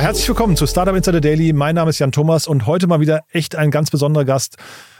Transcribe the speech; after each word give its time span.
Ja, 0.00 0.06
herzlich 0.06 0.26
willkommen 0.28 0.56
zu 0.56 0.66
Startup 0.66 0.96
Insider 0.96 1.20
Daily. 1.20 1.52
Mein 1.52 1.74
Name 1.74 1.90
ist 1.90 1.98
Jan 1.98 2.10
Thomas 2.10 2.46
und 2.46 2.64
heute 2.64 2.86
mal 2.86 3.00
wieder 3.00 3.24
echt 3.32 3.54
ein 3.54 3.70
ganz 3.70 3.90
besonderer 3.90 4.24
Gast. 4.24 4.56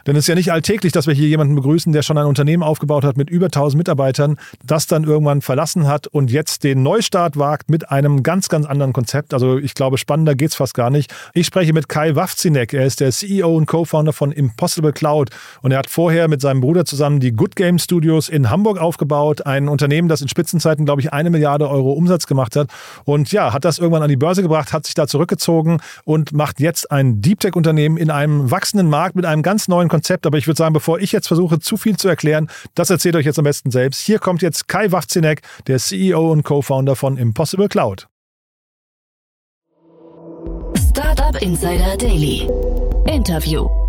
Denn 0.07 0.17
es 0.17 0.25
ist 0.25 0.29
ja 0.29 0.35
nicht 0.35 0.53
alltäglich, 0.53 0.93
dass 0.93 1.07
wir 1.07 1.14
hier 1.14 1.29
jemanden 1.29 1.55
begrüßen, 1.55 1.93
der 1.93 2.03
schon 2.03 2.19
ein 2.19 2.27
Unternehmen 2.27 2.62
aufgebaut 2.62 3.05
hat 3.05 3.16
mit 3.16 3.30
über 3.30 3.46
1000 3.46 3.79
Mitarbeitern, 3.79 4.37
das 4.65 4.87
dann 4.87 5.05
irgendwann 5.05 5.43
verlassen 5.43 5.87
hat 5.87 6.07
und 6.07 6.30
jetzt 6.30 6.65
den 6.65 6.83
Neustart 6.83 7.37
wagt 7.37 7.71
mit 7.71 7.91
einem 7.91 8.23
ganz, 8.23 8.48
ganz 8.48 8.66
anderen 8.66 8.93
Konzept. 8.93 9.34
Also 9.34 9.59
ich 9.59 9.75
glaube, 9.75 9.98
spannender 9.98 10.34
geht's 10.34 10.55
fast 10.55 10.75
gar 10.75 10.91
nicht. 10.91 11.12
Ich 11.34 11.47
spreche 11.47 11.73
mit 11.73 11.89
Kai 11.89 12.15
Wawzinek. 12.15 12.73
Er 12.73 12.87
ist 12.87 13.01
der 13.01 13.10
CEO 13.10 13.57
und 13.57 13.66
Co-Founder 13.66 14.12
von 14.12 14.33
Impossible 14.33 14.93
Cloud 14.93 15.30
und 15.62 15.73
er 15.73 15.79
hat 15.79 15.91
vorher 15.91 16.29
mit 16.29 16.41
seinem 16.41 16.60
Bruder 16.60 16.85
zusammen 16.85 17.21
die 17.21 17.32
Good 17.32 17.57
Game 17.57 17.79
Studios 17.79 18.29
in 18.29 18.51
Hamburg 18.51 18.79
aufgebaut. 18.79 19.46
Ein 19.46 19.69
Unternehmen, 19.69 20.09
das 20.09 20.21
in 20.21 20.29
Spitzenzeiten, 20.29 20.85
glaube 20.85 21.01
ich, 21.01 21.12
eine 21.12 21.30
Milliarde 21.30 21.69
Euro 21.69 21.93
Umsatz 21.93 22.27
gemacht 22.27 22.57
hat. 22.57 22.69
Und 23.05 23.32
ja, 23.32 23.52
hat 23.52 23.65
das 23.65 23.79
irgendwann 23.79 24.02
an 24.02 24.09
die 24.09 24.16
Börse 24.16 24.43
gebracht, 24.43 24.73
hat 24.73 24.87
sich 24.87 24.95
da 24.95 25.07
zurückgezogen 25.07 25.80
und 26.05 26.32
macht 26.32 26.60
jetzt 26.60 26.91
ein 26.91 27.21
Deep 27.21 27.41
Tech-Unternehmen 27.41 27.96
in 27.96 28.10
einem 28.10 28.51
wachsenden 28.51 28.88
Markt 28.88 29.16
mit 29.16 29.27
einem 29.27 29.43
ganz 29.43 29.69
neuen 29.69 29.88
Konzept. 29.91 30.25
Aber 30.25 30.39
ich 30.39 30.47
würde 30.47 30.57
sagen, 30.57 30.73
bevor 30.73 30.99
ich 31.01 31.12
jetzt 31.12 31.29
versuche, 31.29 31.61
zu 31.61 31.77
viel 31.77 31.99
zu 31.99 32.09
erklären, 32.09 32.49
das 32.75 32.89
erzählt 32.89 33.17
euch 33.17 33.27
jetzt 33.27 33.39
am 33.39 33.45
besten 33.45 33.71
selbst. 33.71 34.01
Hier 34.01 34.19
kommt 34.19 34.41
jetzt 34.41 34.69
Kai 34.69 34.91
Wachzinek, 34.91 35.43
der 35.66 35.79
CEO 35.79 36.33
und 36.33 36.43
Co-Founder 36.45 36.97
von 36.97 37.19
Impossible 37.19 37.69
Cloud. 37.69 38.09
Startup 40.79 41.41
Insider 41.43 41.97
Daily. 41.99 42.49
Interview. 43.07 43.80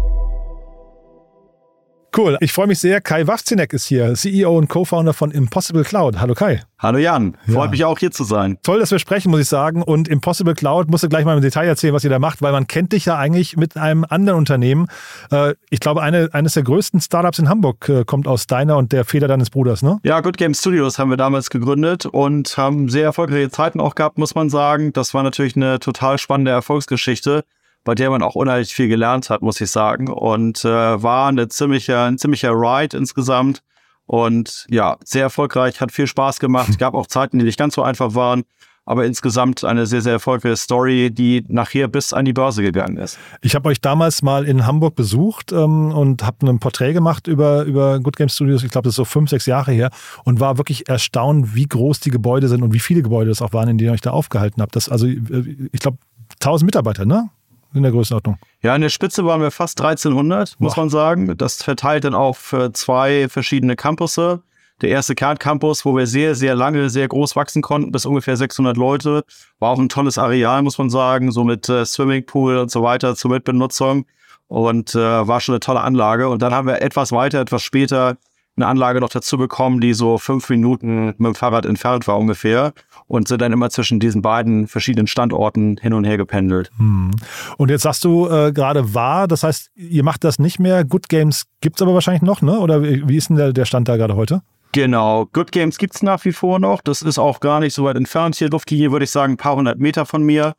Cool. 2.15 2.37
Ich 2.41 2.51
freue 2.51 2.67
mich 2.67 2.79
sehr. 2.79 2.99
Kai 2.99 3.25
Wawzinek 3.25 3.71
ist 3.71 3.85
hier, 3.85 4.15
CEO 4.15 4.57
und 4.57 4.67
Co-Founder 4.67 5.13
von 5.13 5.31
Impossible 5.31 5.85
Cloud. 5.85 6.19
Hallo 6.19 6.33
Kai. 6.33 6.61
Hallo 6.77 6.97
Jan. 6.97 7.37
Freut 7.45 7.65
ja. 7.65 7.71
mich 7.71 7.85
auch 7.85 7.99
hier 7.99 8.11
zu 8.11 8.25
sein. 8.25 8.57
Toll, 8.63 8.81
dass 8.81 8.91
wir 8.91 8.99
sprechen, 8.99 9.31
muss 9.31 9.39
ich 9.39 9.47
sagen. 9.47 9.81
Und 9.81 10.09
Impossible 10.09 10.53
Cloud 10.53 10.89
musst 10.89 11.05
du 11.05 11.09
gleich 11.09 11.23
mal 11.23 11.37
im 11.37 11.41
Detail 11.41 11.67
erzählen, 11.67 11.93
was 11.93 12.03
ihr 12.03 12.09
da 12.09 12.19
macht, 12.19 12.41
weil 12.41 12.51
man 12.51 12.67
kennt 12.67 12.91
dich 12.91 13.05
ja 13.05 13.17
eigentlich 13.17 13.55
mit 13.55 13.77
einem 13.77 14.05
anderen 14.09 14.39
Unternehmen. 14.39 14.87
Äh, 15.31 15.53
ich 15.69 15.79
glaube, 15.79 16.01
eine, 16.01 16.27
eines 16.33 16.55
der 16.55 16.63
größten 16.63 16.99
Startups 16.99 17.39
in 17.39 17.47
Hamburg 17.47 17.87
äh, 17.87 18.03
kommt 18.03 18.27
aus 18.27 18.45
deiner 18.45 18.75
und 18.75 18.91
der 18.91 19.05
Feder 19.05 19.29
deines 19.29 19.49
Bruders, 19.49 19.81
ne? 19.81 19.99
Ja, 20.03 20.19
Good 20.19 20.35
Game 20.35 20.53
Studios 20.53 20.99
haben 20.99 21.11
wir 21.11 21.17
damals 21.17 21.49
gegründet 21.49 22.07
und 22.07 22.57
haben 22.57 22.89
sehr 22.89 23.05
erfolgreiche 23.05 23.51
Zeiten 23.51 23.79
auch 23.79 23.95
gehabt, 23.95 24.17
muss 24.17 24.35
man 24.35 24.49
sagen. 24.49 24.91
Das 24.91 25.13
war 25.13 25.23
natürlich 25.23 25.55
eine 25.55 25.79
total 25.79 26.17
spannende 26.17 26.51
Erfolgsgeschichte 26.51 27.45
bei 27.83 27.95
der 27.95 28.09
man 28.09 28.21
auch 28.21 28.35
unheimlich 28.35 28.73
viel 28.73 28.87
gelernt 28.87 29.29
hat, 29.29 29.41
muss 29.41 29.61
ich 29.61 29.71
sagen. 29.71 30.07
Und 30.07 30.63
äh, 30.65 31.03
war 31.03 31.29
eine 31.29 31.47
ziemliche, 31.47 31.99
ein 31.99 32.17
ziemlicher 32.17 32.51
Ride 32.51 32.95
insgesamt. 32.97 33.63
Und 34.05 34.65
ja, 34.69 34.97
sehr 35.03 35.23
erfolgreich, 35.23 35.81
hat 35.81 35.91
viel 35.91 36.07
Spaß 36.07 36.39
gemacht. 36.39 36.77
Gab 36.79 36.93
auch 36.93 37.07
Zeiten, 37.07 37.39
die 37.39 37.45
nicht 37.45 37.57
ganz 37.57 37.75
so 37.75 37.83
einfach 37.83 38.13
waren. 38.13 38.43
Aber 38.83 39.05
insgesamt 39.05 39.63
eine 39.63 39.85
sehr, 39.85 40.01
sehr 40.01 40.13
erfolgreiche 40.13 40.57
Story, 40.57 41.11
die 41.11 41.45
nachher 41.47 41.87
bis 41.87 42.13
an 42.13 42.25
die 42.25 42.33
Börse 42.33 42.63
gegangen 42.63 42.97
ist. 42.97 43.19
Ich 43.41 43.53
habe 43.53 43.69
euch 43.69 43.79
damals 43.79 44.23
mal 44.23 44.43
in 44.43 44.65
Hamburg 44.65 44.95
besucht 44.95 45.51
ähm, 45.51 45.91
und 45.91 46.23
habe 46.23 46.47
ein 46.47 46.59
Porträt 46.59 46.93
gemacht 46.93 47.27
über, 47.27 47.63
über 47.63 47.99
Good 47.99 48.17
Game 48.17 48.27
Studios. 48.27 48.63
Ich 48.63 48.71
glaube, 48.71 48.85
das 48.85 48.93
ist 48.93 48.97
so 48.97 49.05
fünf, 49.05 49.29
sechs 49.29 49.45
Jahre 49.45 49.71
her 49.71 49.91
und 50.25 50.39
war 50.39 50.57
wirklich 50.57 50.89
erstaunt, 50.89 51.53
wie 51.53 51.67
groß 51.67 51.99
die 51.99 52.09
Gebäude 52.09 52.47
sind 52.47 52.63
und 52.63 52.73
wie 52.73 52.79
viele 52.79 53.03
Gebäude 53.03 53.29
das 53.29 53.43
auch 53.43 53.53
waren, 53.53 53.69
in 53.69 53.77
denen 53.77 53.91
ihr 53.91 53.93
euch 53.93 54.01
da 54.01 54.11
aufgehalten 54.11 54.63
habt. 54.63 54.75
Das, 54.75 54.89
also, 54.89 55.05
äh, 55.05 55.69
ich 55.71 55.79
glaube, 55.79 55.99
1000 56.39 56.65
Mitarbeiter, 56.65 57.05
ne? 57.05 57.29
In 57.73 57.83
der 57.83 57.91
Größenordnung. 57.91 58.37
Ja, 58.61 58.75
in 58.75 58.81
der 58.81 58.89
Spitze 58.89 59.25
waren 59.25 59.41
wir 59.41 59.51
fast 59.51 59.79
1300, 59.81 60.55
muss 60.59 60.75
Boah. 60.75 60.81
man 60.81 60.89
sagen. 60.89 61.37
Das 61.37 61.63
verteilt 61.63 62.03
dann 62.03 62.13
auf 62.13 62.55
zwei 62.73 63.27
verschiedene 63.29 63.75
Campusse. 63.75 64.41
Der 64.81 64.89
erste 64.89 65.13
Kerncampus, 65.13 65.85
wo 65.85 65.95
wir 65.95 66.07
sehr, 66.07 66.33
sehr 66.33 66.55
lange, 66.55 66.89
sehr 66.89 67.07
groß 67.07 67.35
wachsen 67.35 67.61
konnten, 67.61 67.91
bis 67.91 68.05
ungefähr 68.05 68.35
600 68.35 68.77
Leute. 68.77 69.23
War 69.59 69.69
auch 69.69 69.79
ein 69.79 69.89
tolles 69.89 70.17
Areal, 70.17 70.63
muss 70.63 70.79
man 70.79 70.89
sagen, 70.89 71.31
so 71.31 71.43
mit 71.43 71.69
äh, 71.69 71.85
Swimmingpool 71.85 72.57
und 72.57 72.71
so 72.71 72.81
weiter 72.81 73.15
zur 73.15 73.29
Mitbenutzung. 73.31 74.05
Und 74.47 74.95
äh, 74.95 75.27
war 75.27 75.39
schon 75.39 75.53
eine 75.53 75.59
tolle 75.59 75.81
Anlage. 75.81 76.29
Und 76.29 76.41
dann 76.41 76.53
haben 76.53 76.67
wir 76.67 76.81
etwas 76.81 77.11
weiter, 77.11 77.39
etwas 77.39 77.61
später 77.61 78.17
eine 78.57 78.67
Anlage 78.67 78.99
noch 78.99 79.09
dazu 79.09 79.37
bekommen, 79.37 79.79
die 79.79 79.93
so 79.93 80.17
fünf 80.17 80.49
Minuten 80.49 81.07
mit 81.07 81.19
dem 81.19 81.35
Fahrrad 81.35 81.65
entfernt 81.65 82.07
war 82.07 82.17
ungefähr 82.17 82.73
und 83.07 83.27
sind 83.27 83.41
dann 83.41 83.53
immer 83.53 83.69
zwischen 83.69 83.99
diesen 83.99 84.21
beiden 84.21 84.67
verschiedenen 84.67 85.07
Standorten 85.07 85.77
hin 85.81 85.93
und 85.93 86.03
her 86.03 86.17
gependelt. 86.17 86.69
Hm. 86.77 87.11
Und 87.57 87.69
jetzt 87.69 87.83
sagst 87.83 88.03
du 88.03 88.27
äh, 88.27 88.51
gerade 88.51 88.93
war, 88.93 89.27
das 89.27 89.43
heißt, 89.43 89.71
ihr 89.75 90.03
macht 90.03 90.23
das 90.23 90.37
nicht 90.37 90.59
mehr. 90.59 90.83
Good 90.83 91.09
Games 91.09 91.45
gibt 91.61 91.77
es 91.77 91.81
aber 91.81 91.93
wahrscheinlich 91.93 92.23
noch, 92.23 92.41
ne? 92.41 92.59
Oder 92.59 92.83
wie 92.83 93.17
ist 93.17 93.29
denn 93.29 93.37
der, 93.37 93.53
der 93.53 93.65
Stand 93.65 93.87
da 93.87 93.97
gerade 93.97 94.15
heute? 94.15 94.41
Genau, 94.73 95.25
Good 95.33 95.51
Games 95.51 95.77
gibt 95.77 95.95
es 95.95 96.03
nach 96.03 96.23
wie 96.23 96.31
vor 96.31 96.59
noch. 96.59 96.81
Das 96.81 97.01
ist 97.01 97.19
auch 97.19 97.39
gar 97.41 97.59
nicht 97.59 97.73
so 97.73 97.83
weit 97.83 97.97
entfernt 97.97 98.35
hier. 98.35 98.49
Luftlinie 98.49 98.91
würde 98.91 99.03
ich 99.03 99.11
sagen, 99.11 99.33
ein 99.33 99.37
paar 99.37 99.55
hundert 99.55 99.79
Meter 99.79 100.05
von 100.05 100.23
mir. 100.23 100.53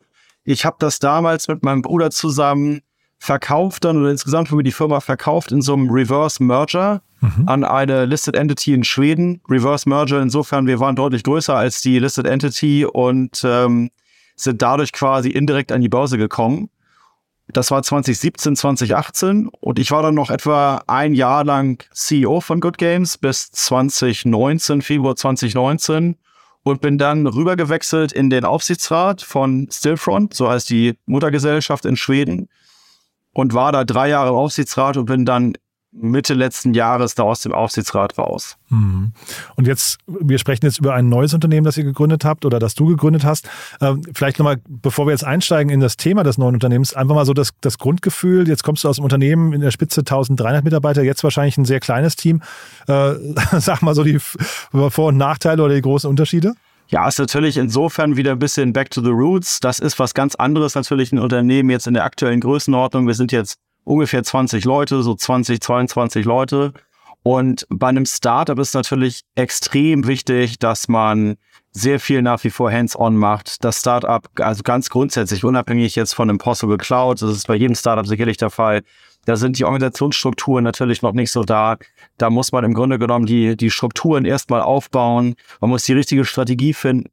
Ich 0.44 0.64
habe 0.64 0.76
das 0.78 0.98
damals 0.98 1.48
mit 1.48 1.62
meinem 1.62 1.82
Bruder 1.82 2.10
zusammen 2.10 2.80
verkauft 3.18 3.84
dann 3.84 3.98
oder 3.98 4.10
insgesamt 4.10 4.50
haben 4.50 4.58
wir 4.58 4.64
die 4.64 4.72
Firma 4.72 4.98
verkauft 4.98 5.52
in 5.52 5.62
so 5.62 5.74
einem 5.74 5.88
Reverse 5.88 6.42
Merger 6.42 7.02
mhm. 7.22 7.48
an 7.48 7.64
eine 7.64 8.04
Listed 8.04 8.36
Entity 8.36 8.74
in 8.74 8.84
Schweden. 8.84 9.40
Reverse 9.48 9.88
Merger 9.88 10.20
insofern, 10.20 10.66
wir 10.66 10.80
waren 10.80 10.96
deutlich 10.96 11.22
größer 11.22 11.56
als 11.56 11.80
die 11.80 11.98
Listed 11.98 12.26
Entity 12.26 12.84
und 12.84 13.42
ähm, 13.44 13.90
sind 14.36 14.60
dadurch 14.60 14.92
quasi 14.92 15.30
indirekt 15.30 15.72
an 15.72 15.80
die 15.80 15.88
Börse 15.88 16.18
gekommen. 16.18 16.68
Das 17.48 17.70
war 17.70 17.82
2017, 17.82 18.56
2018 18.56 19.48
und 19.48 19.78
ich 19.78 19.90
war 19.90 20.02
dann 20.02 20.14
noch 20.14 20.30
etwa 20.30 20.82
ein 20.86 21.14
Jahr 21.14 21.44
lang 21.44 21.82
CEO 21.92 22.40
von 22.40 22.60
Good 22.60 22.78
Games 22.78 23.18
bis 23.18 23.50
2019, 23.50 24.80
Februar 24.80 25.16
2019 25.16 26.16
und 26.62 26.80
bin 26.80 26.98
dann 26.98 27.26
rübergewechselt 27.26 28.12
in 28.12 28.30
den 28.30 28.44
Aufsichtsrat 28.44 29.22
von 29.22 29.68
Stillfront, 29.70 30.34
so 30.34 30.48
heißt 30.48 30.70
die 30.70 30.98
Muttergesellschaft 31.06 31.84
in 31.84 31.96
Schweden 31.96 32.48
und 33.32 33.54
war 33.54 33.72
da 33.72 33.84
drei 33.84 34.08
Jahre 34.08 34.30
im 34.30 34.36
Aufsichtsrat 34.36 34.96
und 34.96 35.06
bin 35.06 35.24
dann 35.24 35.54
Mitte 35.92 36.32
letzten 36.32 36.72
Jahres 36.72 37.14
da 37.14 37.22
aus 37.24 37.40
dem 37.42 37.52
Aufsichtsrat 37.52 38.16
raus. 38.16 38.56
Mhm. 38.70 39.12
Und 39.56 39.66
jetzt, 39.66 39.98
wir 40.06 40.38
sprechen 40.38 40.64
jetzt 40.64 40.78
über 40.78 40.94
ein 40.94 41.08
neues 41.10 41.34
Unternehmen, 41.34 41.64
das 41.64 41.76
ihr 41.76 41.84
gegründet 41.84 42.24
habt 42.24 42.46
oder 42.46 42.58
das 42.58 42.74
du 42.74 42.86
gegründet 42.86 43.24
hast. 43.24 43.48
Ähm, 43.80 44.02
vielleicht 44.14 44.38
nochmal, 44.38 44.56
bevor 44.66 45.06
wir 45.06 45.10
jetzt 45.10 45.24
einsteigen 45.24 45.70
in 45.70 45.80
das 45.80 45.98
Thema 45.98 46.22
des 46.22 46.38
neuen 46.38 46.54
Unternehmens, 46.54 46.94
einfach 46.94 47.14
mal 47.14 47.26
so 47.26 47.34
das, 47.34 47.50
das 47.60 47.76
Grundgefühl. 47.76 48.48
Jetzt 48.48 48.64
kommst 48.64 48.84
du 48.84 48.88
aus 48.88 48.96
dem 48.96 49.04
Unternehmen 49.04 49.52
in 49.52 49.60
der 49.60 49.70
Spitze 49.70 50.00
1300 50.00 50.64
Mitarbeiter, 50.64 51.02
jetzt 51.02 51.22
wahrscheinlich 51.24 51.58
ein 51.58 51.66
sehr 51.66 51.80
kleines 51.80 52.16
Team. 52.16 52.42
Äh, 52.88 53.14
sag 53.58 53.82
mal 53.82 53.94
so 53.94 54.02
die 54.02 54.18
Vor- 54.18 55.08
und 55.08 55.18
Nachteile 55.18 55.62
oder 55.62 55.74
die 55.74 55.82
großen 55.82 56.08
Unterschiede. 56.08 56.54
Ja, 56.88 57.08
ist 57.08 57.18
natürlich 57.18 57.56
insofern 57.56 58.16
wieder 58.16 58.32
ein 58.32 58.38
bisschen 58.38 58.72
back 58.72 58.90
to 58.90 59.02
the 59.02 59.10
roots. 59.10 59.60
Das 59.60 59.78
ist 59.78 59.98
was 59.98 60.14
ganz 60.14 60.34
anderes 60.34 60.74
natürlich 60.74 61.12
ein 61.12 61.18
Unternehmen 61.18 61.70
jetzt 61.70 61.86
in 61.86 61.94
der 61.94 62.04
aktuellen 62.04 62.40
Größenordnung. 62.40 63.06
Wir 63.06 63.14
sind 63.14 63.32
jetzt 63.32 63.58
ungefähr 63.84 64.22
20 64.22 64.64
Leute, 64.64 65.02
so 65.02 65.14
20, 65.14 65.60
22 65.60 66.24
Leute. 66.24 66.72
Und 67.22 67.66
bei 67.70 67.88
einem 67.88 68.06
Startup 68.06 68.58
ist 68.58 68.74
natürlich 68.74 69.22
extrem 69.34 70.06
wichtig, 70.06 70.58
dass 70.58 70.88
man 70.88 71.36
sehr 71.70 72.00
viel 72.00 72.20
nach 72.20 72.42
wie 72.44 72.50
vor 72.50 72.70
hands-on 72.70 73.16
macht. 73.16 73.64
Das 73.64 73.80
Startup, 73.80 74.28
also 74.40 74.62
ganz 74.62 74.90
grundsätzlich, 74.90 75.44
unabhängig 75.44 75.94
jetzt 75.94 76.14
von 76.14 76.28
Impossible 76.28 76.76
Cloud, 76.76 77.22
das 77.22 77.30
ist 77.30 77.46
bei 77.46 77.54
jedem 77.54 77.74
Startup 77.74 78.06
sicherlich 78.06 78.36
der 78.36 78.50
Fall, 78.50 78.82
da 79.24 79.36
sind 79.36 79.58
die 79.58 79.64
Organisationsstrukturen 79.64 80.64
natürlich 80.64 81.02
noch 81.02 81.12
nicht 81.12 81.30
so 81.30 81.44
da. 81.44 81.76
Da 82.18 82.28
muss 82.28 82.50
man 82.50 82.64
im 82.64 82.74
Grunde 82.74 82.98
genommen 82.98 83.26
die, 83.26 83.56
die 83.56 83.70
Strukturen 83.70 84.24
erstmal 84.24 84.62
aufbauen. 84.62 85.36
Man 85.60 85.70
muss 85.70 85.84
die 85.84 85.92
richtige 85.92 86.24
Strategie 86.24 86.74
finden. 86.74 87.08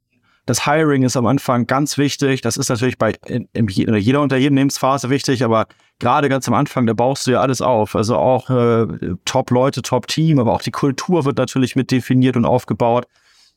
Das 0.46 0.64
Hiring 0.64 1.02
ist 1.02 1.16
am 1.16 1.26
Anfang 1.26 1.66
ganz 1.66 1.98
wichtig. 1.98 2.40
Das 2.40 2.56
ist 2.56 2.68
natürlich 2.68 2.98
bei 2.98 3.14
in, 3.26 3.48
in 3.52 3.68
jeder 3.68 4.20
Unternehmensphase 4.20 5.10
wichtig, 5.10 5.44
aber 5.44 5.66
gerade 5.98 6.28
ganz 6.28 6.48
am 6.48 6.54
Anfang, 6.54 6.86
da 6.86 6.94
baust 6.94 7.26
du 7.26 7.32
ja 7.32 7.40
alles 7.40 7.60
auf. 7.62 7.94
Also 7.94 8.16
auch 8.16 8.50
äh, 8.50 8.86
Top-Leute, 9.24 9.82
Top-Team, 9.82 10.38
aber 10.38 10.52
auch 10.52 10.62
die 10.62 10.70
Kultur 10.70 11.24
wird 11.24 11.38
natürlich 11.38 11.76
mit 11.76 11.90
definiert 11.90 12.36
und 12.36 12.44
aufgebaut. 12.44 13.06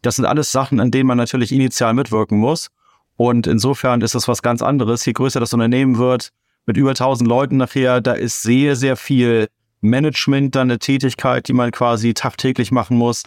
Das 0.02 0.18
sind 0.18 0.26
alles 0.26 0.52
Sachen, 0.52 0.80
an 0.80 0.92
denen 0.92 1.08
man 1.08 1.18
natürlich 1.18 1.52
initial 1.52 1.94
mitwirken 1.94 2.38
muss. 2.38 2.70
Und 3.16 3.48
insofern 3.48 4.02
ist 4.02 4.16
das 4.16 4.28
was 4.28 4.42
ganz 4.42 4.62
anderes. 4.62 5.06
Je 5.06 5.14
größer 5.14 5.40
das 5.40 5.54
Unternehmen 5.54 5.98
wird, 5.98 6.30
mit 6.66 6.78
über 6.78 6.92
1000 6.92 7.28
Leuten 7.28 7.58
nachher, 7.58 8.02
da 8.02 8.14
ist 8.14 8.42
sehr, 8.42 8.76
sehr 8.76 8.96
viel 8.96 9.48
Management 9.82 10.56
dann 10.56 10.70
eine 10.70 10.80
Tätigkeit, 10.80 11.48
die 11.48 11.54
man 11.54 11.72
quasi 11.72 12.14
tagtäglich 12.14 12.72
machen 12.72 12.98
muss. 12.98 13.24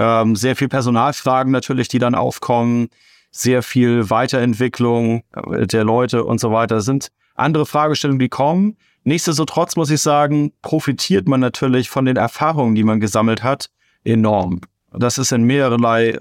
Ähm, 0.00 0.34
sehr 0.34 0.56
viel 0.56 0.68
Personalfragen 0.68 1.52
natürlich, 1.52 1.88
die 1.88 1.98
dann 1.98 2.14
aufkommen, 2.14 2.88
sehr 3.30 3.62
viel 3.62 4.08
Weiterentwicklung 4.08 5.24
äh, 5.34 5.66
der 5.66 5.84
Leute 5.84 6.24
und 6.24 6.40
so 6.40 6.50
weiter. 6.52 6.76
Das 6.76 6.86
sind 6.86 7.08
andere 7.34 7.66
Fragestellungen, 7.66 8.18
die 8.18 8.30
kommen. 8.30 8.78
Nichtsdestotrotz 9.04 9.76
muss 9.76 9.90
ich 9.90 10.00
sagen, 10.00 10.52
profitiert 10.62 11.28
man 11.28 11.40
natürlich 11.40 11.90
von 11.90 12.06
den 12.06 12.16
Erfahrungen, 12.16 12.74
die 12.74 12.82
man 12.82 12.98
gesammelt 12.98 13.42
hat, 13.42 13.68
enorm. 14.02 14.62
Das 14.94 15.18
ist 15.18 15.32
in 15.32 15.42
mehrerlei 15.42 16.18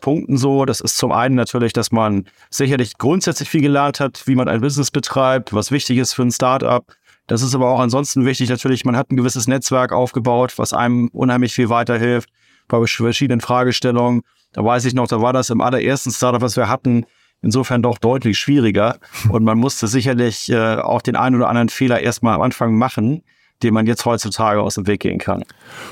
Punkten 0.00 0.36
so. 0.36 0.64
Das 0.64 0.80
ist 0.80 0.96
zum 0.96 1.12
einen 1.12 1.36
natürlich, 1.36 1.72
dass 1.72 1.92
man 1.92 2.26
sicherlich 2.50 2.98
grundsätzlich 2.98 3.48
viel 3.48 3.62
gelernt 3.62 4.00
hat, 4.00 4.26
wie 4.26 4.34
man 4.34 4.48
ein 4.48 4.60
Business 4.60 4.90
betreibt, 4.90 5.52
was 5.52 5.70
wichtig 5.70 5.98
ist 5.98 6.14
für 6.14 6.22
ein 6.22 6.32
Startup. 6.32 6.84
Das 7.28 7.42
ist 7.42 7.54
aber 7.54 7.70
auch 7.70 7.78
ansonsten 7.78 8.26
wichtig. 8.26 8.48
Natürlich, 8.48 8.84
man 8.84 8.96
hat 8.96 9.12
ein 9.12 9.16
gewisses 9.16 9.46
Netzwerk 9.46 9.92
aufgebaut, 9.92 10.54
was 10.56 10.72
einem 10.72 11.08
unheimlich 11.12 11.54
viel 11.54 11.68
weiterhilft 11.68 12.28
bei 12.70 12.84
verschiedenen 12.86 13.40
Fragestellungen. 13.40 14.22
Da 14.52 14.64
weiß 14.64 14.84
ich 14.86 14.94
noch, 14.94 15.06
da 15.06 15.20
war 15.20 15.32
das 15.32 15.50
im 15.50 15.60
allerersten 15.60 16.10
Startup, 16.10 16.40
was 16.40 16.56
wir 16.56 16.68
hatten. 16.68 17.04
insofern 17.42 17.82
doch 17.82 17.96
deutlich 17.98 18.38
schwieriger. 18.38 18.98
Und 19.30 19.44
man 19.44 19.58
musste 19.58 19.86
sicherlich 19.86 20.50
äh, 20.50 20.76
auch 20.76 21.02
den 21.02 21.16
einen 21.16 21.36
oder 21.36 21.48
anderen 21.48 21.68
Fehler 21.68 22.00
erstmal 22.00 22.34
am 22.34 22.42
Anfang 22.42 22.76
machen, 22.76 23.22
den 23.62 23.74
man 23.74 23.86
jetzt 23.86 24.04
heutzutage 24.04 24.60
aus 24.60 24.74
dem 24.74 24.86
Weg 24.86 25.00
gehen 25.00 25.18
kann. 25.18 25.42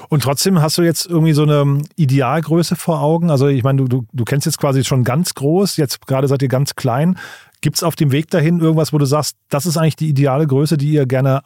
Und 0.08 0.22
trotzdem 0.22 0.60
hast 0.60 0.78
du 0.78 0.82
jetzt 0.82 1.06
irgendwie 1.06 1.32
so 1.32 1.42
eine 1.42 1.82
Idealgröße 1.96 2.76
vor 2.76 3.00
Augen. 3.00 3.31
Also 3.31 3.48
ich 3.48 3.62
meine, 3.62 3.82
du, 3.82 3.88
du, 3.88 4.06
du 4.12 4.24
kennst 4.24 4.46
jetzt 4.46 4.58
quasi 4.58 4.84
schon 4.84 5.04
ganz 5.04 5.34
groß, 5.34 5.76
jetzt 5.76 6.06
gerade 6.06 6.28
seid 6.28 6.42
ihr 6.42 6.48
ganz 6.48 6.76
klein. 6.76 7.19
Gibt 7.60 7.76
es 7.76 7.82
auf 7.82 7.96
dem 7.96 8.12
Weg 8.12 8.31
dahin 8.31 8.60
irgendwas, 8.60 8.92
wo 8.92 8.98
du 8.98 9.04
sagst, 9.04 9.36
das 9.48 9.66
ist 9.66 9.76
eigentlich 9.76 9.96
die 9.96 10.08
ideale 10.08 10.46
Größe, 10.46 10.76
die 10.76 10.92
ihr 10.92 11.06
gerne 11.06 11.42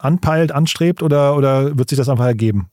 anpeilt, 0.00 0.50
anstrebt 0.50 1.02
oder, 1.02 1.36
oder 1.36 1.78
wird 1.78 1.88
sich 1.88 1.98
das 1.98 2.08
einfach 2.08 2.26
ergeben? 2.26 2.68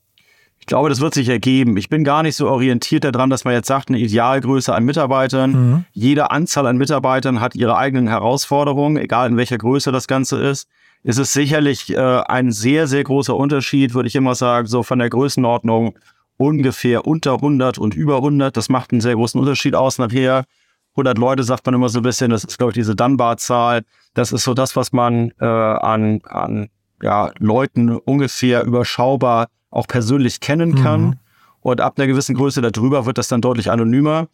Ich 0.70 0.72
glaube, 0.72 0.90
das 0.90 1.02
wird 1.02 1.16
sich 1.16 1.28
ergeben. 1.28 1.78
Ich 1.78 1.90
bin 1.90 2.04
gar 2.04 2.22
nicht 2.22 2.36
so 2.36 2.48
orientiert 2.48 3.04
daran, 3.04 3.32
dass 3.32 3.44
man 3.44 3.56
jetzt 3.56 3.68
sagt, 3.68 3.90
eine 3.90 3.98
Idealgröße 3.98 4.72
an 4.72 4.86
Mitarbeitern. 4.86 5.52
Mhm. 5.52 5.86
Jede 5.94 6.30
Anzahl 6.30 6.68
an 6.68 6.78
Mitarbeitern 6.78 7.42
hat 7.42 7.56
ihre 7.56 7.76
eigenen 7.76 8.08
Herausforderungen, 8.08 8.98
egal 8.98 9.32
in 9.32 9.36
welcher 9.36 9.58
Größe 9.58 9.92
das 9.92 10.08
Ganze 10.08 10.40
ist. 10.40 10.70
Es 11.04 11.18
ist 11.18 11.34
sicherlich 11.34 11.92
äh, 11.96 11.98
ein 11.98 12.52
sehr, 12.52 12.86
sehr 12.86 13.04
großer 13.04 13.36
Unterschied, 13.36 13.96
würde 13.96 14.10
ich 14.10 14.16
immer 14.16 14.36
sagen, 14.36 14.68
so 14.68 14.84
von 14.84 15.00
der 15.00 15.10
Größenordnung 15.10 15.98
ungefähr 16.38 17.08
unter 17.08 17.34
100 17.34 17.80
und 17.80 17.96
über 17.96 18.18
100. 18.18 18.56
Das 18.56 18.70
macht 18.70 18.92
einen 18.92 19.02
sehr 19.02 19.16
großen 19.16 19.40
Unterschied 19.40 19.74
aus 19.74 19.98
nachher. 19.98 20.46
100 20.92 21.18
Leute 21.18 21.42
sagt 21.42 21.66
man 21.66 21.74
immer 21.74 21.90
so 21.90 22.02
ein 22.02 22.04
bisschen, 22.04 22.30
das 22.30 22.44
ist, 22.44 22.60
glaube 22.60 22.74
ich, 22.74 22.76
diese 22.76 22.96
Dunbar-Zahl. 22.96 23.86
Das 24.14 24.32
ist 24.32 24.44
so 24.44 24.54
das, 24.54 24.76
was 24.76 24.94
man 24.94 25.32
äh, 25.40 25.46
an, 25.46 26.22
an 26.26 26.70
ja, 27.02 27.32
Leuten 27.40 27.98
ungefähr 27.98 28.64
überschaubar 28.66 29.48
auch 29.72 29.88
persönlich 29.88 30.40
kennen 30.40 30.76
kann. 30.76 31.02
Mhm. 31.02 31.14
Und 31.62 31.82
ab 31.82 31.96
einer 31.98 32.08
gewissen 32.08 32.36
Größe 32.36 32.62
darüber 32.62 33.06
wird 33.06 33.18
das 33.18 33.28
dann 33.28 33.42
deutlich 33.42 33.70
anonymer. 33.70 34.28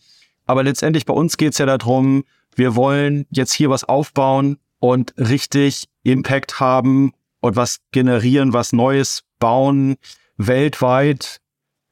Aber 0.46 0.64
letztendlich 0.64 1.06
bei 1.06 1.14
uns 1.14 1.38
geht 1.38 1.54
es 1.54 1.58
ja 1.58 1.66
darum, 1.66 2.24
wir 2.56 2.76
wollen 2.76 3.26
jetzt 3.30 3.54
hier 3.54 3.70
was 3.70 3.84
aufbauen 3.84 4.58
und 4.80 5.14
richtig 5.18 5.86
Impact 6.04 6.60
haben 6.60 7.14
und 7.40 7.56
was 7.56 7.80
generieren, 7.92 8.54
was 8.54 8.74
Neues 8.74 9.24
bauen, 9.40 9.96
weltweit, 10.38 11.42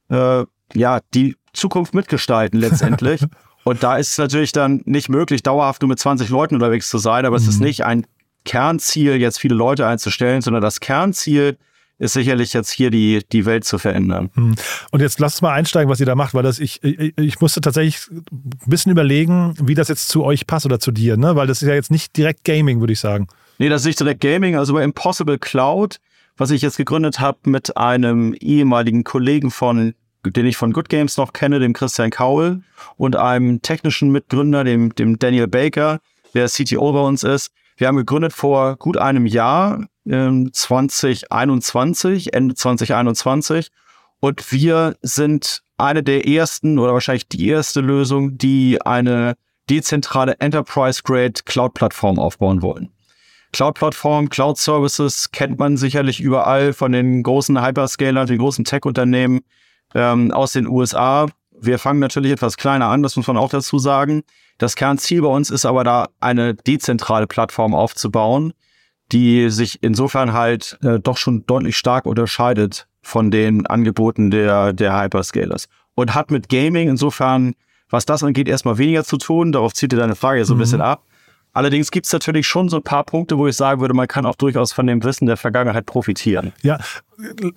äh, 0.09 0.45
ja, 0.73 0.99
die 1.13 1.35
Zukunft 1.53 1.93
mitgestalten 1.93 2.59
letztendlich. 2.59 3.25
und 3.63 3.83
da 3.83 3.97
ist 3.97 4.11
es 4.11 4.17
natürlich 4.17 4.51
dann 4.51 4.81
nicht 4.85 5.09
möglich, 5.09 5.43
dauerhaft 5.43 5.81
nur 5.81 5.89
mit 5.89 5.99
20 5.99 6.29
Leuten 6.29 6.55
unterwegs 6.55 6.89
zu 6.89 6.97
sein, 6.97 7.25
aber 7.25 7.37
mhm. 7.37 7.43
es 7.43 7.49
ist 7.49 7.59
mhm. 7.59 7.65
nicht 7.65 7.85
ein 7.85 8.07
Kernziel, 8.45 9.15
jetzt 9.15 9.39
viele 9.39 9.55
Leute 9.55 9.87
einzustellen, 9.87 10.41
sondern 10.41 10.61
das 10.61 10.79
Kernziel 10.79 11.57
ist 11.99 12.13
sicherlich 12.13 12.53
jetzt 12.53 12.71
hier 12.71 12.89
die, 12.89 13.21
die 13.31 13.45
Welt 13.45 13.63
zu 13.63 13.77
verändern. 13.77 14.29
Hm. 14.33 14.55
Und 14.91 14.99
jetzt 14.99 15.19
lasst 15.19 15.41
mal 15.41 15.53
einsteigen, 15.53 15.89
was 15.89 15.99
ihr 15.99 16.05
da 16.05 16.15
macht, 16.15 16.33
weil 16.33 16.43
das 16.43 16.59
ich, 16.59 16.83
ich, 16.83 17.13
ich 17.17 17.39
musste 17.39 17.61
tatsächlich 17.61 18.07
ein 18.11 18.25
bisschen 18.65 18.91
überlegen, 18.91 19.55
wie 19.61 19.75
das 19.75 19.87
jetzt 19.87 20.09
zu 20.09 20.23
euch 20.23 20.47
passt 20.47 20.65
oder 20.65 20.79
zu 20.79 20.91
dir, 20.91 21.17
ne? 21.17 21.35
Weil 21.35 21.47
das 21.47 21.61
ist 21.61 21.67
ja 21.67 21.75
jetzt 21.75 21.91
nicht 21.91 22.17
direkt 22.17 22.43
Gaming, 22.43 22.79
würde 22.79 22.93
ich 22.93 22.99
sagen. 22.99 23.27
Nee, 23.59 23.69
das 23.69 23.81
ist 23.81 23.87
nicht 23.87 23.99
direkt 23.99 24.21
Gaming. 24.21 24.55
Also 24.55 24.73
bei 24.73 24.83
Impossible 24.83 25.37
Cloud, 25.37 25.99
was 26.35 26.51
ich 26.51 26.61
jetzt 26.61 26.77
gegründet 26.77 27.19
habe 27.19 27.37
mit 27.45 27.77
einem 27.77 28.33
ehemaligen 28.33 29.03
Kollegen 29.03 29.51
von 29.51 29.93
den 30.25 30.45
ich 30.45 30.57
von 30.57 30.71
Good 30.71 30.89
Games 30.89 31.17
noch 31.17 31.33
kenne, 31.33 31.59
dem 31.59 31.73
Christian 31.73 32.09
Kaul 32.09 32.61
und 32.95 33.15
einem 33.15 33.61
technischen 33.61 34.09
Mitgründer, 34.11 34.63
dem, 34.63 34.95
dem 34.95 35.19
Daniel 35.19 35.47
Baker, 35.47 35.99
der 36.33 36.47
CTO 36.47 36.93
bei 36.93 37.01
uns 37.01 37.23
ist. 37.23 37.51
Wir 37.77 37.87
haben 37.87 37.97
gegründet 37.97 38.33
vor 38.33 38.77
gut 38.77 38.97
einem 38.97 39.25
Jahr 39.25 39.87
2021, 40.05 42.33
Ende 42.33 42.55
2021. 42.55 43.69
Und 44.19 44.51
wir 44.51 44.95
sind 45.01 45.63
eine 45.77 46.03
der 46.03 46.27
ersten 46.27 46.77
oder 46.79 46.93
wahrscheinlich 46.93 47.27
die 47.27 47.47
erste 47.47 47.81
Lösung, 47.81 48.37
die 48.37 48.81
eine 48.81 49.35
dezentrale 49.69 50.35
Enterprise-Grade 50.39 51.43
Cloud-Plattform 51.45 52.19
aufbauen 52.19 52.61
wollen. 52.61 52.89
Cloud-Plattform, 53.53 54.29
Cloud-Services 54.29 55.31
kennt 55.31 55.59
man 55.59 55.77
sicherlich 55.77 56.19
überall 56.19 56.73
von 56.73 56.91
den 56.91 57.23
großen 57.23 57.63
Hyperscalern, 57.63 58.27
den 58.27 58.39
großen 58.39 58.65
Tech-Unternehmen 58.65 59.41
ähm, 59.93 60.31
aus 60.31 60.53
den 60.53 60.67
USA. 60.67 61.27
Wir 61.65 61.79
fangen 61.79 61.99
natürlich 61.99 62.31
etwas 62.31 62.57
kleiner 62.57 62.87
an, 62.87 63.03
das 63.03 63.15
muss 63.15 63.27
man 63.27 63.37
auch 63.37 63.49
dazu 63.49 63.79
sagen. 63.79 64.23
Das 64.57 64.75
Kernziel 64.75 65.21
bei 65.21 65.29
uns 65.29 65.49
ist 65.49 65.65
aber 65.65 65.83
da, 65.83 66.09
eine 66.19 66.53
dezentrale 66.53 67.25
Plattform 67.25 67.73
aufzubauen, 67.73 68.53
die 69.11 69.49
sich 69.49 69.81
insofern 69.81 70.33
halt 70.33 70.77
äh, 70.83 70.99
doch 70.99 71.17
schon 71.17 71.45
deutlich 71.45 71.77
stark 71.77 72.05
unterscheidet 72.05 72.87
von 73.01 73.31
den 73.31 73.65
Angeboten 73.65 74.29
der, 74.29 74.73
der 74.73 74.99
Hyperscalers. 74.99 75.69
Und 75.95 76.15
hat 76.15 76.31
mit 76.31 76.49
Gaming 76.49 76.89
insofern, 76.89 77.53
was 77.89 78.05
das 78.05 78.23
angeht, 78.23 78.49
erstmal 78.49 78.77
weniger 78.77 79.03
zu 79.03 79.17
tun. 79.17 79.51
Darauf 79.51 79.73
zieht 79.73 79.91
dir 79.91 79.97
deine 79.97 80.15
Frage 80.15 80.43
so 80.43 80.53
ein 80.53 80.57
mhm. 80.57 80.61
bisschen 80.61 80.81
ab. 80.81 81.05
Allerdings 81.55 81.91
gibt 81.91 82.07
es 82.07 82.13
natürlich 82.13 82.47
schon 82.47 82.67
so 82.67 82.77
ein 82.77 82.83
paar 82.83 83.03
Punkte, 83.03 83.37
wo 83.37 83.47
ich 83.47 83.55
sagen 83.55 83.79
würde, 83.79 83.93
man 83.93 84.07
kann 84.07 84.25
auch 84.25 84.35
durchaus 84.35 84.73
von 84.73 84.87
dem 84.87 85.03
Wissen 85.03 85.27
der 85.27 85.37
Vergangenheit 85.37 85.85
profitieren. 85.85 86.51
Ja, 86.63 86.79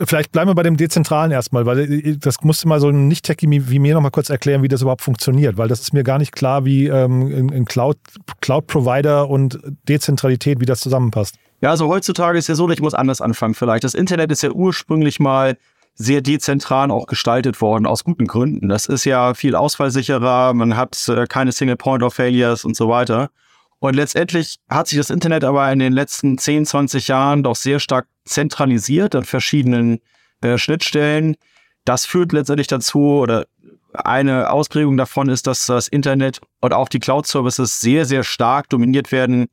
vielleicht 0.05 0.33
bleiben 0.33 0.51
wir 0.51 0.55
bei 0.55 0.63
dem 0.63 0.77
Dezentralen 0.77 1.33
erstmal, 1.33 1.65
weil 1.65 2.19
das 2.19 2.43
musste 2.43 2.69
mal 2.69 2.79
so 2.79 2.91
ein 2.91 3.09
Nicht-Techie 3.09 3.49
wie 3.49 3.79
mir 3.79 3.95
nochmal 3.95 4.11
kurz 4.11 4.29
erklären, 4.29 4.63
wie 4.63 4.69
das 4.69 4.83
überhaupt 4.83 5.01
funktioniert, 5.01 5.57
weil 5.57 5.69
das 5.69 5.81
ist 5.81 5.95
mir 5.95 6.05
gar 6.05 6.19
nicht 6.19 6.33
klar, 6.33 6.67
wie 6.67 6.89
ähm, 6.89 7.31
in, 7.31 7.49
in 7.49 7.65
Cloud, 7.65 7.97
Cloud-Provider 8.43 9.31
und 9.31 9.59
Dezentralität, 9.89 10.61
wie 10.61 10.67
das 10.67 10.81
zusammenpasst. 10.81 11.37
Ja, 11.63 11.71
also 11.71 11.89
heutzutage 11.89 12.39
ist 12.39 12.49
ja 12.49 12.55
so, 12.55 12.69
ich 12.69 12.83
muss 12.83 12.93
anders 12.93 13.23
anfangen 13.23 13.55
vielleicht. 13.55 13.85
Das 13.85 13.95
Internet 13.95 14.31
ist 14.31 14.43
ja 14.43 14.51
ursprünglich 14.51 15.21
mal 15.21 15.57
sehr 15.95 16.21
dezentral 16.21 16.91
auch 16.91 17.07
gestaltet 17.07 17.63
worden, 17.63 17.87
aus 17.87 18.05
guten 18.05 18.27
Gründen. 18.27 18.69
Das 18.69 18.85
ist 18.85 19.07
ja 19.07 19.33
viel 19.33 19.55
ausfallsicherer, 19.55 20.53
man 20.53 20.77
hat 20.77 21.09
äh, 21.09 21.27
keine 21.27 21.53
Single 21.53 21.77
Point 21.77 22.03
of 22.03 22.13
Failures 22.13 22.67
und 22.67 22.77
so 22.77 22.91
weiter. 22.91 23.31
Und 23.79 23.95
letztendlich 23.95 24.57
hat 24.69 24.89
sich 24.89 24.99
das 24.99 25.11
Internet 25.11 25.45
aber 25.45 25.71
in 25.71 25.79
den 25.79 25.93
letzten 25.93 26.39
10, 26.39 26.67
20 26.67 27.09
Jahren 27.09 27.43
doch 27.43 27.57
sehr 27.57 27.79
stark 27.79 28.07
zentralisiert 28.25 29.15
an 29.15 29.25
verschiedenen 29.25 30.01
äh, 30.41 30.59
Schnittstellen. 30.59 31.37
Das 31.85 32.07
führt 32.07 32.33
letztendlich 32.33 32.67
dazu, 32.67 33.01
oder 33.01 33.47
eine 33.93 34.51
Ausprägung 34.51 34.97
davon 34.97 35.29
ist, 35.29 35.47
dass 35.47 35.67
das 35.67 35.89
Internet 35.89 36.41
und 36.61 36.73
auch 36.73 36.89
die 36.89 36.99
Cloud-Services 36.99 37.81
sehr, 37.81 38.05
sehr 38.05 38.25
stark 38.25 38.69
dominiert 38.69 39.13
werden, 39.13 39.47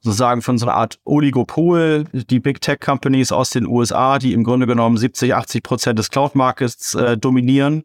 sozusagen 0.00 0.42
von 0.42 0.58
so 0.58 0.66
einer 0.66 0.74
Art 0.74 0.98
Oligopol. 1.04 2.04
Die 2.12 2.40
Big 2.40 2.60
Tech 2.60 2.80
Companies 2.80 3.32
aus 3.32 3.50
den 3.50 3.66
USA, 3.66 4.18
die 4.18 4.32
im 4.32 4.44
Grunde 4.44 4.66
genommen 4.66 4.96
70, 4.96 5.34
80 5.34 5.62
Prozent 5.62 5.98
des 5.98 6.10
Cloud-Markets 6.10 6.94
äh, 6.94 7.16
dominieren. 7.16 7.84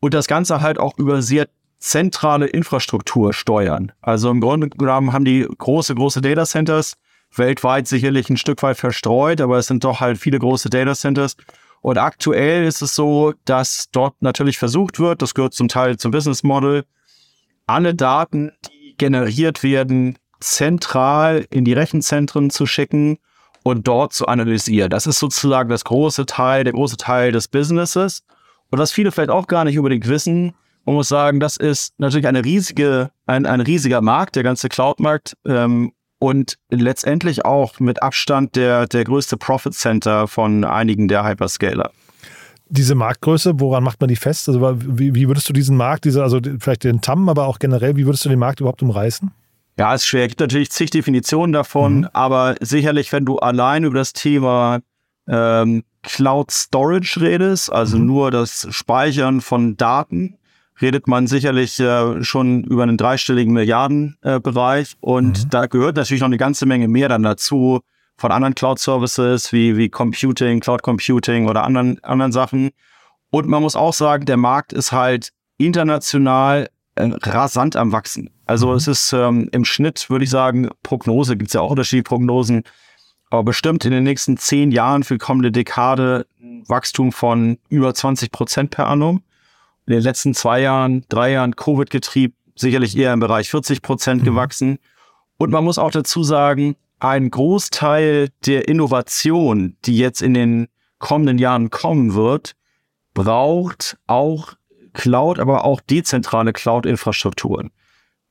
Und 0.00 0.14
das 0.14 0.26
Ganze 0.26 0.60
halt 0.60 0.78
auch 0.78 0.98
über 0.98 1.22
sehr 1.22 1.48
zentrale 1.78 2.46
Infrastruktur 2.46 3.32
steuern. 3.32 3.92
Also 4.00 4.30
im 4.30 4.40
Grunde 4.40 4.68
genommen 4.68 5.12
haben 5.12 5.24
die 5.24 5.46
große, 5.58 5.94
große 5.94 6.20
Data 6.20 6.44
Centers, 6.44 6.94
weltweit 7.34 7.86
sicherlich 7.86 8.30
ein 8.30 8.36
Stück 8.36 8.62
weit 8.62 8.76
verstreut, 8.76 9.40
aber 9.40 9.58
es 9.58 9.66
sind 9.66 9.84
doch 9.84 10.00
halt 10.00 10.18
viele 10.18 10.38
große 10.38 10.70
Data 10.70 10.94
Centers. 10.94 11.36
Und 11.82 11.98
aktuell 11.98 12.64
ist 12.64 12.82
es 12.82 12.94
so, 12.94 13.34
dass 13.44 13.90
dort 13.92 14.20
natürlich 14.20 14.58
versucht 14.58 14.98
wird, 14.98 15.22
das 15.22 15.34
gehört 15.34 15.54
zum 15.54 15.68
Teil 15.68 15.98
zum 15.98 16.10
Business 16.10 16.42
Model, 16.42 16.84
alle 17.66 17.94
Daten, 17.94 18.52
die 18.68 18.96
generiert 18.96 19.62
werden, 19.62 20.18
zentral 20.40 21.46
in 21.50 21.64
die 21.64 21.72
Rechenzentren 21.72 22.50
zu 22.50 22.66
schicken 22.66 23.18
und 23.62 23.86
dort 23.88 24.12
zu 24.12 24.26
analysieren. 24.26 24.90
Das 24.90 25.06
ist 25.06 25.18
sozusagen 25.18 25.68
das 25.68 25.84
große 25.84 26.26
Teil, 26.26 26.64
der 26.64 26.72
große 26.72 26.96
Teil 26.96 27.32
des 27.32 27.48
Businesses. 27.48 28.22
Und 28.70 28.78
was 28.78 28.92
viele 28.92 29.12
vielleicht 29.12 29.30
auch 29.30 29.46
gar 29.46 29.64
nicht 29.64 29.78
unbedingt 29.78 30.06
wissen, 30.08 30.54
man 30.86 30.94
muss 30.94 31.08
sagen, 31.08 31.40
das 31.40 31.56
ist 31.56 31.92
natürlich 31.98 32.26
eine 32.26 32.44
riesige, 32.44 33.10
ein, 33.26 33.44
ein 33.44 33.60
riesiger 33.60 34.00
Markt, 34.00 34.36
der 34.36 34.44
ganze 34.44 34.68
Cloud-Markt. 34.68 35.36
Ähm, 35.44 35.92
und 36.18 36.56
letztendlich 36.70 37.44
auch 37.44 37.78
mit 37.78 38.02
Abstand 38.02 38.56
der, 38.56 38.86
der 38.86 39.04
größte 39.04 39.36
Profit 39.36 39.74
Center 39.74 40.26
von 40.28 40.64
einigen 40.64 41.08
der 41.08 41.28
Hyperscaler. 41.28 41.90
Diese 42.68 42.94
Marktgröße, 42.94 43.60
woran 43.60 43.84
macht 43.84 44.00
man 44.00 44.08
die 44.08 44.16
fest? 44.16 44.48
Also 44.48 44.78
wie, 44.80 45.14
wie 45.14 45.28
würdest 45.28 45.48
du 45.48 45.52
diesen 45.52 45.76
Markt, 45.76 46.04
diese, 46.04 46.22
also 46.22 46.40
vielleicht 46.58 46.84
den 46.84 47.00
TAM, 47.00 47.28
aber 47.28 47.46
auch 47.46 47.58
generell, 47.58 47.96
wie 47.96 48.06
würdest 48.06 48.24
du 48.24 48.28
den 48.28 48.38
Markt 48.38 48.60
überhaupt 48.60 48.82
umreißen? 48.82 49.30
Ja, 49.78 49.94
ist 49.94 50.06
schwer. 50.06 50.22
Es 50.22 50.28
gibt 50.28 50.40
natürlich 50.40 50.70
zig 50.70 50.90
Definitionen 50.90 51.52
davon, 51.52 51.98
mhm. 51.98 52.08
aber 52.12 52.56
sicherlich, 52.60 53.12
wenn 53.12 53.26
du 53.26 53.38
allein 53.38 53.84
über 53.84 53.98
das 53.98 54.14
Thema 54.14 54.80
ähm, 55.28 55.84
Cloud 56.02 56.50
Storage 56.50 57.20
redest, 57.20 57.70
also 57.70 57.98
mhm. 57.98 58.06
nur 58.06 58.30
das 58.30 58.66
Speichern 58.70 59.42
von 59.42 59.76
Daten, 59.76 60.38
redet 60.80 61.06
man 61.06 61.26
sicherlich 61.26 61.80
äh, 61.80 62.22
schon 62.22 62.64
über 62.64 62.82
einen 62.82 62.96
dreistelligen 62.96 63.52
Milliardenbereich. 63.52 64.92
Äh, 64.92 64.96
und 65.00 65.44
mhm. 65.44 65.50
da 65.50 65.66
gehört 65.66 65.96
natürlich 65.96 66.20
noch 66.20 66.28
eine 66.28 66.36
ganze 66.36 66.66
Menge 66.66 66.88
mehr 66.88 67.08
dann 67.08 67.22
dazu 67.22 67.80
von 68.18 68.32
anderen 68.32 68.54
Cloud-Services 68.54 69.52
wie, 69.52 69.76
wie 69.76 69.88
Computing, 69.88 70.60
Cloud 70.60 70.82
Computing 70.82 71.48
oder 71.48 71.64
anderen, 71.64 72.02
anderen 72.04 72.32
Sachen. 72.32 72.70
Und 73.30 73.48
man 73.48 73.62
muss 73.62 73.76
auch 73.76 73.92
sagen, 73.92 74.24
der 74.26 74.36
Markt 74.36 74.72
ist 74.72 74.92
halt 74.92 75.30
international 75.58 76.68
äh, 76.94 77.10
rasant 77.22 77.76
am 77.76 77.92
Wachsen. 77.92 78.30
Also 78.46 78.68
mhm. 78.68 78.74
es 78.74 78.88
ist 78.88 79.12
ähm, 79.12 79.48
im 79.52 79.64
Schnitt, 79.64 80.08
würde 80.10 80.24
ich 80.24 80.30
sagen, 80.30 80.68
Prognose, 80.82 81.36
gibt 81.36 81.48
es 81.48 81.54
ja 81.54 81.60
auch 81.60 81.70
unterschiedliche 81.70 82.04
Prognosen, 82.04 82.62
aber 83.30 83.44
bestimmt 83.44 83.84
in 83.84 83.90
den 83.90 84.04
nächsten 84.04 84.36
zehn 84.36 84.70
Jahren 84.70 85.02
für 85.02 85.18
kommende 85.18 85.50
Dekade 85.50 86.26
Wachstum 86.68 87.12
von 87.12 87.58
über 87.68 87.92
20 87.92 88.30
Prozent 88.30 88.70
per 88.70 88.86
annum 88.86 89.22
in 89.86 89.92
den 89.92 90.02
letzten 90.02 90.34
zwei 90.34 90.60
Jahren, 90.60 91.04
drei 91.08 91.32
Jahren 91.32 91.56
Covid 91.56 91.90
getrieben, 91.90 92.34
sicherlich 92.54 92.96
eher 92.96 93.12
im 93.12 93.20
Bereich 93.20 93.50
40 93.50 93.82
Prozent 93.82 94.22
mhm. 94.22 94.26
gewachsen. 94.26 94.78
Und 95.38 95.50
man 95.50 95.64
muss 95.64 95.78
auch 95.78 95.90
dazu 95.90 96.22
sagen, 96.24 96.76
ein 96.98 97.30
Großteil 97.30 98.30
der 98.46 98.68
Innovation, 98.68 99.76
die 99.84 99.98
jetzt 99.98 100.22
in 100.22 100.34
den 100.34 100.68
kommenden 100.98 101.38
Jahren 101.38 101.70
kommen 101.70 102.14
wird, 102.14 102.54
braucht 103.14 103.98
auch 104.06 104.54
Cloud, 104.94 105.38
aber 105.38 105.64
auch 105.64 105.80
dezentrale 105.80 106.52
Cloud-Infrastrukturen. 106.52 107.70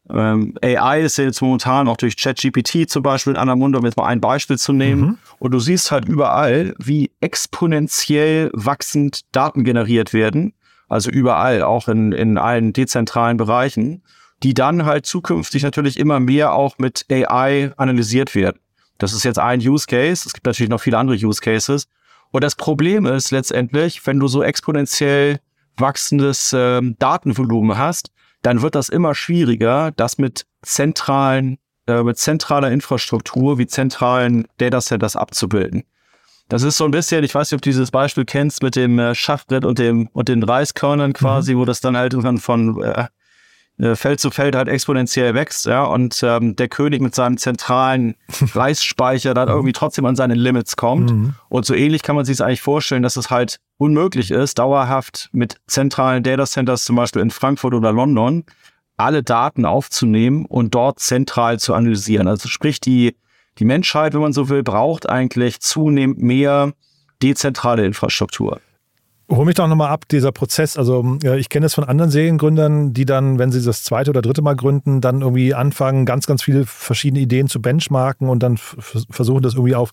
Ähm, 0.10 0.56
AI 0.62 1.02
ist 1.02 1.18
ja 1.18 1.24
jetzt 1.24 1.42
momentan 1.42 1.88
auch 1.88 1.98
durch 1.98 2.18
ChatGPT 2.18 2.90
zum 2.90 3.02
Beispiel 3.02 3.34
in 3.34 3.38
aller 3.38 3.56
Munde, 3.56 3.80
um 3.80 3.86
jetzt 3.86 3.98
mal 3.98 4.06
ein 4.06 4.22
Beispiel 4.22 4.58
zu 4.58 4.74
nehmen. 4.74 5.02
Mhm. 5.02 5.18
Und 5.40 5.52
du 5.52 5.60
siehst 5.60 5.92
halt 5.92 6.06
überall, 6.06 6.76
wie 6.80 7.12
exponentiell 7.22 8.52
wachsend 8.54 9.22
Daten 9.32 9.64
generiert 9.64 10.14
werden. 10.14 10.54
Also 10.88 11.10
überall, 11.10 11.63
auch 11.63 11.88
in, 11.88 12.12
in 12.12 12.38
allen 12.38 12.74
dezentralen 12.74 13.38
Bereichen, 13.38 14.04
die 14.44 14.54
dann 14.54 14.86
halt 14.86 15.06
zukünftig 15.06 15.63
natürlich 15.63 15.98
immer 15.98 16.20
mehr 16.20 16.54
auch 16.54 16.77
mit 16.77 17.06
AI 17.10 17.72
analysiert 17.77 18.36
werden. 18.36 18.60
Das 18.98 19.13
ist 19.13 19.24
jetzt 19.24 19.39
ein 19.39 19.60
Use 19.60 19.88
Case. 19.88 20.24
Es 20.25 20.34
gibt 20.34 20.46
natürlich 20.46 20.70
noch 20.70 20.82
viele 20.82 20.98
andere 20.98 21.18
Use 21.18 21.42
Cases. 21.42 21.88
Und 22.32 22.44
das 22.44 22.56
Problem 22.56 23.06
ist 23.06 23.32
letztendlich, 23.32 24.06
wenn 24.06 24.20
du 24.20 24.27
so 24.27 24.44
exponentiell 24.44 25.39
wachsendes 25.77 26.54
ähm, 26.56 26.96
Datenvolumen 27.00 27.77
hast, 27.77 28.12
dann 28.42 28.62
wird 28.62 28.75
das 28.75 28.89
immer 28.89 29.15
schwieriger, 29.15 29.92
das 29.92 30.18
mit 30.18 30.46
zentralen, 30.62 31.58
äh, 31.88 32.04
mit 32.04 32.18
zentraler 32.18 32.72
Infrastruktur 32.72 33.58
wie 33.58 33.68
zentralen 33.68 34.48
Datacenters 34.58 35.15
abzubilden. 35.15 35.84
Das 36.48 36.64
ist 36.64 36.78
so 36.78 36.86
ein 36.86 36.92
bisschen, 36.92 37.24
ich 37.24 37.34
weiß 37.34 37.52
nicht, 37.52 37.58
ob 37.58 37.62
du 37.62 37.70
dieses 37.70 37.92
Beispiel 37.92 38.25
kennst 38.25 38.62
mit 38.62 38.75
dem 38.75 39.00
äh, 39.00 39.16
Schachbrett 39.16 39.66
und 39.66 39.80
dem 39.80 40.10
und 40.14 40.30
den 40.30 40.44
Reiskörnern 40.44 41.14
quasi, 41.14 41.56
mhm. 41.56 41.60
wo 41.60 41.66
das 41.66 41.82
dann 41.82 41.98
halt 41.98 42.14
irgendwann 42.14 42.38
von 42.38 42.82
äh, 42.84 43.08
äh, 43.78 43.96
Feld 43.96 44.20
zu 44.20 44.32
Feld 44.32 44.56
halt 44.56 44.70
exponentiell 44.70 45.34
wächst, 45.34 45.66
ja, 45.66 45.84
und 45.84 46.22
ähm, 46.24 46.56
der 46.56 46.70
König 46.70 47.02
mit 47.02 47.14
seinem 47.14 47.38
zentralen 47.38 48.16
Reisspeicher 48.54 49.34
dann 49.34 49.50
irgendwie 49.50 49.74
trotzdem 49.74 50.06
an 50.06 50.16
seine 50.16 50.36
Limits 50.36 50.78
kommt. 50.78 51.12
Mhm. 51.12 51.34
Und 51.50 51.66
so 51.66 51.74
ähnlich 51.74 52.02
kann 52.02 52.16
man 52.16 52.25
sich 52.25 52.36
es 52.36 52.42
eigentlich 52.42 52.62
vorstellen, 52.62 53.04
dass 53.04 53.18
es 53.18 53.30
halt 53.30 53.60
unmöglich 53.78 54.32
ist, 54.32 54.60
dauerhaft 54.60 55.30
mit 55.34 55.58
zentralen 55.68 56.24
Datacenters, 56.24 56.86
zum 56.86 56.96
Beispiel 56.96 57.22
in 57.22 57.32
Frankfurt 57.32 57.74
oder 57.74 57.92
London, 57.92 58.46
alle 58.96 59.24
Daten 59.24 59.66
aufzunehmen 59.66 60.46
und 60.46 60.74
dort 60.74 61.00
zentral 61.00 61.60
zu 61.60 61.74
analysieren. 61.74 62.30
Also 62.30 62.48
sprich, 62.48 62.80
die, 62.80 63.18
die 63.58 63.66
Menschheit, 63.66 64.14
wenn 64.14 64.22
man 64.22 64.34
so 64.34 64.50
will, 64.50 64.64
braucht 64.64 65.10
eigentlich 65.10 65.60
zunehmend 65.62 66.22
mehr 66.22 66.74
dezentrale 67.22 67.86
Infrastruktur. 67.86 68.60
Hol 69.28 69.44
mich 69.46 69.56
doch 69.56 69.68
nochmal 69.68 69.90
ab, 69.90 70.08
dieser 70.08 70.32
Prozess. 70.32 70.78
Also 70.78 71.18
ich 71.24 71.50
kenne 71.50 71.66
es 71.66 71.74
von 71.74 71.84
anderen 71.84 72.12
Seriengründern, 72.12 72.94
die 72.94 73.06
dann, 73.06 73.40
wenn 73.40 73.52
sie 73.52 73.64
das 73.64 73.84
zweite 73.84 74.12
oder 74.12 74.22
dritte 74.22 74.44
Mal 74.44 74.56
gründen, 74.56 75.02
dann 75.02 75.22
irgendwie 75.22 75.56
anfangen, 75.56 76.06
ganz, 76.06 76.28
ganz 76.28 76.44
viele 76.44 76.68
verschiedene 76.68 77.22
Ideen 77.22 77.48
zu 77.48 77.60
benchmarken 77.60 78.30
und 78.30 78.44
dann 78.44 78.58
versuchen 78.58 79.42
das 79.42 79.56
irgendwie 79.56 79.74
auf, 79.74 79.90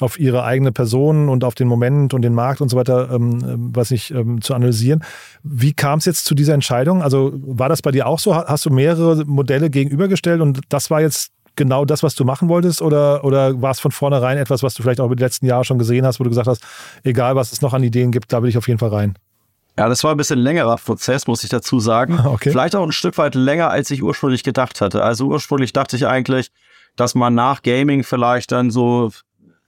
auf 0.00 0.20
ihre 0.20 0.44
eigene 0.44 0.70
Person 0.70 1.30
und 1.30 1.44
auf 1.44 1.54
den 1.54 1.66
Moment 1.66 2.12
und 2.12 2.20
den 2.20 2.34
Markt 2.34 2.60
und 2.60 2.68
so 2.68 2.76
weiter, 2.76 3.10
ähm, 3.10 3.38
ähm, 3.42 3.70
was 3.74 3.90
ich, 3.90 4.10
ähm, 4.10 4.42
zu 4.42 4.52
analysieren. 4.52 5.02
Wie 5.42 5.72
kam 5.72 5.98
es 5.98 6.04
jetzt 6.04 6.26
zu 6.26 6.34
dieser 6.34 6.52
Entscheidung? 6.52 7.00
Also 7.02 7.32
war 7.36 7.70
das 7.70 7.80
bei 7.80 7.90
dir 7.90 8.06
auch 8.06 8.18
so? 8.18 8.34
Hast 8.34 8.66
du 8.66 8.70
mehrere 8.70 9.24
Modelle 9.24 9.70
gegenübergestellt 9.70 10.42
und 10.42 10.60
das 10.68 10.90
war 10.90 11.00
jetzt 11.00 11.32
genau 11.56 11.84
das, 11.84 12.02
was 12.02 12.14
du 12.14 12.24
machen 12.24 12.48
wolltest? 12.48 12.82
Oder, 12.82 13.24
oder 13.24 13.60
war 13.60 13.70
es 13.70 13.80
von 13.80 13.90
vornherein 13.92 14.38
etwas, 14.38 14.62
was 14.62 14.74
du 14.74 14.82
vielleicht 14.82 15.00
auch 15.00 15.06
über 15.06 15.16
die 15.16 15.22
letzten 15.22 15.46
Jahre 15.46 15.64
schon 15.64 15.78
gesehen 15.78 16.06
hast, 16.06 16.20
wo 16.20 16.24
du 16.24 16.30
gesagt 16.30 16.48
hast, 16.48 16.62
egal 17.02 17.36
was 17.36 17.52
es 17.52 17.62
noch 17.62 17.74
an 17.74 17.82
Ideen 17.82 18.10
gibt, 18.10 18.32
da 18.32 18.42
will 18.42 18.48
ich 18.48 18.58
auf 18.58 18.68
jeden 18.68 18.78
Fall 18.78 18.90
rein? 18.90 19.14
Ja, 19.76 19.88
das 19.88 20.04
war 20.04 20.12
ein 20.12 20.16
bisschen 20.16 20.38
längerer 20.38 20.76
Prozess, 20.76 21.26
muss 21.26 21.42
ich 21.42 21.50
dazu 21.50 21.80
sagen. 21.80 22.20
Okay. 22.24 22.50
Vielleicht 22.50 22.74
auch 22.74 22.82
ein 22.82 22.92
Stück 22.92 23.18
weit 23.18 23.34
länger, 23.34 23.70
als 23.70 23.90
ich 23.90 24.02
ursprünglich 24.02 24.42
gedacht 24.42 24.80
hatte. 24.80 25.02
Also 25.02 25.26
ursprünglich 25.26 25.72
dachte 25.72 25.96
ich 25.96 26.06
eigentlich, 26.06 26.50
dass 26.96 27.14
man 27.14 27.34
nach 27.34 27.62
Gaming 27.62 28.02
vielleicht 28.04 28.52
dann 28.52 28.70
so 28.70 29.10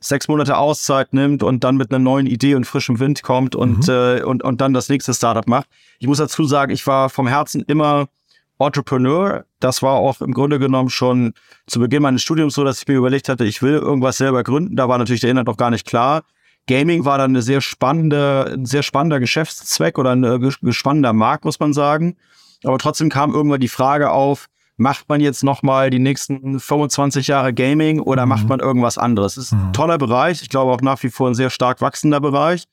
sechs 0.00 0.28
Monate 0.28 0.56
Auszeit 0.56 1.12
nimmt 1.12 1.42
und 1.42 1.64
dann 1.64 1.76
mit 1.76 1.90
einer 1.90 1.98
neuen 1.98 2.26
Idee 2.26 2.54
und 2.54 2.66
frischem 2.66 2.98
Wind 2.98 3.22
kommt 3.22 3.54
und, 3.54 3.88
mhm. 3.88 3.94
äh, 3.94 4.22
und, 4.22 4.42
und 4.42 4.60
dann 4.60 4.72
das 4.72 4.88
nächste 4.88 5.14
Startup 5.14 5.46
macht. 5.46 5.68
Ich 5.98 6.06
muss 6.06 6.18
dazu 6.18 6.44
sagen, 6.44 6.72
ich 6.72 6.86
war 6.86 7.08
vom 7.08 7.26
Herzen 7.26 7.62
immer 7.62 8.08
Entrepreneur. 8.58 9.44
Das 9.60 9.82
war 9.82 9.94
auch 9.94 10.20
im 10.20 10.32
Grunde 10.32 10.58
genommen 10.58 10.90
schon 10.90 11.34
zu 11.66 11.80
Beginn 11.80 12.02
meines 12.02 12.22
Studiums 12.22 12.54
so, 12.54 12.64
dass 12.64 12.80
ich 12.80 12.88
mir 12.88 12.94
überlegt 12.94 13.28
hatte, 13.28 13.44
ich 13.44 13.62
will 13.62 13.74
irgendwas 13.74 14.16
selber 14.16 14.42
gründen. 14.42 14.76
Da 14.76 14.88
war 14.88 14.98
natürlich 14.98 15.20
der 15.20 15.30
Inhalt 15.30 15.46
noch 15.46 15.56
gar 15.56 15.70
nicht 15.70 15.86
klar. 15.86 16.22
Gaming 16.66 17.04
war 17.04 17.18
dann 17.18 17.30
eine 17.30 17.42
sehr 17.42 17.60
spannende, 17.60 18.52
ein 18.52 18.66
sehr 18.66 18.82
spannender 18.82 19.20
Geschäftszweck 19.20 19.98
oder 19.98 20.12
ein 20.12 20.24
äh, 20.24 20.72
spannender 20.72 21.12
Markt, 21.12 21.44
muss 21.44 21.60
man 21.60 21.72
sagen. 21.72 22.16
Aber 22.64 22.78
trotzdem 22.78 23.08
kam 23.08 23.32
irgendwann 23.32 23.60
die 23.60 23.68
Frage 23.68 24.10
auf, 24.10 24.46
macht 24.76 25.08
man 25.08 25.20
jetzt 25.20 25.44
nochmal 25.44 25.90
die 25.90 25.98
nächsten 25.98 26.58
25 26.58 27.28
Jahre 27.28 27.54
Gaming 27.54 28.00
oder 28.00 28.26
mhm. 28.26 28.30
macht 28.30 28.48
man 28.48 28.60
irgendwas 28.60 28.98
anderes? 28.98 29.36
Das 29.36 29.44
ist 29.44 29.52
ein 29.52 29.68
mhm. 29.68 29.72
toller 29.72 29.98
Bereich. 29.98 30.42
Ich 30.42 30.48
glaube 30.48 30.72
auch 30.72 30.80
nach 30.80 31.02
wie 31.02 31.10
vor 31.10 31.28
ein 31.28 31.34
sehr 31.34 31.50
stark 31.50 31.80
wachsender 31.80 32.20
Bereich. 32.20 32.64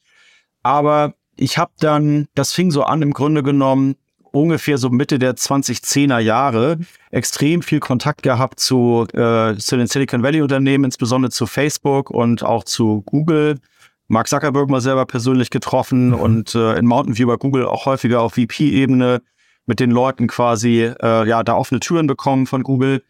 Aber 0.63 1.13
ich 1.35 1.57
habe 1.57 1.71
dann, 1.79 2.27
das 2.35 2.51
fing 2.51 2.71
so 2.71 2.83
an 2.83 3.01
im 3.01 3.13
Grunde 3.13 3.43
genommen, 3.43 3.95
ungefähr 4.33 4.77
so 4.77 4.89
Mitte 4.89 5.19
der 5.19 5.35
2010er 5.35 6.19
Jahre 6.19 6.79
extrem 7.11 7.61
viel 7.61 7.79
Kontakt 7.79 8.23
gehabt 8.23 8.59
zu, 8.59 9.05
äh, 9.13 9.55
zu 9.55 9.77
den 9.77 9.87
Silicon 9.87 10.23
Valley 10.23 10.41
Unternehmen, 10.41 10.85
insbesondere 10.85 11.31
zu 11.31 11.45
Facebook 11.45 12.09
und 12.09 12.43
auch 12.43 12.63
zu 12.63 13.03
Google. 13.05 13.59
Mark 14.07 14.27
Zuckerberg 14.27 14.69
mal 14.69 14.81
selber 14.81 15.05
persönlich 15.05 15.49
getroffen 15.49 16.07
mhm. 16.07 16.13
und 16.15 16.55
äh, 16.55 16.77
in 16.77 16.85
Mountain 16.85 17.17
View 17.17 17.27
bei 17.27 17.37
Google 17.37 17.65
auch 17.65 17.85
häufiger 17.85 18.21
auf 18.21 18.33
VP-Ebene 18.33 19.21
mit 19.65 19.79
den 19.79 19.91
Leuten 19.91 20.27
quasi 20.27 20.91
äh, 21.01 21.27
ja 21.27 21.43
da 21.43 21.55
offene 21.55 21.79
Türen 21.79 22.07
bekommen 22.07 22.47
von 22.47 22.63
Google. 22.63 23.03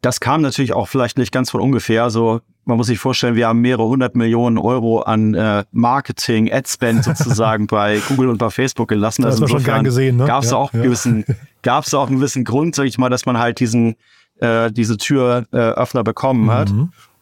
Das 0.00 0.20
kam 0.20 0.42
natürlich 0.42 0.72
auch 0.72 0.88
vielleicht 0.88 1.18
nicht 1.18 1.32
ganz 1.32 1.50
von 1.50 1.60
ungefähr. 1.60 2.10
So 2.10 2.40
man 2.68 2.76
muss 2.76 2.88
sich 2.88 2.98
vorstellen, 2.98 3.34
wir 3.34 3.48
haben 3.48 3.60
mehrere 3.60 3.88
hundert 3.88 4.14
Millionen 4.14 4.58
Euro 4.58 5.00
an 5.00 5.32
äh, 5.32 5.64
Marketing, 5.72 6.52
Adspend 6.52 7.02
sozusagen 7.02 7.66
bei 7.68 8.00
Google 8.08 8.28
und 8.28 8.36
bei 8.36 8.50
Facebook 8.50 8.88
gelassen. 8.88 9.22
Das 9.22 9.40
also 9.40 9.56
insofern 9.56 9.84
ne? 9.84 10.24
gab 10.26 10.44
es 10.44 10.50
ja, 10.50 10.56
auch 10.58 10.72
ja. 10.74 10.82
gewissen, 10.82 11.24
gab 11.62 11.84
es 11.84 11.94
auch 11.94 12.08
einen 12.08 12.18
gewissen 12.18 12.44
Grund, 12.44 12.74
sag 12.74 12.84
ich 12.84 12.98
mal, 12.98 13.08
dass 13.08 13.24
man 13.24 13.38
halt 13.38 13.58
diesen 13.60 13.96
äh, 14.40 14.70
diese 14.70 14.98
Türöffner 14.98 16.00
äh, 16.00 16.04
bekommen 16.04 16.44
mhm. 16.44 16.50
hat. 16.50 16.72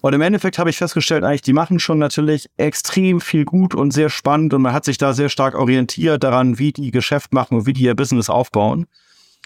Und 0.00 0.12
im 0.12 0.20
Endeffekt 0.20 0.58
habe 0.58 0.68
ich 0.68 0.76
festgestellt, 0.76 1.24
eigentlich, 1.24 1.42
die 1.42 1.52
machen 1.52 1.78
schon 1.78 1.98
natürlich 1.98 2.48
extrem 2.56 3.20
viel 3.20 3.44
gut 3.44 3.74
und 3.74 3.92
sehr 3.92 4.10
spannend 4.10 4.52
und 4.52 4.62
man 4.62 4.72
hat 4.72 4.84
sich 4.84 4.98
da 4.98 5.14
sehr 5.14 5.28
stark 5.28 5.54
orientiert 5.54 6.22
daran, 6.24 6.58
wie 6.58 6.72
die 6.72 6.90
Geschäft 6.90 7.32
machen 7.32 7.58
und 7.58 7.66
wie 7.66 7.72
die 7.72 7.82
ihr 7.82 7.94
Business 7.94 8.28
aufbauen. 8.28 8.86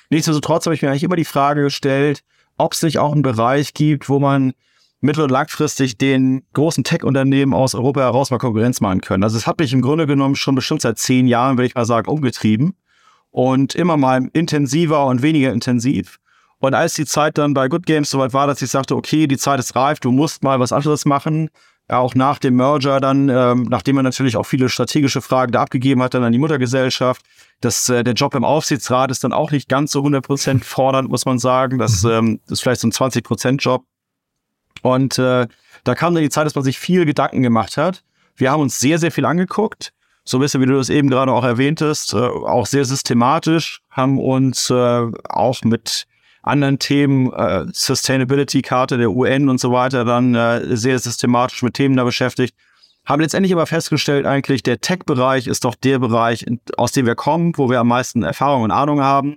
Nichtsdestotrotz 0.08 0.66
habe 0.66 0.74
ich 0.74 0.82
mir 0.82 0.88
eigentlich 0.88 1.04
immer 1.04 1.16
die 1.16 1.24
Frage 1.24 1.62
gestellt, 1.62 2.22
ob 2.60 2.72
es 2.72 2.82
nicht 2.82 2.98
auch 2.98 3.12
einen 3.12 3.22
Bereich 3.22 3.74
gibt, 3.74 4.08
wo 4.08 4.18
man 4.18 4.52
mittel- 5.00 5.24
und 5.24 5.30
langfristig 5.30 5.98
den 5.98 6.42
großen 6.52 6.84
Tech-Unternehmen 6.84 7.54
aus 7.54 7.74
Europa 7.74 8.00
heraus 8.00 8.30
mal 8.30 8.38
Konkurrenz 8.38 8.80
machen 8.80 9.00
können. 9.00 9.24
Also 9.24 9.36
es 9.36 9.46
hat 9.46 9.58
mich 9.58 9.72
im 9.72 9.80
Grunde 9.80 10.06
genommen 10.06 10.36
schon 10.36 10.54
bestimmt 10.54 10.82
seit 10.82 10.98
zehn 10.98 11.26
Jahren, 11.26 11.56
würde 11.56 11.66
ich 11.66 11.74
mal 11.74 11.86
sagen, 11.86 12.10
umgetrieben 12.10 12.74
und 13.30 13.74
immer 13.74 13.96
mal 13.96 14.28
intensiver 14.32 15.06
und 15.06 15.22
weniger 15.22 15.52
intensiv. 15.52 16.18
Und 16.58 16.74
als 16.74 16.94
die 16.94 17.06
Zeit 17.06 17.38
dann 17.38 17.54
bei 17.54 17.68
Good 17.68 17.86
Games 17.86 18.10
soweit 18.10 18.34
war, 18.34 18.46
dass 18.46 18.60
ich 18.60 18.70
sagte, 18.70 18.94
okay, 18.94 19.26
die 19.26 19.38
Zeit 19.38 19.58
ist 19.58 19.74
reif, 19.74 19.98
du 19.98 20.12
musst 20.12 20.42
mal 20.42 20.60
was 20.60 20.72
anderes 20.72 21.06
machen, 21.06 21.48
auch 21.88 22.14
nach 22.14 22.38
dem 22.38 22.56
Merger 22.56 23.00
dann, 23.00 23.30
ähm, 23.30 23.66
nachdem 23.70 23.96
er 23.96 24.02
natürlich 24.02 24.36
auch 24.36 24.44
viele 24.44 24.68
strategische 24.68 25.22
Fragen 25.22 25.52
da 25.52 25.62
abgegeben 25.62 26.02
hat, 26.02 26.12
dann 26.12 26.22
an 26.22 26.32
die 26.32 26.38
Muttergesellschaft, 26.38 27.22
dass 27.60 27.88
äh, 27.88 28.02
der 28.02 28.14
Job 28.14 28.34
im 28.34 28.44
Aufsichtsrat 28.44 29.10
ist 29.10 29.24
dann 29.24 29.32
auch 29.32 29.50
nicht 29.50 29.68
ganz 29.68 29.92
so 29.92 30.00
100% 30.00 30.64
fordernd, 30.64 31.10
muss 31.10 31.26
man 31.26 31.38
sagen. 31.38 31.78
Das, 31.78 32.02
mhm. 32.02 32.10
ähm, 32.10 32.40
das 32.44 32.58
ist 32.58 32.62
vielleicht 32.62 32.80
so 32.80 32.88
ein 32.88 32.92
20%-Job. 32.92 33.84
Und 34.82 35.18
äh, 35.18 35.46
da 35.84 35.94
kam 35.94 36.14
dann 36.14 36.22
die 36.22 36.30
Zeit, 36.30 36.46
dass 36.46 36.54
man 36.54 36.64
sich 36.64 36.78
viel 36.78 37.04
Gedanken 37.04 37.42
gemacht 37.42 37.76
hat. 37.76 38.02
Wir 38.36 38.50
haben 38.50 38.62
uns 38.62 38.80
sehr, 38.80 38.98
sehr 38.98 39.12
viel 39.12 39.26
angeguckt. 39.26 39.92
So 40.24 40.38
ein 40.38 40.40
bisschen, 40.40 40.60
wie 40.60 40.66
du 40.66 40.76
das 40.76 40.88
eben 40.88 41.10
gerade 41.10 41.32
auch 41.32 41.44
erwähntest, 41.44 42.14
äh, 42.14 42.18
auch 42.18 42.66
sehr 42.66 42.84
systematisch, 42.84 43.82
haben 43.90 44.18
uns 44.18 44.70
äh, 44.70 45.06
auch 45.28 45.62
mit 45.64 46.06
anderen 46.42 46.78
Themen, 46.78 47.32
äh, 47.32 47.66
Sustainability-Karte 47.72 48.96
der 48.96 49.10
UN 49.10 49.48
und 49.48 49.60
so 49.60 49.72
weiter, 49.72 50.04
dann 50.04 50.34
äh, 50.34 50.76
sehr 50.76 50.98
systematisch 50.98 51.62
mit 51.62 51.74
Themen 51.74 51.96
da 51.96 52.04
beschäftigt. 52.04 52.54
Haben 53.04 53.20
letztendlich 53.22 53.52
aber 53.52 53.66
festgestellt, 53.66 54.26
eigentlich, 54.26 54.62
der 54.62 54.80
Tech-Bereich 54.80 55.46
ist 55.46 55.64
doch 55.64 55.74
der 55.74 55.98
Bereich, 55.98 56.46
aus 56.76 56.92
dem 56.92 57.06
wir 57.06 57.14
kommen, 57.14 57.52
wo 57.56 57.70
wir 57.70 57.80
am 57.80 57.88
meisten 57.88 58.22
Erfahrung 58.22 58.62
und 58.62 58.70
Ahnung 58.70 59.00
haben 59.00 59.36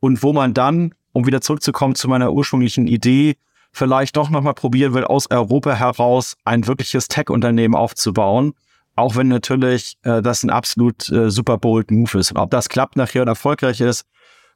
und 0.00 0.22
wo 0.22 0.32
man 0.32 0.52
dann, 0.52 0.94
um 1.12 1.26
wieder 1.26 1.40
zurückzukommen 1.40 1.94
zu 1.94 2.08
meiner 2.08 2.32
ursprünglichen 2.32 2.86
Idee, 2.86 3.36
vielleicht 3.72 4.16
doch 4.16 4.30
nochmal 4.30 4.54
probieren 4.54 4.94
will, 4.94 5.04
aus 5.04 5.30
Europa 5.30 5.74
heraus 5.74 6.36
ein 6.44 6.66
wirkliches 6.66 7.08
Tech-Unternehmen 7.08 7.74
aufzubauen. 7.74 8.54
Auch 8.96 9.16
wenn 9.16 9.28
natürlich 9.28 9.96
äh, 10.02 10.22
das 10.22 10.44
ein 10.44 10.50
absolut 10.50 11.10
äh, 11.10 11.30
super 11.30 11.58
bold 11.58 11.90
Move 11.90 12.18
ist. 12.18 12.30
Und 12.30 12.38
ob 12.38 12.50
das 12.50 12.68
klappt 12.68 12.96
nachher 12.96 13.22
und 13.22 13.28
erfolgreich 13.28 13.80
ist, 13.80 14.06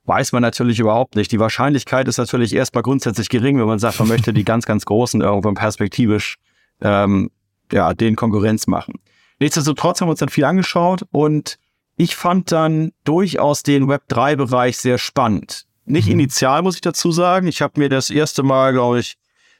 weiß 0.04 0.32
man 0.32 0.42
natürlich 0.42 0.78
überhaupt 0.78 1.16
nicht. 1.16 1.32
Die 1.32 1.40
Wahrscheinlichkeit 1.40 2.06
ist 2.06 2.18
natürlich 2.18 2.54
erstmal 2.54 2.82
grundsätzlich 2.82 3.28
gering, 3.28 3.58
wenn 3.58 3.66
man 3.66 3.80
sagt, 3.80 3.98
man 3.98 4.08
möchte 4.08 4.32
die 4.32 4.44
ganz, 4.44 4.64
ganz 4.64 4.84
Großen 4.84 5.20
irgendwann 5.20 5.54
perspektivisch 5.54 6.36
ähm, 6.80 7.30
ja, 7.72 7.94
den 7.94 8.16
Konkurrenz 8.16 8.66
machen. 8.66 8.94
Nichtsdestotrotz 9.40 10.00
haben 10.00 10.08
wir 10.08 10.12
uns 10.12 10.20
dann 10.20 10.28
viel 10.28 10.44
angeschaut 10.44 11.04
und 11.10 11.58
ich 11.96 12.16
fand 12.16 12.52
dann 12.52 12.92
durchaus 13.04 13.62
den 13.62 13.86
Web3-Bereich 13.86 14.78
sehr 14.78 14.98
spannend 14.98 15.66
Nicht 15.84 16.06
mhm. 16.06 16.14
initial, 16.14 16.62
muss 16.62 16.76
ich 16.76 16.80
dazu 16.80 17.10
sagen. 17.12 17.48
Ich 17.48 17.60
habe 17.60 17.78
mir 17.80 17.88
das 17.88 18.10
erste 18.10 18.42
Mal, 18.42 18.72
glaube 18.72 19.00
ich, 19.00 19.16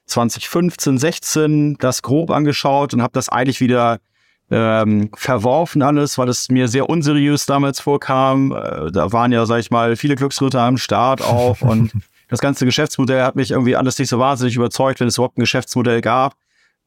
2015, 0.07 0.99
16 0.99 1.77
das 1.79 2.03
grob 2.03 2.31
angeschaut 2.31 2.95
und 2.95 3.03
habe 3.03 3.13
das 3.13 3.29
eigentlich 3.29 3.61
wieder 3.61 3.99
ähm, 4.51 5.11
verworfen 5.15 5.83
alles, 5.83 6.17
weil 6.17 6.29
es 6.29 6.49
mir 6.49 6.69
sehr 6.69 6.89
unseriös 6.89 7.45
damals 7.45 7.81
vorkam. 7.81 8.53
Äh, 8.53 8.91
da 8.91 9.13
waren 9.13 9.33
ja, 9.33 9.45
sag 9.45 9.59
ich 9.59 9.71
mal, 9.71 9.97
viele 9.97 10.17
Glücksritter 10.17 10.63
am 10.63 10.79
Start 10.79 11.21
auch 11.21 11.61
und 11.61 11.93
das 12.29 12.41
ganze 12.41 12.65
Geschäftsmodell 12.65 13.23
hat 13.23 13.37
mich 13.37 13.51
irgendwie 13.51 13.77
alles 13.77 13.99
nicht 13.99 14.09
so 14.09 14.19
wahnsinnig 14.19 14.57
überzeugt, 14.57 15.01
wenn 15.01 15.09
es 15.09 15.19
überhaupt 15.19 15.37
ein 15.37 15.43
Geschäftsmodell 15.43 16.01
gab. 16.01 16.35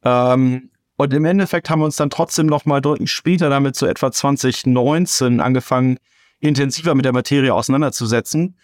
Ähm, 0.03 0.71
und 0.97 1.13
im 1.13 1.25
Endeffekt 1.25 1.69
haben 1.69 1.79
wir 1.79 1.85
uns 1.85 1.95
dann 1.95 2.09
trotzdem 2.09 2.45
noch 2.45 2.65
mal 2.65 2.81
deutlich 2.81 3.11
später 3.11 3.49
damit 3.49 3.75
so 3.75 3.85
etwa 3.85 4.11
2019 4.11 5.39
angefangen, 5.39 5.97
intensiver 6.39 6.95
mit 6.95 7.05
der 7.05 7.13
Materie 7.13 7.53
auseinanderzusetzen. 7.53 8.57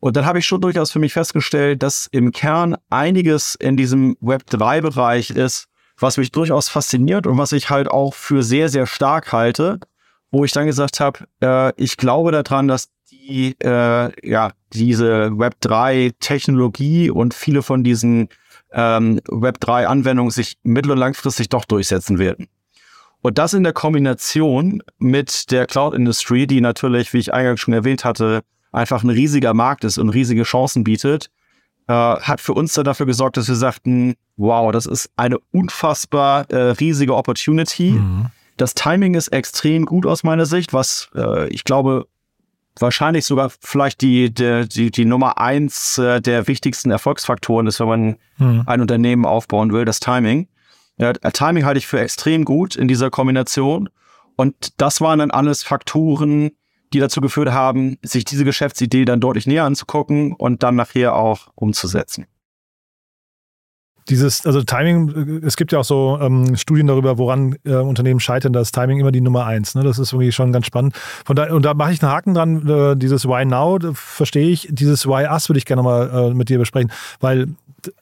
Und 0.00 0.16
dann 0.16 0.26
habe 0.26 0.38
ich 0.38 0.46
schon 0.46 0.60
durchaus 0.60 0.90
für 0.90 0.98
mich 0.98 1.12
festgestellt, 1.12 1.82
dass 1.82 2.08
im 2.10 2.30
Kern 2.32 2.76
einiges 2.90 3.54
in 3.54 3.76
diesem 3.76 4.16
Web3-Bereich 4.16 5.30
ist, 5.30 5.68
was 5.98 6.16
mich 6.16 6.32
durchaus 6.32 6.68
fasziniert 6.68 7.26
und 7.26 7.38
was 7.38 7.52
ich 7.52 7.70
halt 7.70 7.88
auch 7.88 8.14
für 8.14 8.42
sehr, 8.42 8.68
sehr 8.68 8.86
stark 8.86 9.32
halte, 9.32 9.78
wo 10.30 10.44
ich 10.44 10.52
dann 10.52 10.66
gesagt 10.66 11.00
habe, 11.00 11.20
äh, 11.40 11.72
ich 11.82 11.96
glaube 11.96 12.32
daran, 12.32 12.68
dass 12.68 12.88
die, 13.10 13.56
äh, 13.60 14.28
ja, 14.28 14.52
diese 14.72 15.28
Web3-Technologie 15.28 17.10
und 17.10 17.32
viele 17.32 17.62
von 17.62 17.84
diesen 17.84 18.28
ähm, 18.74 19.20
Web3-Anwendungen 19.28 20.30
sich 20.30 20.58
mittel- 20.62 20.92
und 20.92 20.98
langfristig 20.98 21.48
doch 21.48 21.64
durchsetzen 21.64 22.18
werden. 22.18 22.48
Und 23.22 23.38
das 23.38 23.54
in 23.54 23.62
der 23.62 23.72
Kombination 23.72 24.82
mit 24.98 25.50
der 25.50 25.66
Cloud-Industrie, 25.66 26.46
die 26.46 26.60
natürlich, 26.60 27.12
wie 27.14 27.18
ich 27.18 27.32
eingangs 27.32 27.60
schon 27.60 27.72
erwähnt 27.72 28.04
hatte, 28.04 28.42
einfach 28.70 29.02
ein 29.02 29.10
riesiger 29.10 29.54
Markt 29.54 29.84
ist 29.84 29.96
und 29.96 30.10
riesige 30.10 30.42
Chancen 30.42 30.84
bietet, 30.84 31.30
äh, 31.86 31.92
hat 31.92 32.40
für 32.40 32.52
uns 32.52 32.74
dann 32.74 32.84
dafür 32.84 33.06
gesorgt, 33.06 33.36
dass 33.36 33.48
wir 33.48 33.54
sagten, 33.54 34.14
wow, 34.36 34.72
das 34.72 34.86
ist 34.86 35.10
eine 35.16 35.38
unfassbar 35.52 36.50
äh, 36.50 36.72
riesige 36.72 37.14
Opportunity. 37.14 37.92
Mhm. 37.92 38.26
Das 38.56 38.74
Timing 38.74 39.14
ist 39.14 39.28
extrem 39.28 39.86
gut 39.86 40.06
aus 40.06 40.22
meiner 40.22 40.46
Sicht, 40.46 40.72
was 40.72 41.08
äh, 41.14 41.48
ich 41.48 41.64
glaube 41.64 42.06
wahrscheinlich 42.78 43.24
sogar 43.24 43.50
vielleicht 43.60 44.00
die, 44.00 44.32
die, 44.32 44.68
die, 44.68 44.90
die 44.90 45.04
Nummer 45.04 45.38
eins 45.38 45.98
äh, 45.98 46.20
der 46.20 46.46
wichtigsten 46.48 46.90
Erfolgsfaktoren 46.90 47.66
ist, 47.66 47.80
wenn 47.80 47.88
man 47.88 48.16
mhm. 48.38 48.62
ein 48.66 48.80
Unternehmen 48.80 49.24
aufbauen 49.24 49.72
will, 49.72 49.84
das 49.84 50.00
Timing. 50.00 50.48
Ja, 50.96 51.12
Timing 51.12 51.64
halte 51.64 51.78
ich 51.78 51.86
für 51.86 52.00
extrem 52.00 52.44
gut 52.44 52.76
in 52.76 52.88
dieser 52.88 53.10
Kombination. 53.10 53.88
Und 54.36 54.80
das 54.80 55.00
waren 55.00 55.20
dann 55.20 55.30
alles 55.30 55.62
Faktoren, 55.62 56.50
die 56.92 57.00
dazu 57.00 57.20
geführt 57.20 57.50
haben, 57.50 57.98
sich 58.02 58.24
diese 58.24 58.44
Geschäftsidee 58.44 59.04
dann 59.04 59.20
deutlich 59.20 59.46
näher 59.46 59.64
anzugucken 59.64 60.32
und 60.32 60.62
dann 60.62 60.76
nachher 60.76 61.14
auch 61.16 61.48
umzusetzen. 61.54 62.26
Dieses, 64.08 64.44
also 64.44 64.62
Timing, 64.62 65.42
es 65.44 65.56
gibt 65.56 65.72
ja 65.72 65.78
auch 65.78 65.84
so 65.84 66.18
ähm, 66.20 66.56
Studien 66.56 66.86
darüber, 66.86 67.18
woran 67.18 67.56
äh, 67.64 67.74
Unternehmen 67.74 68.20
scheitern, 68.20 68.52
da 68.52 68.60
ist 68.60 68.72
Timing 68.72 69.00
immer 69.00 69.12
die 69.12 69.20
Nummer 69.20 69.46
eins. 69.46 69.74
Ne? 69.74 69.82
Das 69.82 69.98
ist 69.98 70.12
irgendwie 70.12 70.32
schon 70.32 70.52
ganz 70.52 70.66
spannend. 70.66 70.94
Von 71.24 71.36
da, 71.36 71.52
und 71.54 71.64
da 71.64 71.74
mache 71.74 71.92
ich 71.92 72.02
einen 72.02 72.12
Haken 72.12 72.34
dran, 72.34 72.68
äh, 72.68 72.96
dieses 72.96 73.26
Why 73.26 73.44
Now, 73.44 73.78
verstehe 73.94 74.48
ich. 74.48 74.68
Dieses 74.70 75.06
Why 75.06 75.26
Us 75.30 75.48
würde 75.48 75.58
ich 75.58 75.64
gerne 75.64 75.82
mal 75.82 76.30
äh, 76.30 76.34
mit 76.34 76.48
dir 76.48 76.58
besprechen, 76.58 76.92
weil 77.20 77.48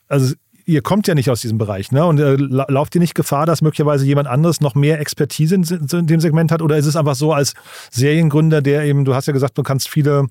also 0.09 0.35
ihr 0.67 0.83
kommt 0.83 1.07
ja 1.07 1.15
nicht 1.15 1.31
aus 1.31 1.41
diesem 1.41 1.59
Bereich, 1.59 1.93
ne? 1.93 2.05
Und 2.05 2.19
äh, 2.21 2.37
lauft 2.37 2.95
ihr 2.95 3.01
nicht 3.01 3.15
Gefahr, 3.15 3.47
dass 3.47 3.63
möglicherweise 3.63 4.05
jemand 4.05 4.29
anderes 4.29 4.61
noch 4.61 4.75
mehr 4.75 5.01
Expertise 5.01 5.55
in, 5.55 5.65
in, 5.65 6.07
dem 6.07 6.21
Segment 6.21 6.53
hat? 6.53 6.63
Oder 6.63 6.77
ist 6.77 6.87
es 6.87 6.97
einfach 6.97 7.15
so 7.15 7.33
als 7.33 7.55
Seriengründer, 7.91 8.63
der 8.63 8.85
eben, 8.85 9.05
du 9.05 9.15
hast 9.15 9.27
ja 9.27 9.33
gesagt, 9.33 9.59
du 9.59 9.63
kannst 9.63 9.89
viele, 9.89 10.27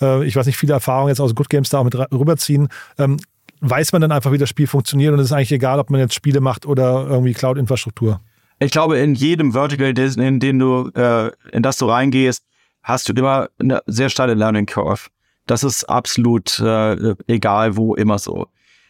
äh, 0.00 0.24
ich 0.24 0.36
weiß 0.36 0.46
nicht, 0.46 0.56
viele 0.56 0.74
Erfahrungen 0.74 1.08
jetzt 1.08 1.20
aus 1.20 1.34
Good 1.34 1.48
Games 1.48 1.70
da 1.70 1.78
auch 1.78 1.84
mit 1.84 1.94
rüberziehen. 1.94 2.68
Ähm, 2.98 3.18
weiß 3.62 3.92
man 3.92 4.02
dann 4.02 4.12
einfach, 4.12 4.32
wie 4.32 4.38
das 4.38 4.48
Spiel 4.48 4.66
funktioniert 4.66 5.12
und 5.12 5.20
es 5.20 5.26
ist 5.26 5.32
eigentlich 5.32 5.52
egal, 5.52 5.78
ob 5.78 5.88
man 5.88 6.00
jetzt 6.00 6.14
Spiele 6.14 6.40
macht 6.40 6.66
oder 6.66 7.06
irgendwie 7.08 7.32
Cloud-Infrastruktur? 7.32 8.20
Ich 8.58 8.72
glaube, 8.72 8.98
in 8.98 9.14
jedem 9.14 9.52
Vertical, 9.52 9.96
in 9.96 10.40
den 10.40 10.58
du, 10.58 10.90
äh, 10.94 11.30
in 11.52 11.62
das 11.62 11.78
du 11.78 11.86
reingehst, 11.86 12.44
hast 12.82 13.08
du 13.08 13.12
immer 13.12 13.48
eine 13.58 13.80
sehr 13.86 14.10
steile 14.10 14.34
Learning 14.34 14.66
Curve. 14.66 15.08
Das 15.46 15.64
ist 15.64 15.84
absolut 15.84 16.58
äh, 16.60 17.14
egal, 17.26 17.76
wo 17.76 17.94
immer 17.94 18.18
so. 18.18 18.48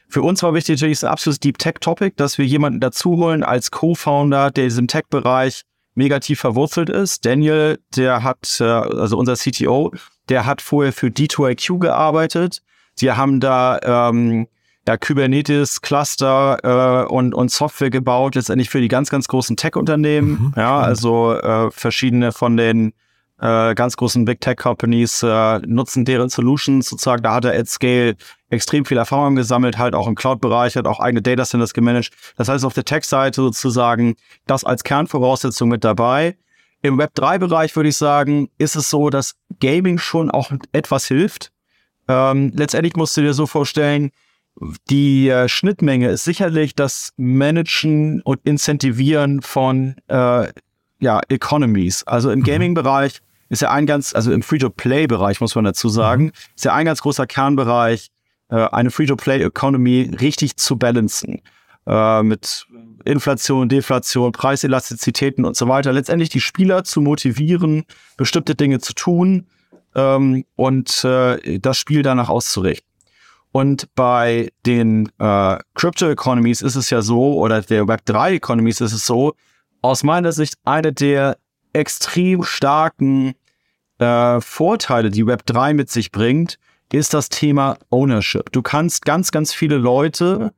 Für 0.08 0.22
uns 0.22 0.42
war 0.42 0.52
wichtig 0.52 0.80
natürlich 0.80 1.02
ein 1.02 1.08
absolutes 1.08 1.40
Deep 1.40 1.58
Tech 1.58 1.74
Topic, 1.80 2.14
dass 2.16 2.36
wir 2.36 2.44
jemanden 2.44 2.80
dazu 2.80 3.16
holen 3.16 3.42
als 3.42 3.70
Co-Founder, 3.70 4.50
der 4.50 4.64
in 4.64 4.68
diesem 4.68 4.88
Tech-Bereich 4.88 5.62
mega 5.94 6.18
tief 6.18 6.40
verwurzelt 6.40 6.90
ist. 6.90 7.24
Daniel, 7.24 7.78
der 7.96 8.22
hat, 8.22 8.58
äh, 8.60 8.64
also 8.64 9.16
unser 9.18 9.36
CTO, 9.36 9.92
der 10.28 10.46
hat 10.46 10.60
vorher 10.62 10.92
für 10.92 11.08
D2IQ 11.08 11.78
gearbeitet. 11.78 12.62
Sie 12.94 13.10
haben 13.10 13.40
da 13.40 13.78
ähm, 13.82 14.48
ja, 14.86 14.96
Kubernetes, 14.96 15.80
Cluster 15.80 17.04
äh, 17.08 17.12
und, 17.12 17.34
und 17.34 17.50
Software 17.50 17.90
gebaut, 17.90 18.34
letztendlich 18.34 18.70
für 18.70 18.80
die 18.80 18.88
ganz, 18.88 19.10
ganz 19.10 19.28
großen 19.28 19.56
Tech-Unternehmen. 19.56 20.30
Mhm, 20.30 20.54
ja, 20.56 20.80
also 20.80 21.34
äh, 21.34 21.70
verschiedene 21.70 22.32
von 22.32 22.56
den 22.56 22.92
äh, 23.42 23.74
ganz 23.74 23.96
großen 23.96 24.24
Big 24.24 24.40
Tech 24.40 24.56
Companies 24.56 25.22
äh, 25.22 25.58
nutzen 25.66 26.04
deren 26.04 26.28
Solutions 26.28 26.88
sozusagen. 26.88 27.22
Da 27.22 27.34
hat 27.34 27.44
er 27.44 27.58
at 27.58 27.68
Scale 27.68 28.14
extrem 28.50 28.84
viel 28.84 28.98
Erfahrung 28.98 29.34
gesammelt, 29.34 29.78
halt 29.78 29.94
auch 29.94 30.06
im 30.06 30.14
Cloud-Bereich, 30.14 30.76
hat 30.76 30.86
auch 30.86 31.00
eigene 31.00 31.22
Data 31.22 31.44
Centers 31.44 31.74
gemanagt. 31.74 32.10
Das 32.36 32.48
heißt, 32.48 32.64
auf 32.64 32.74
der 32.74 32.84
Tech-Seite 32.84 33.42
sozusagen 33.42 34.14
das 34.46 34.62
als 34.64 34.84
Kernvoraussetzung 34.84 35.68
mit 35.68 35.82
dabei. 35.82 36.36
Im 36.82 37.00
Web3-Bereich 37.00 37.74
würde 37.74 37.88
ich 37.88 37.96
sagen, 37.96 38.48
ist 38.58 38.76
es 38.76 38.90
so, 38.90 39.10
dass 39.10 39.34
Gaming 39.60 39.98
schon 39.98 40.30
auch 40.30 40.52
etwas 40.72 41.06
hilft. 41.06 41.52
Ähm, 42.08 42.52
letztendlich 42.54 42.94
musst 42.94 43.16
du 43.16 43.22
dir 43.22 43.34
so 43.34 43.46
vorstellen, 43.46 44.10
die 44.90 45.28
äh, 45.28 45.48
Schnittmenge 45.48 46.08
ist 46.08 46.24
sicherlich 46.24 46.74
das 46.74 47.12
Managen 47.16 48.20
und 48.22 48.40
Incentivieren 48.44 49.42
von 49.42 49.96
äh, 50.08 50.48
ja, 51.00 51.20
Economies. 51.28 52.04
Also 52.04 52.30
im 52.30 52.40
mhm. 52.40 52.44
Gaming-Bereich 52.44 53.20
ist 53.48 53.62
ja 53.62 53.70
ein 53.70 53.86
ganz, 53.86 54.14
also 54.14 54.32
im 54.32 54.42
Free-to-Play-Bereich 54.42 55.40
muss 55.40 55.54
man 55.54 55.64
dazu 55.64 55.88
sagen, 55.88 56.24
mhm. 56.24 56.32
ist 56.54 56.64
ja 56.64 56.74
ein 56.74 56.86
ganz 56.86 57.02
großer 57.02 57.26
Kernbereich, 57.26 58.10
äh, 58.50 58.56
eine 58.56 58.90
Free-to-Play-Economy 58.90 60.16
richtig 60.20 60.56
zu 60.56 60.76
balancen. 60.76 61.42
Äh, 61.86 62.22
mit 62.22 62.66
Inflation, 63.04 63.68
Deflation, 63.68 64.30
Preiselastizitäten 64.30 65.44
und 65.44 65.56
so 65.56 65.66
weiter. 65.66 65.92
Letztendlich 65.92 66.28
die 66.28 66.40
Spieler 66.40 66.84
zu 66.84 67.00
motivieren, 67.00 67.84
bestimmte 68.16 68.54
Dinge 68.54 68.78
zu 68.78 68.92
tun 68.94 69.46
ähm, 69.96 70.44
und 70.54 71.02
äh, 71.04 71.58
das 71.58 71.78
Spiel 71.78 72.02
danach 72.02 72.28
auszurichten. 72.28 72.91
Und 73.52 73.94
bei 73.94 74.50
den 74.64 75.10
äh, 75.18 75.58
Crypto 75.74 76.08
Economies 76.08 76.62
ist 76.62 76.74
es 76.74 76.88
ja 76.88 77.02
so, 77.02 77.34
oder 77.38 77.60
der 77.60 77.86
Web 77.86 78.04
3 78.06 78.34
Economies 78.34 78.80
ist 78.80 78.92
es 78.92 79.06
so, 79.06 79.34
aus 79.82 80.02
meiner 80.02 80.32
Sicht 80.32 80.54
eine 80.64 80.92
der 80.92 81.36
extrem 81.74 82.44
starken 82.44 83.34
äh, 83.98 84.40
Vorteile, 84.40 85.10
die 85.10 85.24
Web3 85.24 85.74
mit 85.74 85.90
sich 85.90 86.10
bringt, 86.12 86.58
ist 86.92 87.14
das 87.14 87.28
Thema 87.28 87.78
Ownership. 87.90 88.52
Du 88.52 88.62
kannst 88.62 89.04
ganz, 89.04 89.30
ganz 89.30 89.52
viele 89.52 89.76
Leute 89.76 90.52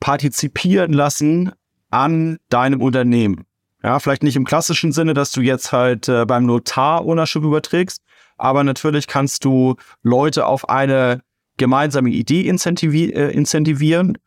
partizipieren 0.00 0.92
lassen 0.92 1.52
an 1.90 2.38
deinem 2.48 2.80
Unternehmen. 2.80 3.44
Ja, 3.82 3.98
vielleicht 4.00 4.22
nicht 4.22 4.36
im 4.36 4.44
klassischen 4.44 4.92
Sinne, 4.92 5.14
dass 5.14 5.30
du 5.30 5.40
jetzt 5.40 5.72
halt 5.72 6.08
äh, 6.08 6.24
beim 6.26 6.44
Notar 6.44 7.04
Ownership 7.04 7.44
überträgst, 7.44 8.02
aber 8.36 8.64
natürlich 8.64 9.06
kannst 9.06 9.44
du 9.44 9.76
Leute 10.02 10.46
auf 10.46 10.68
eine 10.68 11.22
gemeinsame 11.56 12.10
Idee 12.10 12.42
incentivi 12.42 13.10
äh, 13.10 13.30
incentivieren 13.30 14.18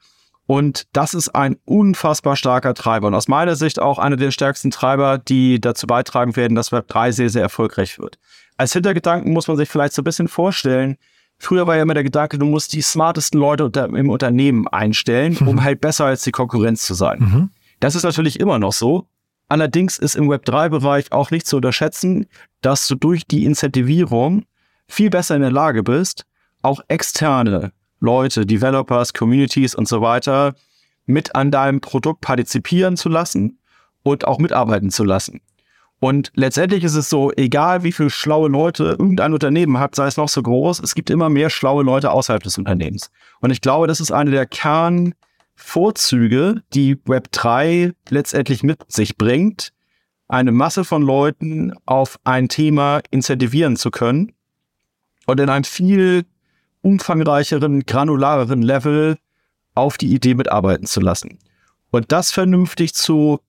und 0.49 0.87
das 0.93 1.13
ist 1.13 1.29
ein 1.35 1.57
unfassbar 1.65 2.35
starker 2.35 2.73
Treiber 2.73 3.05
und 3.05 3.13
aus 3.13 3.27
meiner 3.27 3.55
Sicht 3.55 3.79
auch 3.79 3.99
einer 3.99 4.15
der 4.15 4.31
stärksten 4.31 4.71
Treiber, 4.71 5.19
die 5.19 5.61
dazu 5.61 5.85
beitragen 5.85 6.35
werden, 6.35 6.55
dass 6.55 6.71
Web 6.71 6.87
3 6.87 7.11
sehr, 7.11 7.29
sehr 7.29 7.43
erfolgreich 7.43 7.99
wird. 7.99 8.17
Als 8.57 8.73
Hintergedanken 8.73 9.31
muss 9.31 9.47
man 9.47 9.57
sich 9.57 9.69
vielleicht 9.69 9.93
so 9.93 10.01
ein 10.01 10.05
bisschen 10.05 10.27
vorstellen, 10.27 10.97
früher 11.37 11.67
war 11.67 11.75
ja 11.75 11.83
immer 11.83 11.93
der 11.93 12.03
Gedanke, 12.03 12.39
du 12.39 12.47
musst 12.47 12.73
die 12.73 12.81
smartesten 12.81 13.39
Leute 13.39 13.65
unter, 13.65 13.85
im 13.85 14.09
Unternehmen 14.09 14.67
einstellen, 14.67 15.37
um 15.37 15.57
mhm. 15.57 15.63
halt 15.63 15.81
besser 15.81 16.05
als 16.05 16.23
die 16.23 16.31
Konkurrenz 16.31 16.83
zu 16.83 16.95
sein. 16.95 17.19
Mhm. 17.19 17.49
Das 17.79 17.93
ist 17.93 18.01
natürlich 18.01 18.39
immer 18.39 18.57
noch 18.57 18.73
so. 18.73 19.07
Allerdings 19.49 19.99
ist 19.99 20.15
im 20.15 20.31
Web 20.31 20.45
3-Bereich 20.47 21.11
auch 21.11 21.29
nicht 21.29 21.45
zu 21.45 21.57
unterschätzen, 21.57 22.25
dass 22.61 22.87
du 22.87 22.95
durch 22.95 23.27
die 23.27 23.45
Incentivierung 23.45 24.45
viel 24.87 25.11
besser 25.11 25.35
in 25.35 25.41
der 25.41 25.51
Lage 25.51 25.83
bist, 25.83 26.25
auch 26.62 26.82
externe 26.88 27.72
Leute, 28.00 28.45
Developers, 28.45 29.13
Communities 29.13 29.76
und 29.76 29.88
so 29.88 30.02
weiter 30.02 30.56
mit 31.06 31.36
an 31.36 31.52
deinem 31.52 31.82
Produkt 31.82 32.22
partizipieren 32.22 32.98
zu 32.98 33.10
lassen 33.10 33.60
und 34.04 34.26
auch 34.26 34.39
mitarbeiten 34.39 34.91
zu 34.91 35.04
lassen. 35.04 35.41
Und 36.00 36.32
letztendlich 36.34 36.86
ist 36.86 36.95
es 36.95 37.10
so, 37.10 37.34
egal 37.34 37.84
wie 37.84 37.91
viele 37.91 38.10
schlaue 38.10 38.48
Leute 38.48 38.95
irgendein 38.98 39.34
Unternehmen 39.34 39.80
hat, 39.80 39.95
sei 39.95 40.08
es 40.08 40.15
noch 40.15 40.30
so 40.30 40.41
groß, 40.41 40.80
es 40.80 40.95
gibt 40.95 41.10
immer 41.10 41.28
mehr 41.30 41.50
schlaue 41.50 41.84
Leute 41.84 42.12
außerhalb 42.12 42.41
des 42.41 42.58
Unternehmens. 42.58 43.12
Und 43.41 43.52
ich 43.52 43.60
glaube, 43.60 43.88
das 43.88 44.00
ist 44.00 44.12
eine 44.12 44.32
der 44.32 44.45
Kernvorzüge, 44.45 46.63
die 46.74 46.95
Web3 46.95 47.93
letztendlich 48.10 48.63
mit 48.63 48.89
sich 48.89 49.17
bringt, 49.17 49.74
eine 50.30 50.54
Masse 50.54 50.86
von 50.86 51.02
Leuten 51.02 51.74
auf 51.86 52.17
ein 52.24 52.48
Thema 52.48 53.02
incentivieren 53.12 53.76
zu 53.76 53.91
können 53.91 54.32
und 55.26 55.38
in 55.39 55.50
einem 55.50 55.65
viel 55.65 56.26
umfangreicheren, 56.81 57.85
granulareren 57.85 58.61
Level 58.61 59.17
auf 59.75 59.97
die 59.97 60.13
Idee 60.13 60.35
mitarbeiten 60.35 60.85
zu 60.85 60.99
lassen. 60.99 61.39
Und 61.91 62.11
das 62.11 62.31
vernünftig 62.31 62.93
zu 62.93 63.39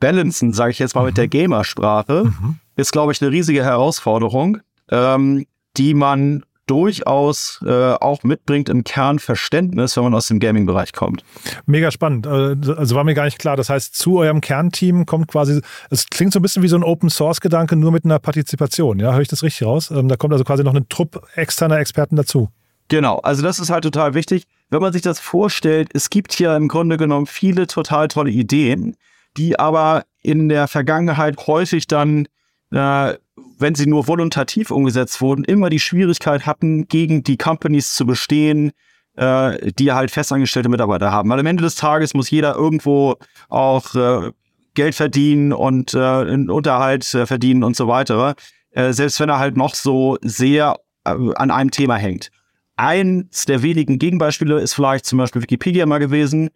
balancen, 0.00 0.52
sage 0.52 0.72
ich 0.72 0.78
jetzt 0.78 0.94
mal 0.94 1.04
mit 1.04 1.16
der 1.16 1.26
mhm. 1.26 1.30
Gamersprache, 1.30 2.24
mhm. 2.24 2.56
ist, 2.76 2.92
glaube 2.92 3.12
ich, 3.12 3.22
eine 3.22 3.30
riesige 3.30 3.64
Herausforderung, 3.64 4.58
ähm, 4.90 5.46
die 5.76 5.94
man 5.94 6.44
durchaus 6.66 7.60
äh, 7.66 7.92
auch 7.94 8.22
mitbringt 8.22 8.68
im 8.68 8.84
Kernverständnis, 8.84 9.96
wenn 9.96 10.04
man 10.04 10.14
aus 10.14 10.28
dem 10.28 10.38
Gaming-Bereich 10.40 10.92
kommt. 10.92 11.24
Mega 11.66 11.90
spannend. 11.90 12.26
Äh, 12.26 12.56
also 12.76 12.94
war 12.94 13.04
mir 13.04 13.14
gar 13.14 13.24
nicht 13.24 13.38
klar. 13.38 13.56
Das 13.56 13.68
heißt, 13.68 13.94
zu 13.94 14.18
eurem 14.18 14.40
Kernteam 14.40 15.06
kommt 15.06 15.28
quasi, 15.28 15.60
es 15.90 16.08
klingt 16.08 16.32
so 16.32 16.38
ein 16.38 16.42
bisschen 16.42 16.62
wie 16.62 16.68
so 16.68 16.76
ein 16.76 16.84
Open-Source-Gedanke, 16.84 17.76
nur 17.76 17.92
mit 17.92 18.04
einer 18.04 18.18
Partizipation. 18.18 19.00
Ja, 19.00 19.12
höre 19.12 19.22
ich 19.22 19.28
das 19.28 19.42
richtig 19.42 19.66
raus? 19.66 19.90
Ähm, 19.90 20.08
da 20.08 20.16
kommt 20.16 20.32
also 20.32 20.44
quasi 20.44 20.62
noch 20.62 20.74
eine 20.74 20.88
Trupp 20.88 21.26
externer 21.34 21.78
Experten 21.78 22.16
dazu. 22.16 22.48
Genau, 22.88 23.18
also 23.18 23.42
das 23.42 23.58
ist 23.58 23.70
halt 23.70 23.84
total 23.84 24.14
wichtig. 24.14 24.44
Wenn 24.70 24.82
man 24.82 24.92
sich 24.92 25.02
das 25.02 25.18
vorstellt, 25.18 25.90
es 25.94 26.10
gibt 26.10 26.32
hier 26.32 26.54
im 26.56 26.68
Grunde 26.68 26.96
genommen 26.96 27.26
viele 27.26 27.66
total 27.66 28.08
tolle 28.08 28.30
Ideen, 28.30 28.96
die 29.36 29.58
aber 29.58 30.04
in 30.22 30.48
der 30.48 30.68
Vergangenheit 30.68 31.46
häufig 31.46 31.86
dann 31.86 32.26
äh, 32.72 33.14
wenn 33.58 33.74
sie 33.74 33.86
nur 33.86 34.06
volontativ 34.08 34.70
umgesetzt 34.70 35.20
wurden, 35.20 35.44
immer 35.44 35.70
die 35.70 35.78
Schwierigkeit 35.78 36.46
hatten, 36.46 36.88
gegen 36.88 37.22
die 37.22 37.36
Companies 37.36 37.94
zu 37.94 38.06
bestehen, 38.06 38.72
äh, 39.16 39.72
die 39.72 39.92
halt 39.92 40.10
festangestellte 40.10 40.68
Mitarbeiter 40.68 41.12
haben. 41.12 41.30
Weil 41.30 41.40
am 41.40 41.46
Ende 41.46 41.62
des 41.62 41.76
Tages 41.76 42.14
muss 42.14 42.30
jeder 42.30 42.54
irgendwo 42.54 43.16
auch 43.48 43.94
äh, 43.94 44.32
Geld 44.74 44.94
verdienen 44.94 45.52
und 45.52 45.94
äh, 45.94 45.98
einen 45.98 46.50
Unterhalt 46.50 47.12
äh, 47.14 47.26
verdienen 47.26 47.62
und 47.62 47.76
so 47.76 47.88
weiter. 47.88 48.34
Äh, 48.70 48.92
selbst 48.92 49.20
wenn 49.20 49.28
er 49.28 49.38
halt 49.38 49.56
noch 49.56 49.74
so 49.74 50.16
sehr 50.22 50.76
an 51.04 51.50
einem 51.50 51.72
Thema 51.72 51.96
hängt. 51.96 52.30
Eins 52.76 53.44
der 53.44 53.62
wenigen 53.62 53.98
Gegenbeispiele 53.98 54.60
ist 54.60 54.74
vielleicht 54.74 55.04
zum 55.04 55.18
Beispiel 55.18 55.42
Wikipedia 55.42 55.84
mal 55.84 55.98
gewesen, 55.98 56.50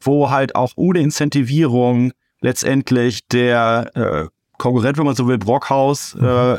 wo 0.00 0.30
halt 0.30 0.54
auch 0.54 0.72
ohne 0.76 1.00
Incentivierung 1.00 2.12
letztendlich 2.42 3.26
der 3.28 3.90
äh, 3.94 4.35
Konkurrent, 4.58 4.98
wenn 4.98 5.04
man 5.04 5.14
so 5.14 5.26
will, 5.28 5.38
Brockhaus, 5.38 6.14
mhm. 6.14 6.24
äh, 6.24 6.58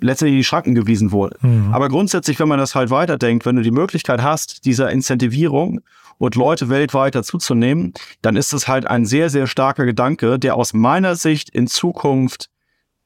letztendlich 0.00 0.34
in 0.34 0.38
die 0.38 0.44
Schranken 0.44 0.74
gewiesen 0.74 1.12
wurde. 1.12 1.36
Mhm. 1.40 1.72
Aber 1.72 1.88
grundsätzlich, 1.88 2.38
wenn 2.38 2.48
man 2.48 2.58
das 2.58 2.74
halt 2.74 2.90
weiterdenkt, 2.90 3.46
wenn 3.46 3.56
du 3.56 3.62
die 3.62 3.70
Möglichkeit 3.70 4.22
hast, 4.22 4.64
dieser 4.64 4.90
Incentivierung 4.90 5.80
und 6.18 6.36
Leute 6.36 6.68
weltweit 6.68 7.14
dazuzunehmen, 7.14 7.94
dann 8.22 8.36
ist 8.36 8.52
das 8.52 8.68
halt 8.68 8.86
ein 8.86 9.06
sehr, 9.06 9.30
sehr 9.30 9.46
starker 9.46 9.84
Gedanke, 9.84 10.38
der 10.38 10.56
aus 10.56 10.74
meiner 10.74 11.16
Sicht 11.16 11.50
in 11.50 11.66
Zukunft 11.66 12.50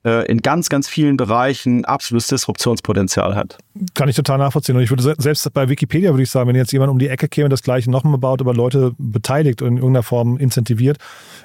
äh, 0.04 0.26
in 0.30 0.38
ganz, 0.38 0.68
ganz 0.68 0.88
vielen 0.88 1.16
Bereichen 1.16 1.84
absolutes 1.84 2.28
Disruptionspotenzial 2.28 3.34
hat. 3.34 3.58
Kann 3.94 4.08
ich 4.08 4.16
total 4.16 4.38
nachvollziehen. 4.38 4.76
Und 4.76 4.82
ich 4.82 4.90
würde 4.90 5.14
selbst 5.18 5.52
bei 5.52 5.68
Wikipedia 5.68 6.10
würde 6.10 6.22
ich 6.22 6.30
sagen, 6.30 6.48
wenn 6.48 6.56
jetzt 6.56 6.72
jemand 6.72 6.90
um 6.90 6.98
die 6.98 7.08
Ecke 7.08 7.28
käme 7.28 7.46
und 7.46 7.50
das 7.50 7.62
gleiche 7.62 7.90
nochmal 7.90 8.18
baut, 8.18 8.40
aber 8.40 8.54
Leute 8.54 8.92
beteiligt 8.98 9.62
und 9.62 9.68
in 9.68 9.76
irgendeiner 9.78 10.02
Form 10.02 10.36
incentiviert, 10.38 10.98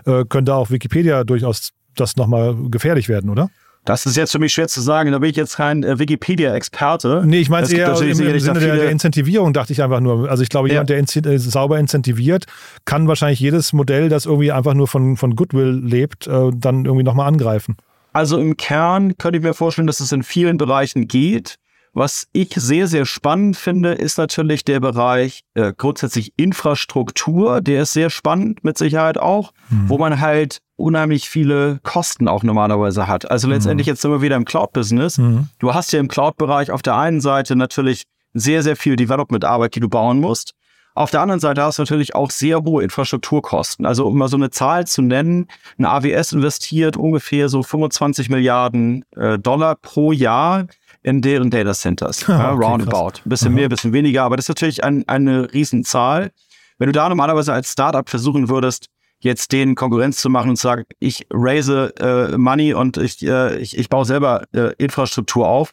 äh, 0.06 0.26
könnte 0.26 0.54
auch 0.54 0.70
Wikipedia 0.70 1.24
durchaus 1.24 1.72
das 1.96 2.16
nochmal 2.16 2.56
gefährlich 2.70 3.10
werden, 3.10 3.30
oder? 3.30 3.50
Das 3.86 4.06
ist 4.06 4.16
jetzt 4.16 4.32
für 4.32 4.40
mich 4.40 4.54
schwer 4.54 4.70
zu 4.70 4.80
sagen. 4.80 5.12
Da 5.12 5.20
bin 5.20 5.30
ich 5.30 5.36
jetzt 5.36 5.58
kein 5.58 5.84
äh, 5.84 6.00
Wikipedia-Experte. 6.00 7.24
Nee, 7.26 7.40
ich 7.40 7.50
meine 7.50 7.66
es 7.66 7.74
eher 7.74 7.94
im, 8.02 8.08
im 8.08 8.40
Sinne 8.40 8.60
der, 8.60 8.76
der, 8.76 8.90
Incentivierung, 8.90 9.52
dachte 9.52 9.74
ich 9.74 9.84
einfach 9.84 10.00
nur. 10.00 10.30
Also 10.30 10.42
ich 10.42 10.50
glaube, 10.50 10.70
jemand, 10.70 10.90
ja. 10.90 11.02
der 11.02 11.34
äh, 11.34 11.38
sauber 11.38 11.78
incentiviert, 11.80 12.46
kann 12.86 13.08
wahrscheinlich 13.08 13.42
jedes 13.42 13.74
Modell, 13.74 14.08
das 14.08 14.26
irgendwie 14.26 14.54
einfach 14.54 14.74
nur 14.74 14.88
von, 14.88 15.18
von 15.18 15.36
Goodwill 15.36 15.82
lebt, 15.84 16.28
äh, 16.28 16.52
dann 16.56 16.86
irgendwie 16.86 17.04
nochmal 17.04 17.28
angreifen. 17.28 17.76
Also 18.14 18.38
im 18.38 18.56
Kern 18.56 19.18
könnte 19.18 19.40
ich 19.40 19.44
mir 19.44 19.54
vorstellen, 19.54 19.88
dass 19.88 20.00
es 20.00 20.12
in 20.12 20.24
vielen 20.24 20.58
Bereichen 20.58 21.08
geht. 21.08 21.58
Was 21.94 22.28
ich 22.34 22.50
sehr, 22.56 22.88
sehr 22.88 23.06
spannend 23.06 23.56
finde, 23.56 23.94
ist 23.94 24.18
natürlich 24.18 24.66
der 24.66 24.80
Bereich 24.80 25.44
äh, 25.54 25.74
grundsätzlich 25.78 26.34
Infrastruktur. 26.38 27.62
Der 27.62 27.84
ist 27.84 27.94
sehr 27.94 28.10
spannend, 28.10 28.64
mit 28.64 28.80
Sicherheit 28.80 29.20
auch, 29.20 29.54
mhm. 29.70 29.90
wo 29.90 30.00
man 30.00 30.20
halt 30.20 30.60
unheimlich 30.76 31.30
viele 31.30 31.80
Kosten 31.84 32.28
auch 32.28 32.42
normalerweise 32.42 33.08
hat. 33.08 33.30
Also 33.30 33.48
letztendlich 33.48 33.86
mhm. 33.86 33.92
jetzt 33.92 34.04
wir 34.04 34.24
wieder 34.24 34.36
im 34.36 34.46
Cloud-Business. 34.46 35.20
Mhm. 35.20 35.50
Du 35.60 35.76
hast 35.76 35.94
ja 35.94 36.00
im 36.00 36.08
Cloud-Bereich 36.08 36.72
auf 36.72 36.82
der 36.82 36.98
einen 36.98 37.22
Seite 37.22 37.56
natürlich 37.56 38.06
sehr, 38.34 38.64
sehr 38.64 38.76
viel 38.76 38.96
Development-Arbeit, 38.96 39.76
die 39.76 39.80
du 39.80 39.88
bauen 39.88 40.20
musst. 40.20 40.56
Auf 40.96 41.10
der 41.10 41.22
anderen 41.22 41.40
Seite 41.40 41.64
hast 41.64 41.80
du 41.80 41.84
natürlich 41.84 42.14
auch 42.14 42.30
sehr 42.30 42.64
hohe 42.64 42.84
Infrastrukturkosten. 42.84 43.86
Also 43.86 44.06
um 44.06 44.18
mal 44.18 44.28
so 44.28 44.38
eine 44.38 44.52
Zahl 44.52 44.86
zu 44.86 45.02
nennen, 45.02 45.48
ein 45.80 45.86
AWS 45.86 46.34
investiert 46.34 46.98
ungefähr 46.98 47.50
so 47.50 47.64
25 47.64 48.30
Milliarden 48.30 49.04
äh, 49.16 49.40
Dollar 49.40 49.76
pro 49.76 50.12
Jahr 50.12 50.68
in 51.04 51.22
deren 51.22 51.50
Data 51.50 51.74
Centers. 51.74 52.24
okay, 52.24 52.32
ja, 52.32 52.52
roundabout. 52.52 53.20
Ein 53.26 53.30
bisschen 53.30 53.50
Aha. 53.50 53.56
mehr, 53.56 53.66
ein 53.66 53.70
bisschen 53.70 53.94
weniger, 53.94 54.24
aber 54.24 54.38
das 54.38 54.46
ist 54.46 54.50
natürlich 54.50 54.84
ein, 54.84 55.08
eine 55.08 55.54
Riesenzahl. 55.54 56.32
Wenn 56.78 56.88
du 56.88 56.94
da 56.94 57.08
normalerweise 57.08 57.54
als 57.54 57.72
Startup 57.72 58.10
versuchen 58.10 58.50
würdest, 58.50 58.88
jetzt 59.20 59.52
den 59.52 59.76
Konkurrenz 59.76 60.18
zu 60.18 60.30
machen 60.30 60.50
und 60.50 60.56
zu 60.58 60.64
sagen, 60.64 60.84
ich 61.00 61.26
raise 61.32 61.94
äh, 62.00 62.38
Money 62.38 62.74
und 62.74 62.98
ich, 62.98 63.26
äh, 63.26 63.58
ich, 63.58 63.78
ich 63.78 63.90
baue 63.90 64.06
selber 64.06 64.44
äh, 64.54 64.74
Infrastruktur 64.78 65.48
auf, 65.48 65.72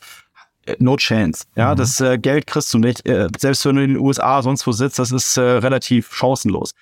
äh, 0.67 0.77
no 0.79 0.97
chance. 0.97 1.45
Ja, 1.57 1.73
mhm. 1.73 1.79
das 1.79 2.01
äh, 2.01 2.19
Geld 2.19 2.47
kriegst 2.47 2.73
du 2.75 2.79
nicht. 2.79 3.07
Äh, 3.09 3.29
selbst 3.39 3.65
wenn 3.65 3.77
du 3.77 3.83
in 3.83 3.95
den 3.95 4.03
USA 4.03 4.43
sonst 4.43 4.67
wo 4.67 4.73
sitzt, 4.73 4.99
das 4.99 5.11
ist 5.11 5.37
äh, 5.37 5.41
relativ 5.41 6.13
chancenlos. 6.13 6.73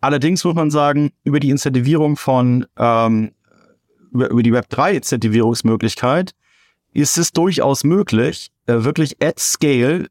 Allerdings 0.00 0.44
muss 0.44 0.54
man 0.54 0.70
sagen, 0.70 1.12
über 1.24 1.40
die 1.40 1.50
Incentivierung 1.50 2.16
von, 2.16 2.66
ähm, 2.76 3.32
über, 4.12 4.30
über 4.30 4.42
die 4.42 4.52
Web3-Incentivierungsmöglichkeit 4.52 6.32
ist 6.92 7.18
es 7.18 7.32
durchaus 7.32 7.84
möglich, 7.84 8.50
äh, 8.66 8.84
wirklich 8.84 9.22
at 9.22 9.38
scale 9.38 10.08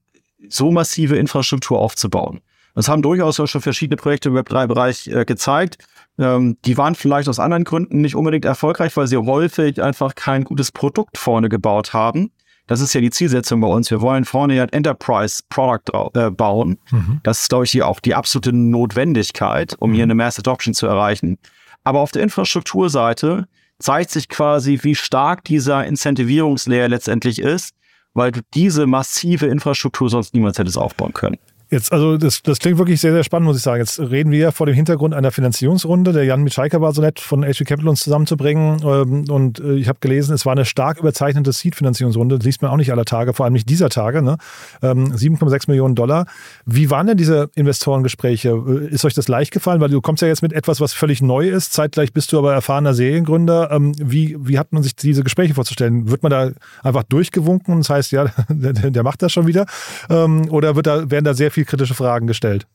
so 0.50 0.72
massive 0.72 1.16
Infrastruktur 1.18 1.80
aufzubauen. 1.80 2.42
Das 2.74 2.88
haben 2.88 3.02
durchaus 3.02 3.40
auch 3.40 3.48
schon 3.48 3.62
verschiedene 3.62 3.98
Projekte 3.98 4.30
im 4.30 4.38
Web3-Bereich 4.38 5.08
äh, 5.08 5.26
gezeigt. 5.26 5.78
Ähm, 6.18 6.58
die 6.66 6.78
waren 6.78 6.96
vielleicht 6.96 7.28
aus 7.28 7.40
anderen 7.40 7.64
Gründen 7.64 8.02
nicht 8.02 8.16
unbedingt 8.16 8.46
erfolgreich, 8.46 8.96
weil 8.96 9.08
sie 9.08 9.18
häufig 9.18 9.82
einfach 9.82 10.16
kein 10.16 10.44
gutes 10.44 10.72
Produkt 10.72 11.18
vorne 11.18 11.50
gebaut 11.50 11.94
haben. 11.94 12.32
Das 12.68 12.80
ist 12.80 12.94
ja 12.94 13.02
die 13.02 13.10
Zielsetzung 13.10 13.60
bei 13.60 13.68
uns. 13.68 13.92
Wir 13.92 14.02
wollen 14.02 14.24
vorne 14.24 14.56
ja 14.56 14.64
ein 14.64 14.70
Enterprise-Product 14.70 16.14
äh, 16.14 16.32
bauen. 16.32 16.78
Mhm. 16.92 17.20
Das 17.24 17.42
ist, 17.42 17.50
glaube 17.50 17.66
ich, 17.66 17.72
hier 17.72 17.88
auch 17.88 18.00
die 18.00 18.16
absolute 18.16 18.54
Notwendigkeit, 18.54 19.76
um 19.80 19.90
mhm. 19.90 19.96
hier 19.96 20.04
eine 20.04 20.16
Mass 20.16 20.40
Adoption 20.40 20.74
zu 20.74 20.88
erreichen. 20.88 21.38
Aber 21.84 22.00
auf 22.00 22.12
der 22.12 22.24
Infrastrukturseite 22.24 23.48
zeigt 23.82 24.12
sich 24.12 24.30
quasi, 24.30 24.80
wie 24.84 24.96
stark 24.96 25.44
dieser 25.44 25.86
Incentivierungslayer 25.86 26.88
letztendlich 26.88 27.40
ist, 27.40 27.76
weil 28.14 28.32
du 28.32 28.42
diese 28.54 28.88
massive 28.88 29.48
Infrastruktur 29.48 30.10
sonst 30.10 30.34
niemals 30.34 30.58
hättest 30.58 30.78
aufbauen 30.78 31.14
können. 31.14 31.38
Jetzt, 31.74 31.94
also 31.94 32.18
das, 32.18 32.44
das 32.44 32.60
klingt 32.60 32.78
wirklich 32.78 33.00
sehr, 33.00 33.14
sehr 33.14 33.24
spannend, 33.24 33.48
muss 33.48 33.56
ich 33.56 33.64
sagen. 33.64 33.80
Jetzt 33.80 33.98
reden 33.98 34.30
wir 34.30 34.52
vor 34.52 34.66
dem 34.66 34.76
Hintergrund 34.76 35.14
einer 35.14 35.32
Finanzierungsrunde. 35.32 36.12
Der 36.12 36.26
Jan 36.26 36.44
Mitschaiker 36.44 36.82
war 36.82 36.92
so 36.92 37.02
nett, 37.02 37.22
von 37.22 37.44
HV 37.46 37.64
Capital 37.64 37.88
uns 37.88 38.02
zusammenzubringen. 38.04 38.82
Ähm, 38.84 39.24
und 39.30 39.62
äh, 39.62 39.76
ich 39.76 39.88
habe 39.88 39.98
gelesen, 40.02 40.34
es 40.34 40.46
war 40.46 40.52
eine 40.52 40.66
stark 40.66 41.00
überzeichnete 41.00 41.54
Seed-Finanzierungsrunde. 41.54 42.40
Das 42.40 42.46
liest 42.46 42.62
man 42.62 42.72
auch 42.72 42.76
nicht 42.76 42.92
aller 42.92 43.06
Tage, 43.06 43.34
vor 43.34 43.46
allem 43.46 43.54
nicht 43.54 43.70
dieser 43.70 43.88
Tage. 43.88 44.22
Ne? 44.22 44.36
7,6 44.82 45.54
ähm, 45.54 45.60
Millionen 45.68 45.96
Dollar. 45.96 46.26
Wie 46.66 46.90
waren 46.90 47.08
denn 47.08 47.16
diese 47.16 47.50
Investorengespräche? 47.56 48.50
Äh, 48.50 48.94
ist 48.94 49.06
euch 49.06 49.14
das 49.14 49.30
leicht 49.30 49.52
gefallen? 49.52 49.80
Weil 49.80 49.92
du 49.92 50.02
kommst 50.02 50.22
ja 50.22 50.28
jetzt 50.28 50.42
mit 50.42 50.52
etwas, 50.52 50.82
was 50.82 50.92
völlig 50.92 51.22
neu 51.22 51.48
ist. 51.48 51.72
Zeitgleich 51.72 52.12
bist 52.12 52.34
du 52.34 52.38
aber 52.38 52.54
erfahrener 52.54 52.94
Seriengründer. 52.94 53.72
Ähm, 53.72 53.94
wie, 53.98 54.36
wie 54.42 54.60
hat 54.60 54.74
man 54.74 54.84
sich 54.84 54.98
diese 54.98 55.24
Gespräche 55.24 55.54
vorzustellen? 55.54 56.10
Wird 56.10 56.22
man 56.22 56.32
da 56.32 56.52
einfach 56.84 57.04
durchgewunken 57.04 57.76
und 57.76 57.80
das 57.80 57.90
heißt, 57.90 58.12
ja, 58.12 58.26
der, 58.50 58.74
der 58.74 59.04
macht 59.04 59.22
das 59.22 59.32
schon 59.32 59.48
wieder? 59.48 59.66
Oder 60.10 60.76
wird 60.76 60.88
da, 60.88 61.10
werden 61.10 61.24
da 61.24 61.34
sehr 61.34 61.52
viel 61.52 61.61
viel 61.62 61.66
kritische 61.66 61.94
Fragen 61.94 62.28
gestellt? 62.28 62.66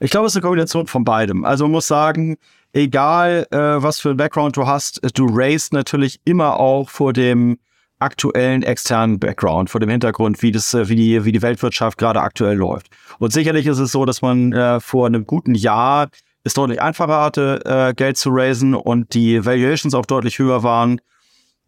Ich 0.00 0.10
glaube, 0.10 0.26
es 0.26 0.32
ist 0.32 0.36
eine 0.36 0.42
Kombination 0.42 0.86
von 0.86 1.04
beidem. 1.04 1.44
Also 1.44 1.64
man 1.64 1.72
muss 1.72 1.86
sagen, 1.86 2.36
egal 2.72 3.46
äh, 3.50 3.56
was 3.56 4.00
für 4.00 4.10
ein 4.10 4.16
Background 4.16 4.56
du 4.56 4.66
hast, 4.66 5.00
du 5.14 5.26
raised 5.30 5.72
natürlich 5.72 6.20
immer 6.24 6.58
auch 6.58 6.90
vor 6.90 7.12
dem 7.12 7.58
aktuellen 8.00 8.64
externen 8.64 9.20
Background, 9.20 9.70
vor 9.70 9.80
dem 9.80 9.88
Hintergrund, 9.88 10.42
wie 10.42 10.50
das, 10.50 10.74
äh, 10.74 10.88
wie 10.88 10.96
die, 10.96 11.24
wie 11.24 11.32
die 11.32 11.42
Weltwirtschaft 11.42 11.96
gerade 11.96 12.20
aktuell 12.20 12.56
läuft. 12.56 12.88
Und 13.18 13.32
sicherlich 13.32 13.66
ist 13.66 13.78
es 13.78 13.92
so, 13.92 14.04
dass 14.04 14.20
man 14.20 14.52
äh, 14.52 14.80
vor 14.80 15.06
einem 15.06 15.26
guten 15.26 15.54
Jahr 15.54 16.08
es 16.42 16.54
deutlich 16.54 16.82
einfacher 16.82 17.20
hatte, 17.20 17.62
äh, 17.64 17.94
Geld 17.94 18.18
zu 18.18 18.30
raisen 18.32 18.74
und 18.74 19.14
die 19.14 19.46
Valuations 19.46 19.94
auch 19.94 20.06
deutlich 20.06 20.38
höher 20.40 20.62
waren. 20.62 21.00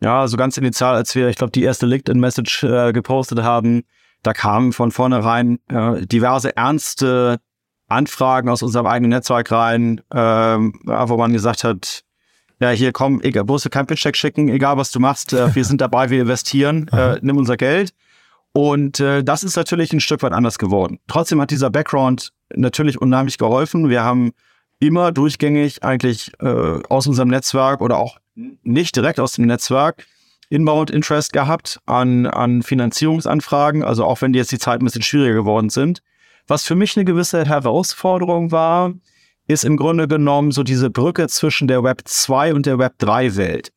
Ja, 0.00 0.26
so 0.28 0.36
ganz 0.36 0.58
initial, 0.58 0.96
als 0.96 1.14
wir, 1.14 1.28
ich 1.28 1.36
glaube, 1.36 1.52
die 1.52 1.62
erste 1.62 1.86
LinkedIn-Message 1.86 2.64
äh, 2.64 2.92
gepostet 2.92 3.42
haben, 3.42 3.84
da 4.26 4.32
kamen 4.32 4.72
von 4.72 4.90
vornherein 4.90 5.58
äh, 5.68 6.04
diverse 6.06 6.56
ernste 6.56 7.38
Anfragen 7.88 8.48
aus 8.48 8.62
unserem 8.62 8.86
eigenen 8.86 9.10
Netzwerk 9.10 9.52
rein, 9.52 10.00
ähm, 10.12 10.74
wo 10.84 11.16
man 11.16 11.32
gesagt 11.32 11.62
hat, 11.62 12.02
ja, 12.58 12.70
hier 12.70 12.92
komm, 12.92 13.20
egal, 13.20 13.44
bloß 13.44 13.64
du 13.64 13.70
kein 13.70 13.86
Pitch-Check 13.86 14.16
schicken, 14.16 14.48
egal 14.48 14.76
was 14.76 14.90
du 14.90 14.98
machst, 14.98 15.32
äh, 15.32 15.54
wir 15.54 15.64
sind 15.64 15.80
dabei, 15.80 16.10
wir 16.10 16.22
investieren, 16.22 16.88
äh, 16.92 17.18
nimm 17.22 17.36
unser 17.36 17.56
Geld. 17.56 17.92
Und 18.52 19.00
äh, 19.00 19.22
das 19.22 19.44
ist 19.44 19.56
natürlich 19.56 19.92
ein 19.92 20.00
Stück 20.00 20.22
weit 20.22 20.32
anders 20.32 20.58
geworden. 20.58 20.98
Trotzdem 21.06 21.40
hat 21.40 21.50
dieser 21.50 21.70
Background 21.70 22.32
natürlich 22.54 23.00
unheimlich 23.00 23.36
geholfen. 23.36 23.90
Wir 23.90 24.02
haben 24.02 24.32
immer 24.80 25.12
durchgängig 25.12 25.84
eigentlich 25.84 26.32
äh, 26.40 26.80
aus 26.88 27.06
unserem 27.06 27.28
Netzwerk 27.28 27.80
oder 27.80 27.98
auch 27.98 28.16
nicht 28.34 28.96
direkt 28.96 29.20
aus 29.20 29.32
dem 29.32 29.46
Netzwerk 29.46 30.06
Inbound 30.48 30.90
Interest 30.90 31.32
gehabt 31.32 31.80
an, 31.86 32.26
an 32.26 32.62
Finanzierungsanfragen, 32.62 33.82
also 33.82 34.04
auch 34.04 34.20
wenn 34.22 34.32
die 34.32 34.38
jetzt 34.38 34.52
die 34.52 34.58
Zeit 34.58 34.80
ein 34.80 34.84
bisschen 34.84 35.02
schwieriger 35.02 35.34
geworden 35.34 35.70
sind. 35.70 36.02
Was 36.46 36.64
für 36.64 36.76
mich 36.76 36.96
eine 36.96 37.04
gewisse 37.04 37.44
Herausforderung 37.44 38.52
war, 38.52 38.92
ist 39.48 39.64
im 39.64 39.76
Grunde 39.76 40.08
genommen 40.08 40.52
so 40.52 40.62
diese 40.62 40.90
Brücke 40.90 41.28
zwischen 41.28 41.68
der 41.68 41.82
Web 41.82 42.02
2 42.04 42.54
und 42.54 42.66
der 42.66 42.78
Web 42.78 42.94
3 42.98 43.36
Welt. 43.36 43.72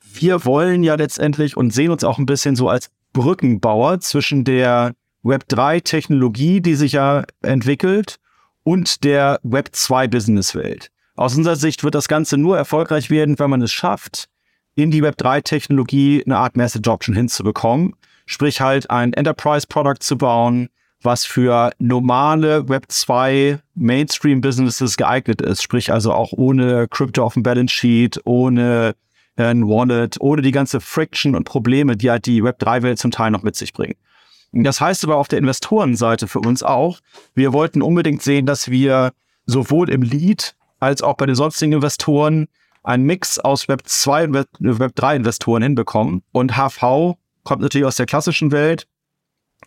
Wir 0.00 0.44
wollen 0.44 0.82
ja 0.82 0.94
letztendlich 0.94 1.56
und 1.56 1.72
sehen 1.72 1.90
uns 1.90 2.04
auch 2.04 2.18
ein 2.18 2.26
bisschen 2.26 2.56
so 2.56 2.68
als 2.68 2.90
Brückenbauer 3.12 4.00
zwischen 4.00 4.44
der 4.44 4.94
Web 5.22 5.48
3 5.48 5.80
Technologie, 5.80 6.60
die 6.60 6.74
sich 6.74 6.92
ja 6.92 7.24
entwickelt, 7.42 8.16
und 8.62 9.04
der 9.04 9.40
Web 9.42 9.70
2 9.72 10.08
Business 10.08 10.54
Welt. 10.54 10.90
Aus 11.14 11.36
unserer 11.36 11.56
Sicht 11.56 11.84
wird 11.84 11.94
das 11.94 12.08
Ganze 12.08 12.36
nur 12.36 12.56
erfolgreich 12.56 13.10
werden, 13.10 13.38
wenn 13.38 13.50
man 13.50 13.62
es 13.62 13.72
schafft, 13.72 14.28
in 14.76 14.90
die 14.90 15.02
Web 15.02 15.16
3 15.16 15.40
Technologie 15.40 16.22
eine 16.24 16.36
Art 16.36 16.56
Mass 16.56 16.76
Adoption 16.76 17.16
hinzubekommen. 17.16 17.96
Sprich 18.26 18.60
halt 18.60 18.90
ein 18.90 19.12
Enterprise 19.14 19.66
Product 19.66 20.00
zu 20.00 20.18
bauen, 20.18 20.68
was 21.02 21.24
für 21.24 21.72
normale 21.78 22.68
Web 22.68 22.86
2 22.88 23.58
Mainstream 23.74 24.40
Businesses 24.40 24.96
geeignet 24.96 25.40
ist. 25.40 25.62
Sprich 25.62 25.92
also 25.92 26.12
auch 26.12 26.32
ohne 26.32 26.88
Crypto 26.88 27.24
auf 27.24 27.34
dem 27.34 27.42
Balance 27.42 27.74
Sheet, 27.74 28.20
ohne 28.24 28.94
äh, 29.36 29.44
ein 29.44 29.66
Wallet, 29.66 30.16
ohne 30.20 30.42
die 30.42 30.52
ganze 30.52 30.80
Friction 30.80 31.34
und 31.34 31.44
Probleme, 31.44 31.96
die 31.96 32.10
halt 32.10 32.26
die 32.26 32.44
Web 32.44 32.58
3 32.58 32.82
Welt 32.82 32.98
zum 32.98 33.10
Teil 33.10 33.30
noch 33.30 33.42
mit 33.42 33.56
sich 33.56 33.72
bringt. 33.72 33.96
Das 34.52 34.80
heißt 34.80 35.04
aber 35.04 35.16
auf 35.16 35.28
der 35.28 35.38
Investorenseite 35.38 36.28
für 36.28 36.40
uns 36.40 36.62
auch, 36.62 37.00
wir 37.34 37.52
wollten 37.52 37.82
unbedingt 37.82 38.22
sehen, 38.22 38.46
dass 38.46 38.70
wir 38.70 39.12
sowohl 39.46 39.90
im 39.90 40.02
Lead 40.02 40.54
als 40.80 41.02
auch 41.02 41.14
bei 41.14 41.26
den 41.26 41.34
sonstigen 41.34 41.72
Investoren 41.72 42.48
einen 42.86 43.04
Mix 43.04 43.38
aus 43.38 43.68
Web 43.68 43.82
2 43.84 44.24
und 44.24 44.34
Web 44.60 44.94
3 44.94 45.16
Investoren 45.16 45.62
hinbekommen. 45.62 46.22
Und 46.32 46.56
HV 46.56 47.16
kommt 47.42 47.62
natürlich 47.62 47.86
aus 47.86 47.96
der 47.96 48.06
klassischen 48.06 48.52
Welt. 48.52 48.86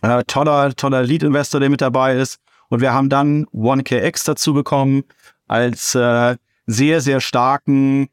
Äh, 0.02 0.24
toller, 0.26 0.74
toller 0.74 1.02
Lead-Investor, 1.02 1.60
der 1.60 1.68
mit 1.68 1.80
dabei 1.80 2.16
ist. 2.16 2.38
Und 2.68 2.80
wir 2.80 2.92
haben 2.92 3.08
dann 3.08 3.46
1KX 3.46 4.24
dazu 4.24 4.54
bekommen 4.54 5.04
als 5.48 5.94
äh, 5.94 6.36
sehr, 6.66 7.00
sehr 7.00 7.20
starken, 7.20 8.08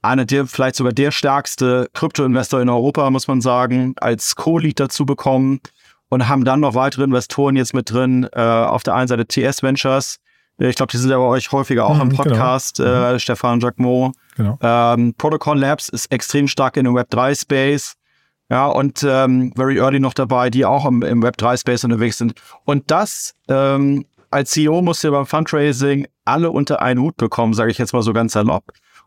einer 0.00 0.24
der, 0.24 0.46
vielleicht 0.46 0.76
sogar 0.76 0.92
der 0.92 1.10
stärkste 1.10 1.90
Krypto-Investor 1.92 2.62
in 2.62 2.70
Europa, 2.70 3.10
muss 3.10 3.28
man 3.28 3.42
sagen, 3.42 3.94
als 3.96 4.36
Co-Lead 4.36 4.80
dazu 4.80 5.04
bekommen 5.04 5.60
und 6.08 6.28
haben 6.28 6.44
dann 6.44 6.60
noch 6.60 6.74
weitere 6.74 7.04
Investoren 7.04 7.56
jetzt 7.56 7.74
mit 7.74 7.90
drin. 7.90 8.26
Äh, 8.32 8.40
auf 8.40 8.84
der 8.84 8.94
einen 8.94 9.08
Seite 9.08 9.26
TS 9.26 9.62
Ventures, 9.62 10.18
ich 10.68 10.76
glaube, 10.76 10.92
die 10.92 10.98
sind 10.98 11.10
ja 11.10 11.18
bei 11.18 11.24
euch 11.24 11.50
häufiger 11.52 11.86
auch 11.86 11.94
mhm, 11.96 12.02
im 12.02 12.08
genau. 12.10 12.22
Podcast, 12.22 12.76
genau. 12.76 13.12
äh. 13.12 13.18
Stefan 13.18 13.60
Jacquemot. 13.60 14.14
Genau. 14.36 14.58
Ähm, 14.62 15.14
Protocol 15.16 15.58
Labs 15.58 15.88
ist 15.88 16.12
extrem 16.12 16.48
stark 16.48 16.76
in 16.76 16.84
dem 16.84 16.94
Web3-Space. 16.94 17.94
Ja, 18.50 18.66
und 18.66 19.04
ähm, 19.08 19.52
Very 19.54 19.78
Early 19.78 20.00
noch 20.00 20.12
dabei, 20.12 20.50
die 20.50 20.64
auch 20.64 20.84
im, 20.84 21.02
im 21.02 21.22
Web3-Space 21.22 21.84
unterwegs 21.84 22.18
sind. 22.18 22.34
Und 22.64 22.90
das 22.90 23.34
ähm, 23.48 24.04
als 24.30 24.50
CEO 24.50 24.82
musst 24.82 25.02
du 25.02 25.10
beim 25.10 25.26
Fundraising 25.26 26.06
alle 26.24 26.50
unter 26.50 26.82
einen 26.82 27.00
Hut 27.00 27.16
bekommen, 27.16 27.54
sage 27.54 27.70
ich 27.70 27.78
jetzt 27.78 27.92
mal 27.92 28.02
so 28.02 28.12
ganz 28.12 28.32
salopp. 28.32 28.64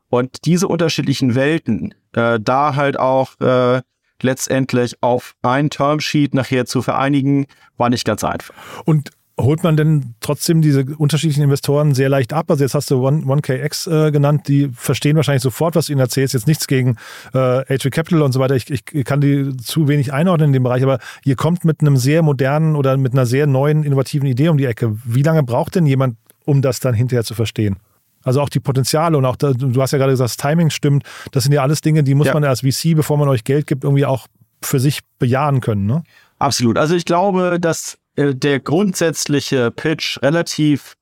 Und 0.10 0.46
diese 0.46 0.68
unterschiedlichen 0.68 1.36
Welten, 1.36 1.94
äh, 2.14 2.40
da 2.42 2.76
halt 2.76 3.00
auch 3.00 3.40
äh, 3.40 3.82
letztendlich 4.22 5.02
auf 5.02 5.36
ein 5.42 5.70
Termsheet 5.70 6.34
nachher 6.34 6.66
zu 6.66 6.82
vereinigen, 6.82 7.48
war 7.78 7.90
nicht 7.90 8.06
ganz 8.06 8.24
einfach. 8.24 8.54
Und 8.86 9.12
holt 9.40 9.64
man 9.64 9.76
denn 9.76 10.14
trotzdem 10.20 10.62
diese 10.62 10.86
unterschiedlichen 10.98 11.44
Investoren 11.44 11.96
sehr 11.96 12.10
leicht 12.10 12.34
ab? 12.34 12.52
Also 12.52 12.64
jetzt 12.64 12.76
hast 12.76 12.92
du 12.92 13.08
1KX 13.08 14.08
äh, 14.08 14.12
genannt, 14.12 14.48
die 14.48 14.70
verstehen 14.74 15.16
wahrscheinlich 15.16 15.42
sofort, 15.42 15.76
was 15.76 15.88
du 15.88 15.94
ihnen 15.94 16.02
erzählst. 16.02 16.34
Jetzt 16.34 16.48
nichts 16.48 16.68
gegen 16.68 16.98
äh, 17.34 17.38
H3 17.38 17.90
Capital 17.90 18.22
und 18.22 18.32
so 18.32 18.40
weiter. 18.40 18.56
Ich, 18.56 18.70
ich 18.70 19.06
kann 19.06 19.22
die 19.22 19.56
zu 19.58 19.88
wenig 19.88 20.14
einordnen 20.14 20.50
in 20.50 20.54
dem 20.54 20.64
Bereich, 20.64 20.84
aber 20.84 21.00
ihr 21.26 21.36
kommt 21.36 21.66
mit 21.66 21.82
einem 21.82 21.98
sehr 21.98 22.22
modernen 22.22 22.76
oder 22.76 22.96
mit 22.98 23.14
einer 23.14 23.26
sehr 23.26 23.48
neuen, 23.48 23.84
innovativen 23.84 24.28
Idee 24.28 24.50
um 24.50 24.58
die 24.58 24.66
Ecke. 24.66 24.96
Wie 25.04 25.24
lange 25.24 25.42
braucht 25.44 25.76
denn 25.76 25.88
jemand, 25.88 26.18
um 26.46 26.62
das 26.62 26.80
dann 26.80 26.94
hinterher 26.94 27.24
zu 27.24 27.34
verstehen? 27.34 27.78
Also 28.24 28.40
auch 28.40 28.50
die 28.50 28.60
Potenziale 28.60 29.18
und 29.18 29.26
auch, 29.26 29.36
da, 29.36 29.52
du 29.52 29.82
hast 29.82 29.92
ja 29.92 29.98
gerade 29.98 30.14
gesagt, 30.14 30.30
das 30.30 30.38
Timing 30.38 30.70
stimmt. 30.70 31.04
Das 31.32 31.44
sind 31.44 31.54
ja 31.54 31.62
alles 31.62 31.82
Dinge, 31.82 32.04
die 32.04 32.16
muss 32.16 32.28
ja. 32.28 32.34
man 32.34 32.44
als 32.44 32.62
VC, 32.62 32.96
bevor 32.96 33.18
man 33.18 33.28
euch 33.28 33.44
Geld 33.44 33.68
gibt, 33.68 33.84
irgendwie 33.84 34.06
auch 34.06 34.28
für 34.62 34.80
sich 34.80 35.00
bejahen 35.20 35.60
können. 35.60 35.86
Ne? 35.86 36.04
Absolut. 36.40 36.78
Also 36.78 36.96
ich 36.96 37.04
glaube, 37.04 37.58
dass 37.60 37.98
äh, 38.16 38.36
der 38.36 38.60
grundsätzliche 38.60 39.72
Pitch 39.72 40.22
relativ 40.22 40.96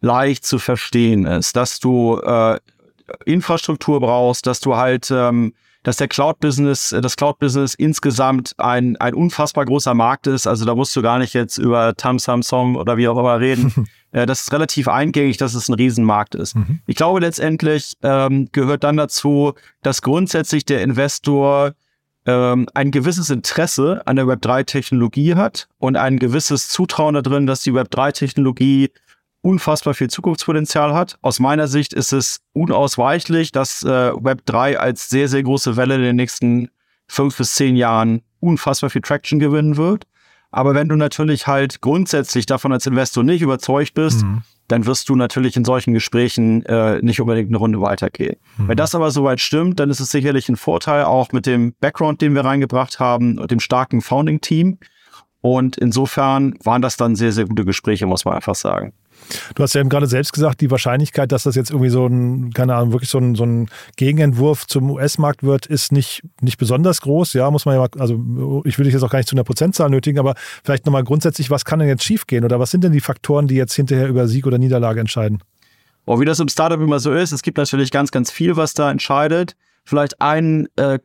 leicht 0.00 0.44
zu 0.46 0.58
verstehen 0.58 1.26
ist, 1.26 1.56
dass 1.56 1.80
du 1.80 2.18
äh, 2.18 2.58
Infrastruktur 3.24 4.00
brauchst, 4.00 4.46
dass 4.46 4.60
du 4.60 4.76
halt, 4.76 5.10
ähm, 5.10 5.54
dass 5.82 5.96
der 5.96 6.08
Cloud-Business, 6.08 6.94
das 7.00 7.16
Cloud-Business 7.16 7.74
insgesamt 7.74 8.54
ein, 8.58 8.96
ein 8.96 9.14
unfassbar 9.14 9.64
großer 9.64 9.94
Markt 9.94 10.26
ist. 10.26 10.46
Also 10.46 10.64
da 10.64 10.74
musst 10.74 10.94
du 10.94 11.02
gar 11.02 11.18
nicht 11.18 11.34
jetzt 11.34 11.58
über 11.58 11.94
Tam 11.96 12.18
Samsung 12.18 12.76
oder 12.76 12.96
wie 12.96 13.08
auch 13.08 13.18
immer 13.18 13.40
reden. 13.40 13.88
äh, 14.12 14.26
das 14.26 14.42
ist 14.42 14.52
relativ 14.52 14.88
eingängig, 14.88 15.36
dass 15.38 15.54
es 15.54 15.68
ein 15.68 15.74
Riesenmarkt 15.74 16.34
ist. 16.34 16.56
Mhm. 16.56 16.80
Ich 16.86 16.96
glaube 16.96 17.20
letztendlich 17.20 17.94
ähm, 18.02 18.48
gehört 18.52 18.84
dann 18.84 18.96
dazu, 18.96 19.54
dass 19.82 20.02
grundsätzlich 20.02 20.64
der 20.64 20.82
Investor 20.82 21.72
ähm, 22.28 22.66
ein 22.74 22.90
gewisses 22.90 23.30
Interesse 23.30 24.02
an 24.04 24.16
der 24.16 24.26
Web3-Technologie 24.26 25.34
hat 25.34 25.66
und 25.78 25.96
ein 25.96 26.18
gewisses 26.18 26.68
Zutrauen 26.68 27.14
darin, 27.14 27.46
dass 27.46 27.62
die 27.62 27.72
Web3-Technologie 27.72 28.90
unfassbar 29.40 29.94
viel 29.94 30.10
Zukunftspotenzial 30.10 30.92
hat. 30.92 31.16
Aus 31.22 31.40
meiner 31.40 31.68
Sicht 31.68 31.94
ist 31.94 32.12
es 32.12 32.40
unausweichlich, 32.52 33.50
dass 33.50 33.82
äh, 33.82 34.10
Web3 34.10 34.76
als 34.76 35.08
sehr, 35.08 35.28
sehr 35.28 35.42
große 35.42 35.78
Welle 35.78 35.94
in 35.94 36.02
den 36.02 36.16
nächsten 36.16 36.68
fünf 37.06 37.38
bis 37.38 37.54
zehn 37.54 37.76
Jahren 37.76 38.20
unfassbar 38.40 38.90
viel 38.90 39.00
Traction 39.00 39.38
gewinnen 39.38 39.78
wird. 39.78 40.04
Aber 40.50 40.74
wenn 40.74 40.88
du 40.90 40.96
natürlich 40.96 41.46
halt 41.46 41.80
grundsätzlich 41.80 42.44
davon 42.44 42.72
als 42.72 42.86
Investor 42.86 43.24
nicht 43.24 43.40
überzeugt 43.40 43.94
bist, 43.94 44.22
mhm 44.22 44.42
dann 44.68 44.86
wirst 44.86 45.08
du 45.08 45.16
natürlich 45.16 45.56
in 45.56 45.64
solchen 45.64 45.94
Gesprächen 45.94 46.64
äh, 46.66 47.00
nicht 47.02 47.20
unbedingt 47.20 47.48
eine 47.48 47.56
Runde 47.56 47.80
weitergehen. 47.80 48.36
Mhm. 48.58 48.68
Wenn 48.68 48.76
das 48.76 48.94
aber 48.94 49.10
soweit 49.10 49.40
stimmt, 49.40 49.80
dann 49.80 49.90
ist 49.90 50.00
es 50.00 50.10
sicherlich 50.10 50.48
ein 50.48 50.56
Vorteil 50.56 51.04
auch 51.04 51.32
mit 51.32 51.46
dem 51.46 51.74
Background, 51.80 52.20
den 52.20 52.34
wir 52.34 52.44
reingebracht 52.44 53.00
haben 53.00 53.38
und 53.38 53.50
dem 53.50 53.60
starken 53.60 54.00
Founding-Team. 54.02 54.78
Und 55.40 55.78
insofern 55.78 56.54
waren 56.62 56.82
das 56.82 56.96
dann 56.96 57.16
sehr, 57.16 57.32
sehr 57.32 57.46
gute 57.46 57.64
Gespräche, 57.64 58.06
muss 58.06 58.24
man 58.24 58.34
einfach 58.34 58.54
sagen. 58.54 58.92
Du 59.54 59.62
hast 59.62 59.74
ja 59.74 59.80
eben 59.80 59.90
gerade 59.90 60.06
selbst 60.06 60.32
gesagt, 60.32 60.60
die 60.60 60.70
Wahrscheinlichkeit, 60.70 61.32
dass 61.32 61.42
das 61.42 61.54
jetzt 61.54 61.70
irgendwie 61.70 61.90
so 61.90 62.06
ein, 62.06 62.52
keine 62.52 62.74
Ahnung, 62.74 62.92
wirklich 62.92 63.10
so 63.10 63.18
ein, 63.18 63.34
so 63.34 63.44
ein 63.44 63.68
Gegenentwurf 63.96 64.66
zum 64.66 64.90
US-Markt 64.90 65.42
wird, 65.42 65.66
ist 65.66 65.92
nicht, 65.92 66.22
nicht 66.40 66.58
besonders 66.58 67.00
groß. 67.00 67.34
Ja, 67.34 67.50
muss 67.50 67.64
man 67.64 67.74
ja 67.74 67.80
mal, 67.80 67.88
also 67.98 68.62
ich 68.64 68.78
will 68.78 68.84
dich 68.84 68.94
jetzt 68.94 69.02
auch 69.02 69.10
gar 69.10 69.18
nicht 69.18 69.28
zu 69.28 69.36
einer 69.36 69.44
Prozentzahl 69.44 69.90
nötigen, 69.90 70.18
aber 70.18 70.34
vielleicht 70.64 70.86
nochmal 70.86 71.04
grundsätzlich, 71.04 71.50
was 71.50 71.64
kann 71.64 71.78
denn 71.78 71.88
jetzt 71.88 72.04
schiefgehen 72.04 72.44
oder 72.44 72.58
was 72.58 72.70
sind 72.70 72.84
denn 72.84 72.92
die 72.92 73.00
Faktoren, 73.00 73.48
die 73.48 73.56
jetzt 73.56 73.74
hinterher 73.74 74.08
über 74.08 74.28
Sieg 74.28 74.46
oder 74.46 74.58
Niederlage 74.58 75.00
entscheiden? 75.00 75.42
Oh, 76.06 76.20
wie 76.20 76.24
das 76.24 76.40
im 76.40 76.48
Startup 76.48 76.80
immer 76.80 77.00
so 77.00 77.12
ist, 77.12 77.32
es 77.32 77.42
gibt 77.42 77.58
natürlich 77.58 77.90
ganz, 77.90 78.10
ganz 78.10 78.30
viel, 78.30 78.56
was 78.56 78.72
da 78.72 78.90
entscheidet. 78.90 79.56
Vielleicht 79.84 80.20
ein 80.22 80.68
äh, 80.76 80.98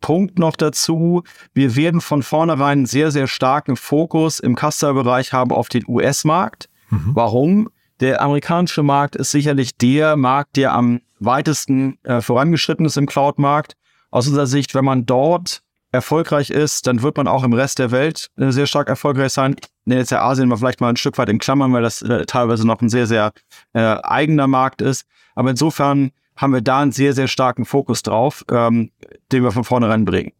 Punkt 0.00 0.38
noch 0.38 0.56
dazu. 0.56 1.22
Wir 1.54 1.76
werden 1.76 2.00
von 2.00 2.22
vornherein 2.22 2.78
einen 2.78 2.86
sehr, 2.86 3.10
sehr 3.10 3.26
starken 3.26 3.76
Fokus 3.76 4.40
im 4.40 4.56
Customer-Bereich 4.56 5.32
haben 5.32 5.52
auf 5.52 5.68
den 5.68 5.84
US-Markt. 5.86 6.68
Mhm. 6.90 7.10
Warum? 7.14 7.68
Der 8.00 8.20
amerikanische 8.20 8.82
Markt 8.82 9.16
ist 9.16 9.30
sicherlich 9.30 9.76
der 9.76 10.16
Markt, 10.16 10.56
der 10.56 10.72
am 10.72 11.00
weitesten 11.18 11.98
äh, 12.04 12.20
vorangeschritten 12.20 12.84
ist 12.84 12.96
im 12.96 13.06
Cloud-Markt. 13.06 13.76
Aus 14.10 14.28
unserer 14.28 14.46
Sicht, 14.46 14.74
wenn 14.74 14.84
man 14.84 15.06
dort 15.06 15.62
erfolgreich 15.92 16.50
ist, 16.50 16.86
dann 16.86 17.02
wird 17.02 17.16
man 17.16 17.26
auch 17.26 17.42
im 17.42 17.52
Rest 17.52 17.78
der 17.78 17.90
Welt 17.90 18.28
äh, 18.36 18.50
sehr 18.50 18.66
stark 18.66 18.88
erfolgreich 18.88 19.32
sein. 19.32 19.56
Nee, 19.84 19.96
jetzt 19.96 20.10
ja 20.10 20.22
Asien 20.22 20.48
mal 20.48 20.56
vielleicht 20.56 20.80
mal 20.80 20.90
ein 20.90 20.96
Stück 20.96 21.16
weit 21.18 21.28
in 21.28 21.38
Klammern, 21.38 21.72
weil 21.72 21.82
das 21.82 22.02
äh, 22.02 22.26
teilweise 22.26 22.66
noch 22.66 22.80
ein 22.80 22.88
sehr, 22.88 23.06
sehr 23.06 23.32
äh, 23.72 23.80
eigener 23.80 24.46
Markt 24.46 24.82
ist. 24.82 25.06
Aber 25.34 25.50
insofern 25.50 26.10
haben 26.36 26.52
wir 26.52 26.60
da 26.60 26.80
einen 26.80 26.92
sehr, 26.92 27.14
sehr 27.14 27.28
starken 27.28 27.64
Fokus 27.64 28.02
drauf, 28.02 28.44
ähm, 28.50 28.90
den 29.32 29.42
wir 29.42 29.52
von 29.52 29.64
vornherein 29.64 30.04
bringen. 30.04 30.32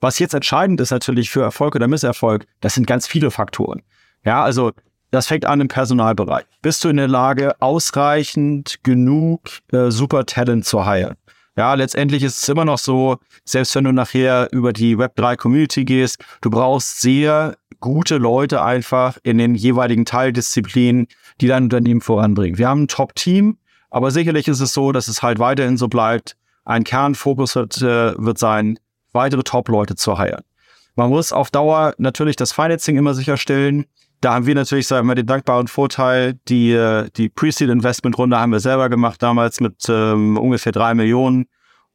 Was 0.00 0.18
jetzt 0.18 0.34
entscheidend 0.34 0.80
ist 0.80 0.90
natürlich 0.90 1.30
für 1.30 1.42
Erfolg 1.42 1.74
oder 1.74 1.88
Misserfolg, 1.88 2.46
das 2.60 2.74
sind 2.74 2.86
ganz 2.86 3.06
viele 3.06 3.30
Faktoren. 3.30 3.82
Ja, 4.24 4.42
also 4.42 4.72
das 5.12 5.26
fängt 5.26 5.44
an 5.44 5.60
im 5.60 5.68
Personalbereich. 5.68 6.44
Bist 6.62 6.82
du 6.82 6.88
in 6.88 6.96
der 6.96 7.06
Lage, 7.06 7.54
ausreichend 7.60 8.80
genug 8.82 9.42
äh, 9.70 9.90
Super 9.90 10.26
Talent 10.26 10.64
zu 10.64 10.84
heiren? 10.86 11.16
Ja, 11.54 11.74
letztendlich 11.74 12.22
ist 12.22 12.42
es 12.42 12.48
immer 12.48 12.64
noch 12.64 12.78
so, 12.78 13.18
selbst 13.44 13.74
wenn 13.74 13.84
du 13.84 13.92
nachher 13.92 14.48
über 14.52 14.72
die 14.72 14.96
Web3 14.96 15.36
Community 15.36 15.84
gehst, 15.84 16.24
du 16.40 16.48
brauchst 16.48 17.02
sehr 17.02 17.56
gute 17.78 18.16
Leute 18.16 18.62
einfach 18.62 19.18
in 19.22 19.36
den 19.36 19.54
jeweiligen 19.54 20.06
Teildisziplinen, 20.06 21.08
die 21.42 21.46
dein 21.46 21.64
Unternehmen 21.64 22.00
voranbringen. 22.00 22.56
Wir 22.56 22.68
haben 22.68 22.84
ein 22.84 22.88
Top-Team, 22.88 23.58
aber 23.90 24.10
sicherlich 24.10 24.48
ist 24.48 24.60
es 24.60 24.72
so, 24.72 24.92
dass 24.92 25.08
es 25.08 25.22
halt 25.22 25.38
weiterhin 25.38 25.76
so 25.76 25.88
bleibt. 25.88 26.38
Ein 26.64 26.84
Kernfokus 26.84 27.54
wird, 27.54 27.82
äh, 27.82 28.14
wird 28.16 28.38
sein, 28.38 28.78
weitere 29.12 29.42
Top-Leute 29.42 29.94
zu 29.94 30.16
heiren. 30.16 30.44
Man 30.96 31.10
muss 31.10 31.34
auf 31.34 31.50
Dauer 31.50 31.94
natürlich 31.98 32.36
das 32.36 32.52
Financing 32.52 32.96
immer 32.96 33.12
sicherstellen 33.12 33.84
da 34.22 34.34
haben 34.34 34.46
wir 34.46 34.54
natürlich, 34.54 34.86
sagen 34.86 35.08
wir, 35.08 35.14
den 35.14 35.26
dankbaren 35.26 35.66
Vorteil, 35.66 36.38
die, 36.48 36.72
äh, 36.72 37.10
die 37.16 37.28
Pre-Seed-Investment-Runde 37.28 38.38
haben 38.38 38.52
wir 38.52 38.60
selber 38.60 38.88
gemacht, 38.88 39.22
damals 39.22 39.60
mit 39.60 39.84
ähm, 39.88 40.38
ungefähr 40.38 40.72
drei 40.72 40.94
Millionen. 40.94 41.46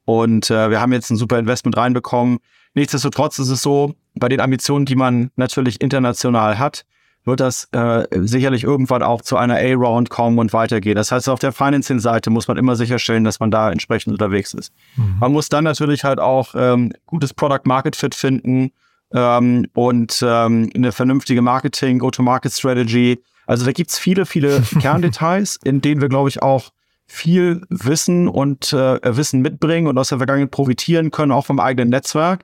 Und 0.05 0.51
äh, 0.51 0.69
wir 0.69 0.81
haben 0.81 0.93
jetzt 0.93 1.09
ein 1.09 1.17
super 1.17 1.39
Investment 1.39 1.77
reinbekommen. 1.77 2.39
Nichtsdestotrotz 2.73 3.39
ist 3.39 3.49
es 3.49 3.61
so, 3.61 3.95
bei 4.15 4.27
den 4.29 4.41
Ambitionen, 4.41 4.85
die 4.85 4.95
man 4.95 5.31
natürlich 5.35 5.81
international 5.81 6.59
hat, 6.59 6.85
wird 7.23 7.39
das 7.39 7.69
äh, 7.71 8.05
sicherlich 8.11 8.63
irgendwann 8.63 9.03
auch 9.03 9.21
zu 9.21 9.37
einer 9.37 9.55
A-Round 9.55 10.09
kommen 10.09 10.39
und 10.39 10.53
weitergehen. 10.53 10.95
Das 10.95 11.11
heißt, 11.11 11.29
auf 11.29 11.39
der 11.39 11.51
Financing-Seite 11.51 12.29
muss 12.29 12.47
man 12.47 12.57
immer 12.57 12.75
sicherstellen, 12.75 13.23
dass 13.23 13.39
man 13.39 13.51
da 13.51 13.71
entsprechend 13.71 14.13
unterwegs 14.13 14.53
ist. 14.53 14.73
Mhm. 14.95 15.17
Man 15.19 15.31
muss 15.31 15.49
dann 15.49 15.63
natürlich 15.63 16.03
halt 16.03 16.19
auch 16.19 16.55
ähm, 16.55 16.91
gutes 17.05 17.33
Product-Market-Fit 17.33 18.15
finden 18.15 18.71
ähm, 19.13 19.67
und 19.73 20.23
ähm, 20.25 20.69
eine 20.75 20.91
vernünftige 20.91 21.41
Marketing, 21.41 21.99
Go-to-Market-Strategy. 21.99 23.21
Also 23.45 23.65
da 23.65 23.71
gibt's 23.71 23.97
viele, 23.97 24.25
viele 24.25 24.61
Kerndetails, 24.79 25.59
in 25.63 25.81
denen 25.81 26.01
wir, 26.01 26.09
glaube 26.09 26.29
ich, 26.29 26.41
auch 26.41 26.71
viel 27.05 27.61
Wissen 27.69 28.27
und 28.27 28.73
äh, 28.73 28.99
Wissen 29.15 29.41
mitbringen 29.41 29.87
und 29.87 29.97
aus 29.97 30.09
der 30.09 30.17
Vergangenheit 30.17 30.51
profitieren 30.51 31.11
können, 31.11 31.31
auch 31.31 31.45
vom 31.45 31.59
eigenen 31.59 31.89
Netzwerk. 31.89 32.43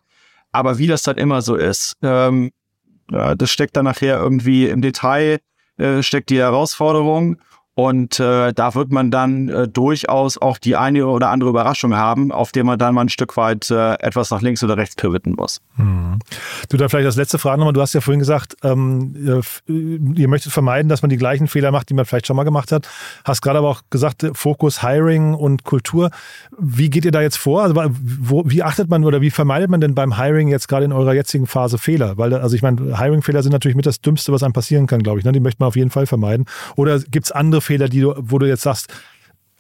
Aber 0.53 0.77
wie 0.77 0.87
das 0.87 1.03
dann 1.03 1.17
immer 1.17 1.41
so 1.41 1.55
ist, 1.55 1.97
ähm, 2.01 2.51
das 3.09 3.51
steckt 3.51 3.75
dann 3.75 3.85
nachher 3.85 4.19
irgendwie 4.19 4.67
im 4.67 4.81
Detail, 4.81 5.39
äh, 5.77 6.01
steckt 6.01 6.29
die 6.29 6.39
Herausforderung. 6.39 7.37
Und 7.75 8.19
äh, 8.19 8.53
da 8.53 8.75
wird 8.75 8.91
man 8.91 9.09
dann 9.09 9.49
äh, 9.49 9.67
durchaus 9.67 10.37
auch 10.37 10.59
die 10.59 10.75
eine 10.75 11.07
oder 11.07 11.29
andere 11.29 11.49
Überraschung 11.49 11.95
haben, 11.95 12.31
auf 12.31 12.51
der 12.51 12.63
man 12.63 12.77
dann 12.77 12.93
mal 12.93 13.01
ein 13.01 13.09
Stück 13.09 13.35
weit 13.35 13.71
äh, 13.71 13.95
etwas 13.95 14.29
nach 14.29 14.41
links 14.41 14.63
oder 14.63 14.77
rechts 14.77 14.95
pivoten 14.95 15.33
muss. 15.33 15.59
Hm. 15.77 16.19
Du, 16.69 16.77
dann 16.77 16.89
vielleicht 16.89 17.07
als 17.07 17.15
letzte 17.15 17.39
Frage 17.39 17.57
nochmal. 17.57 17.73
Du 17.73 17.81
hast 17.81 17.93
ja 17.93 18.01
vorhin 18.01 18.19
gesagt, 18.19 18.55
ähm, 18.63 19.41
ihr, 19.67 20.27
möchtet 20.27 20.51
vermeiden, 20.51 20.87
dass 20.87 21.01
man 21.01 21.09
die 21.09 21.17
gleichen 21.17 21.47
Fehler 21.47 21.71
macht, 21.71 21.89
die 21.89 21.95
man 21.95 22.05
vielleicht 22.05 22.27
schon 22.27 22.35
mal 22.35 22.43
gemacht 22.43 22.71
hat. 22.71 22.87
Hast 23.25 23.41
gerade 23.41 23.57
aber 23.57 23.69
auch 23.69 23.81
gesagt, 23.89 24.23
Fokus 24.33 24.83
Hiring 24.83 25.33
und 25.33 25.63
Kultur. 25.63 26.11
Wie 26.59 26.91
geht 26.91 27.05
ihr 27.05 27.11
da 27.11 27.21
jetzt 27.21 27.37
vor? 27.37 27.63
Also, 27.63 27.75
wo, 27.75 28.43
wie 28.45 28.61
achtet 28.61 28.89
man 28.91 29.03
oder 29.03 29.21
wie 29.21 29.31
vermeidet 29.31 29.71
man 29.71 29.81
denn 29.81 29.95
beim 29.95 30.17
Hiring 30.17 30.47
jetzt 30.47 30.67
gerade 30.67 30.85
in 30.85 30.91
eurer 30.91 31.13
jetzigen 31.13 31.47
Phase 31.47 31.79
Fehler? 31.79 32.19
Weil, 32.19 32.35
also 32.35 32.55
ich 32.55 32.61
meine, 32.61 32.99
Hiring-Fehler 32.99 33.41
sind 33.41 33.51
natürlich 33.51 33.75
mit 33.75 33.87
das 33.87 33.99
Dümmste, 33.99 34.31
was 34.31 34.43
einem 34.43 34.53
passieren 34.53 34.85
kann, 34.85 35.01
glaube 35.01 35.17
ich. 35.17 35.25
Ne? 35.25 35.31
Die 35.31 35.39
möchte 35.39 35.59
man 35.59 35.69
auf 35.69 35.75
jeden 35.75 35.89
Fall 35.89 36.05
vermeiden. 36.05 36.45
Oder 36.75 36.99
gibt 36.99 37.25
es 37.25 37.31
andere 37.31 37.62
Fehler, 37.63 37.89
die 37.89 38.01
du, 38.01 38.13
wo 38.17 38.37
du 38.39 38.47
jetzt 38.47 38.63
sagst, 38.63 38.93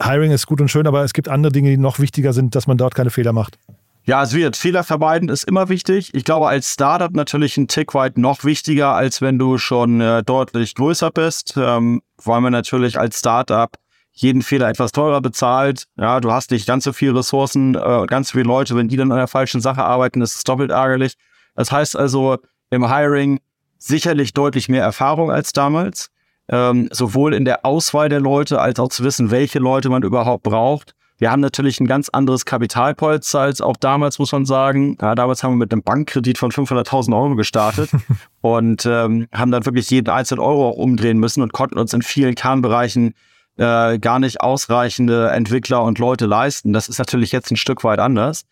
Hiring 0.01 0.31
ist 0.31 0.47
gut 0.47 0.61
und 0.61 0.69
schön, 0.69 0.87
aber 0.87 1.03
es 1.03 1.13
gibt 1.13 1.29
andere 1.29 1.51
Dinge, 1.51 1.69
die 1.69 1.77
noch 1.77 1.99
wichtiger 1.99 2.33
sind, 2.33 2.55
dass 2.55 2.67
man 2.67 2.77
dort 2.77 2.95
keine 2.95 3.09
Fehler 3.09 3.33
macht. 3.33 3.57
Ja, 4.05 4.21
es 4.21 4.33
wird 4.33 4.57
Fehler 4.57 4.83
vermeiden 4.83 5.29
ist 5.29 5.45
immer 5.45 5.69
wichtig. 5.69 6.13
Ich 6.13 6.25
glaube, 6.25 6.47
als 6.47 6.73
Startup 6.73 7.13
natürlich 7.13 7.55
ein 7.55 7.69
Tick 7.69 7.93
weit 7.93 8.17
noch 8.17 8.43
wichtiger, 8.43 8.93
als 8.93 9.21
wenn 9.21 9.39
du 9.39 9.57
schon 9.57 10.01
äh, 10.01 10.23
deutlich 10.23 10.75
größer 10.75 11.09
bist, 11.09 11.53
ähm, 11.55 12.01
weil 12.21 12.41
man 12.41 12.51
natürlich 12.51 12.99
als 12.99 13.19
Startup 13.19 13.71
jeden 14.11 14.41
Fehler 14.41 14.67
etwas 14.67 14.91
teurer 14.91 15.21
bezahlt. 15.21 15.85
Ja, 15.97 16.19
du 16.19 16.33
hast 16.33 16.51
nicht 16.51 16.67
ganz 16.67 16.83
so 16.83 16.91
viele 16.91 17.15
Ressourcen, 17.15 17.75
äh, 17.75 18.05
ganz 18.05 18.31
viele 18.31 18.43
Leute, 18.43 18.75
wenn 18.75 18.89
die 18.89 18.97
dann 18.97 19.11
an 19.11 19.19
der 19.19 19.27
falschen 19.27 19.61
Sache 19.61 19.83
arbeiten, 19.83 20.21
ist 20.21 20.35
es 20.35 20.43
doppelt 20.43 20.71
ärgerlich. 20.71 21.13
Das 21.55 21.71
heißt 21.71 21.95
also, 21.95 22.39
im 22.71 22.93
Hiring 22.93 23.39
sicherlich 23.77 24.33
deutlich 24.33 24.67
mehr 24.67 24.83
Erfahrung 24.83 25.31
als 25.31 25.53
damals 25.53 26.09
ähm, 26.49 26.89
sowohl 26.91 27.33
in 27.33 27.45
der 27.45 27.65
Auswahl 27.65 28.09
der 28.09 28.19
Leute 28.19 28.59
als 28.59 28.79
auch 28.79 28.89
zu 28.89 29.03
wissen, 29.03 29.31
welche 29.31 29.59
Leute 29.59 29.89
man 29.89 30.03
überhaupt 30.03 30.43
braucht. 30.43 30.95
Wir 31.17 31.31
haben 31.31 31.39
natürlich 31.39 31.79
ein 31.79 31.87
ganz 31.87 32.09
anderes 32.09 32.43
Kapitalpolster 32.43 33.39
als 33.39 33.61
auch 33.61 33.77
damals, 33.77 34.19
muss 34.19 34.31
man 34.31 34.45
sagen. 34.45 34.97
Ja, 35.01 35.15
damals 35.15 35.43
haben 35.43 35.53
wir 35.53 35.57
mit 35.57 35.71
einem 35.71 35.83
Bankkredit 35.83 36.37
von 36.37 36.51
500.000 36.51 37.15
Euro 37.15 37.35
gestartet 37.35 37.91
und 38.41 38.85
ähm, 38.85 39.27
haben 39.33 39.51
dann 39.51 39.65
wirklich 39.65 39.89
jeden 39.89 40.09
einzelnen 40.09 40.41
Euro 40.41 40.69
auch 40.69 40.77
umdrehen 40.77 41.19
müssen 41.19 41.41
und 41.41 41.53
konnten 41.53 41.77
uns 41.77 41.93
in 41.93 42.01
vielen 42.01 42.35
Kernbereichen 42.35 43.13
äh, 43.57 43.99
gar 43.99 44.19
nicht 44.19 44.41
ausreichende 44.41 45.29
Entwickler 45.29 45.83
und 45.83 45.99
Leute 45.99 46.25
leisten. 46.25 46.73
Das 46.73 46.89
ist 46.89 46.97
natürlich 46.97 47.31
jetzt 47.31 47.51
ein 47.51 47.57
Stück 47.57 47.83
weit 47.83 47.99
anders. 47.99 48.45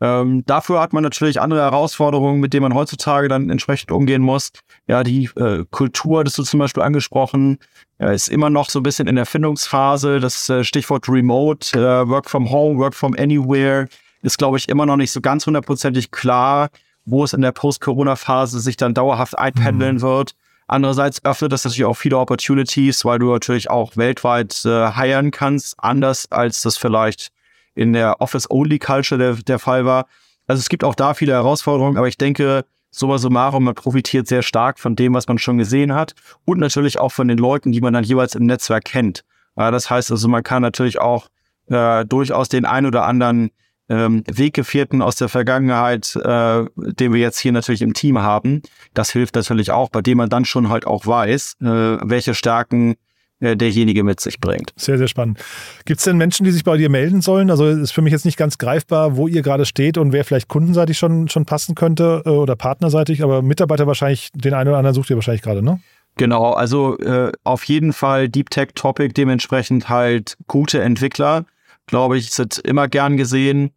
Ähm, 0.00 0.44
dafür 0.46 0.80
hat 0.80 0.92
man 0.92 1.02
natürlich 1.02 1.40
andere 1.40 1.60
Herausforderungen, 1.60 2.40
mit 2.40 2.52
denen 2.52 2.64
man 2.64 2.74
heutzutage 2.74 3.28
dann 3.28 3.48
entsprechend 3.48 3.90
umgehen 3.92 4.22
muss. 4.22 4.50
Ja, 4.86 5.04
die 5.04 5.30
äh, 5.36 5.64
Kultur, 5.70 6.24
das 6.24 6.34
du 6.34 6.42
zum 6.42 6.60
Beispiel 6.60 6.82
angesprochen, 6.82 7.58
ja, 7.98 8.10
ist 8.10 8.28
immer 8.28 8.50
noch 8.50 8.70
so 8.70 8.80
ein 8.80 8.82
bisschen 8.82 9.06
in 9.06 9.16
der 9.16 9.26
Findungsphase. 9.26 10.20
Das 10.20 10.48
äh, 10.48 10.64
Stichwort 10.64 11.08
Remote, 11.08 11.78
äh, 11.78 12.08
Work 12.08 12.28
from 12.28 12.50
Home, 12.50 12.78
Work 12.78 12.94
from 12.94 13.14
Anywhere 13.18 13.86
ist, 14.22 14.38
glaube 14.38 14.58
ich, 14.58 14.68
immer 14.68 14.86
noch 14.86 14.96
nicht 14.96 15.12
so 15.12 15.20
ganz 15.20 15.46
hundertprozentig 15.46 16.10
klar, 16.10 16.70
wo 17.04 17.24
es 17.24 17.32
in 17.32 17.42
der 17.42 17.52
Post-Corona-Phase 17.52 18.60
sich 18.60 18.76
dann 18.76 18.94
dauerhaft 18.94 19.38
einpendeln 19.38 19.96
mhm. 19.96 20.02
wird. 20.02 20.34
Andererseits 20.66 21.24
öffnet 21.24 21.52
das 21.52 21.64
natürlich 21.64 21.84
auch 21.84 21.96
viele 21.96 22.18
Opportunities, 22.18 23.04
weil 23.04 23.18
du 23.18 23.30
natürlich 23.30 23.70
auch 23.70 23.96
weltweit 23.96 24.64
äh, 24.64 24.92
hiren 24.92 25.30
kannst, 25.30 25.74
anders 25.78 26.32
als 26.32 26.62
das 26.62 26.78
vielleicht 26.78 27.30
in 27.74 27.92
der 27.92 28.20
Office-Only-Culture 28.20 29.18
der, 29.18 29.34
der 29.34 29.58
Fall 29.58 29.84
war. 29.84 30.06
Also 30.46 30.60
es 30.60 30.68
gibt 30.68 30.84
auch 30.84 30.94
da 30.94 31.14
viele 31.14 31.32
Herausforderungen, 31.32 31.96
aber 31.96 32.08
ich 32.08 32.18
denke, 32.18 32.64
summa 32.90 33.18
summarum, 33.18 33.64
man 33.64 33.74
profitiert 33.74 34.28
sehr 34.28 34.42
stark 34.42 34.78
von 34.78 34.94
dem, 34.94 35.14
was 35.14 35.26
man 35.26 35.38
schon 35.38 35.58
gesehen 35.58 35.94
hat 35.94 36.14
und 36.44 36.58
natürlich 36.58 36.98
auch 36.98 37.10
von 37.10 37.28
den 37.28 37.38
Leuten, 37.38 37.72
die 37.72 37.80
man 37.80 37.92
dann 37.92 38.04
jeweils 38.04 38.34
im 38.34 38.46
Netzwerk 38.46 38.84
kennt. 38.84 39.24
Das 39.56 39.90
heißt 39.90 40.10
also, 40.10 40.28
man 40.28 40.42
kann 40.42 40.62
natürlich 40.62 41.00
auch 41.00 41.28
äh, 41.68 42.04
durchaus 42.04 42.48
den 42.48 42.64
ein 42.64 42.86
oder 42.86 43.04
anderen 43.04 43.50
ähm, 43.88 44.24
Weggefährten 44.26 45.02
aus 45.02 45.16
der 45.16 45.28
Vergangenheit, 45.28 46.16
äh, 46.16 46.64
den 46.76 47.12
wir 47.12 47.20
jetzt 47.20 47.38
hier 47.38 47.52
natürlich 47.52 47.82
im 47.82 47.94
Team 47.94 48.18
haben, 48.18 48.62
das 48.94 49.10
hilft 49.10 49.34
natürlich 49.34 49.70
auch, 49.70 49.90
bei 49.90 50.00
dem 50.00 50.18
man 50.18 50.30
dann 50.30 50.44
schon 50.44 50.68
halt 50.68 50.86
auch 50.86 51.06
weiß, 51.06 51.56
äh, 51.60 51.66
welche 51.66 52.34
Stärken 52.34 52.96
derjenige 53.40 54.04
mit 54.04 54.20
sich 54.20 54.40
bringt. 54.40 54.72
Sehr, 54.76 54.98
sehr 54.98 55.08
spannend. 55.08 55.38
Gibt 55.84 55.98
es 55.98 56.04
denn 56.04 56.16
Menschen, 56.16 56.44
die 56.44 56.50
sich 56.50 56.64
bei 56.64 56.76
dir 56.76 56.88
melden 56.88 57.20
sollen? 57.20 57.50
Also 57.50 57.66
ist 57.66 57.92
für 57.92 58.02
mich 58.02 58.12
jetzt 58.12 58.24
nicht 58.24 58.36
ganz 58.36 58.58
greifbar, 58.58 59.16
wo 59.16 59.28
ihr 59.28 59.42
gerade 59.42 59.66
steht 59.66 59.98
und 59.98 60.12
wer 60.12 60.24
vielleicht 60.24 60.48
kundenseitig 60.48 60.96
schon, 60.96 61.28
schon 61.28 61.44
passen 61.44 61.74
könnte 61.74 62.22
äh, 62.24 62.30
oder 62.30 62.56
partnerseitig, 62.56 63.22
aber 63.22 63.42
Mitarbeiter 63.42 63.86
wahrscheinlich, 63.86 64.30
den 64.34 64.54
einen 64.54 64.68
oder 64.68 64.78
anderen 64.78 64.94
sucht 64.94 65.10
ihr 65.10 65.16
wahrscheinlich 65.16 65.42
gerade, 65.42 65.62
ne? 65.62 65.80
Genau, 66.16 66.52
also 66.52 66.96
äh, 66.98 67.32
auf 67.42 67.64
jeden 67.64 67.92
Fall 67.92 68.28
Deep 68.28 68.48
Tech 68.50 68.68
Topic, 68.76 69.12
dementsprechend 69.12 69.88
halt 69.88 70.36
gute 70.46 70.80
Entwickler, 70.80 71.44
glaube 71.86 72.16
ich, 72.16 72.30
sind 72.30 72.58
immer 72.58 72.86
gern 72.86 73.16
gesehen. 73.16 73.70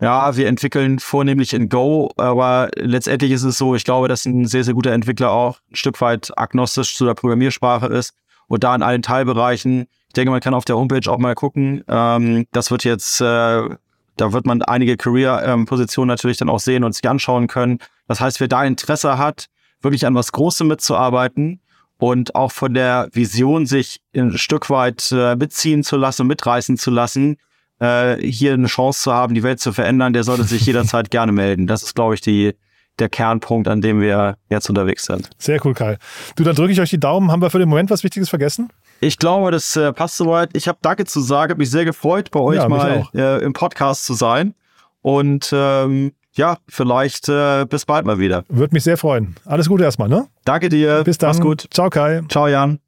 Ja, 0.00 0.34
wir 0.36 0.48
entwickeln 0.48 0.98
vornehmlich 0.98 1.52
in 1.52 1.68
Go, 1.68 2.10
aber 2.16 2.70
letztendlich 2.76 3.30
ist 3.30 3.44
es 3.44 3.58
so, 3.58 3.76
ich 3.76 3.84
glaube, 3.84 4.08
dass 4.08 4.24
ein 4.24 4.46
sehr, 4.46 4.64
sehr 4.64 4.74
guter 4.74 4.90
Entwickler 4.90 5.30
auch 5.30 5.60
ein 5.70 5.76
Stück 5.76 6.00
weit 6.00 6.32
agnostisch 6.36 6.96
zu 6.96 7.04
der 7.04 7.14
Programmiersprache 7.14 7.86
ist 7.86 8.14
und 8.52 8.64
da 8.64 8.74
in 8.74 8.82
allen 8.82 9.00
Teilbereichen. 9.00 9.86
Ich 10.08 10.12
denke, 10.12 10.30
man 10.30 10.40
kann 10.40 10.52
auf 10.52 10.66
der 10.66 10.76
Homepage 10.76 11.10
auch 11.10 11.16
mal 11.16 11.34
gucken. 11.34 11.82
Ähm, 11.88 12.46
das 12.52 12.70
wird 12.70 12.84
jetzt, 12.84 13.18
äh, 13.22 13.24
da 13.24 14.32
wird 14.34 14.44
man 14.44 14.60
einige 14.60 14.98
Career-Positionen 14.98 16.10
ähm, 16.10 16.12
natürlich 16.12 16.36
dann 16.36 16.50
auch 16.50 16.60
sehen 16.60 16.84
und 16.84 16.94
sich 16.94 17.08
anschauen 17.08 17.46
können. 17.46 17.78
Das 18.08 18.20
heißt, 18.20 18.40
wer 18.40 18.48
da 18.48 18.62
Interesse 18.62 19.16
hat, 19.16 19.46
wirklich 19.80 20.04
an 20.04 20.14
was 20.14 20.32
Großem 20.32 20.68
mitzuarbeiten 20.68 21.62
und 21.96 22.34
auch 22.34 22.52
von 22.52 22.74
der 22.74 23.08
Vision 23.12 23.64
sich 23.64 24.02
ein 24.14 24.36
Stück 24.36 24.68
weit 24.68 25.10
äh, 25.12 25.34
mitziehen 25.34 25.82
zu 25.82 25.96
lassen, 25.96 26.26
mitreißen 26.26 26.76
zu 26.76 26.90
lassen, 26.90 27.38
äh, 27.80 28.18
hier 28.18 28.52
eine 28.52 28.66
Chance 28.66 29.04
zu 29.04 29.14
haben, 29.14 29.32
die 29.32 29.44
Welt 29.44 29.60
zu 29.60 29.72
verändern, 29.72 30.12
der 30.12 30.24
sollte 30.24 30.44
sich 30.44 30.60
jederzeit 30.66 31.10
gerne 31.10 31.32
melden. 31.32 31.66
Das 31.66 31.82
ist, 31.82 31.94
glaube 31.94 32.16
ich, 32.16 32.20
die, 32.20 32.52
der 32.98 33.08
Kernpunkt, 33.08 33.68
an 33.68 33.80
dem 33.80 34.00
wir 34.00 34.36
jetzt 34.48 34.68
unterwegs 34.68 35.04
sind. 35.06 35.30
Sehr 35.38 35.64
cool, 35.64 35.74
Kai. 35.74 35.96
Du, 36.36 36.44
dann 36.44 36.54
drücke 36.54 36.72
ich 36.72 36.80
euch 36.80 36.90
die 36.90 37.00
Daumen. 37.00 37.30
Haben 37.30 37.42
wir 37.42 37.50
für 37.50 37.58
den 37.58 37.68
Moment 37.68 37.90
was 37.90 38.04
Wichtiges 38.04 38.28
vergessen? 38.28 38.68
Ich 39.00 39.18
glaube, 39.18 39.50
das 39.50 39.74
äh, 39.76 39.92
passt 39.92 40.16
soweit. 40.16 40.50
Ich 40.52 40.68
habe 40.68 40.78
Danke 40.82 41.04
zu 41.04 41.20
sagen, 41.20 41.50
habe 41.50 41.58
mich 41.58 41.70
sehr 41.70 41.84
gefreut, 41.84 42.30
bei 42.30 42.40
euch 42.40 42.56
ja, 42.56 42.68
mal 42.68 43.08
äh, 43.14 43.42
im 43.42 43.52
Podcast 43.52 44.06
zu 44.06 44.14
sein. 44.14 44.54
Und 45.00 45.50
ähm, 45.52 46.12
ja, 46.34 46.58
vielleicht 46.68 47.28
äh, 47.28 47.66
bis 47.66 47.84
bald 47.84 48.06
mal 48.06 48.18
wieder. 48.18 48.44
Würde 48.48 48.74
mich 48.74 48.84
sehr 48.84 48.96
freuen. 48.96 49.34
Alles 49.44 49.68
Gute 49.68 49.84
erstmal, 49.84 50.08
ne? 50.08 50.28
Danke 50.44 50.68
dir. 50.68 51.02
Bis 51.04 51.18
dann. 51.18 51.30
Mach's 51.30 51.40
gut. 51.40 51.66
Ciao, 51.70 51.90
Kai. 51.90 52.22
Ciao, 52.28 52.46
Jan. 52.46 52.78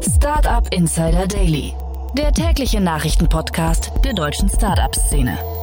Startup 0.00 0.66
Insider 0.72 1.26
Daily, 1.26 1.72
der 2.16 2.32
tägliche 2.32 2.80
Nachrichtenpodcast 2.80 3.92
der 4.04 4.12
deutschen 4.12 4.48
Startup-Szene. 4.48 5.61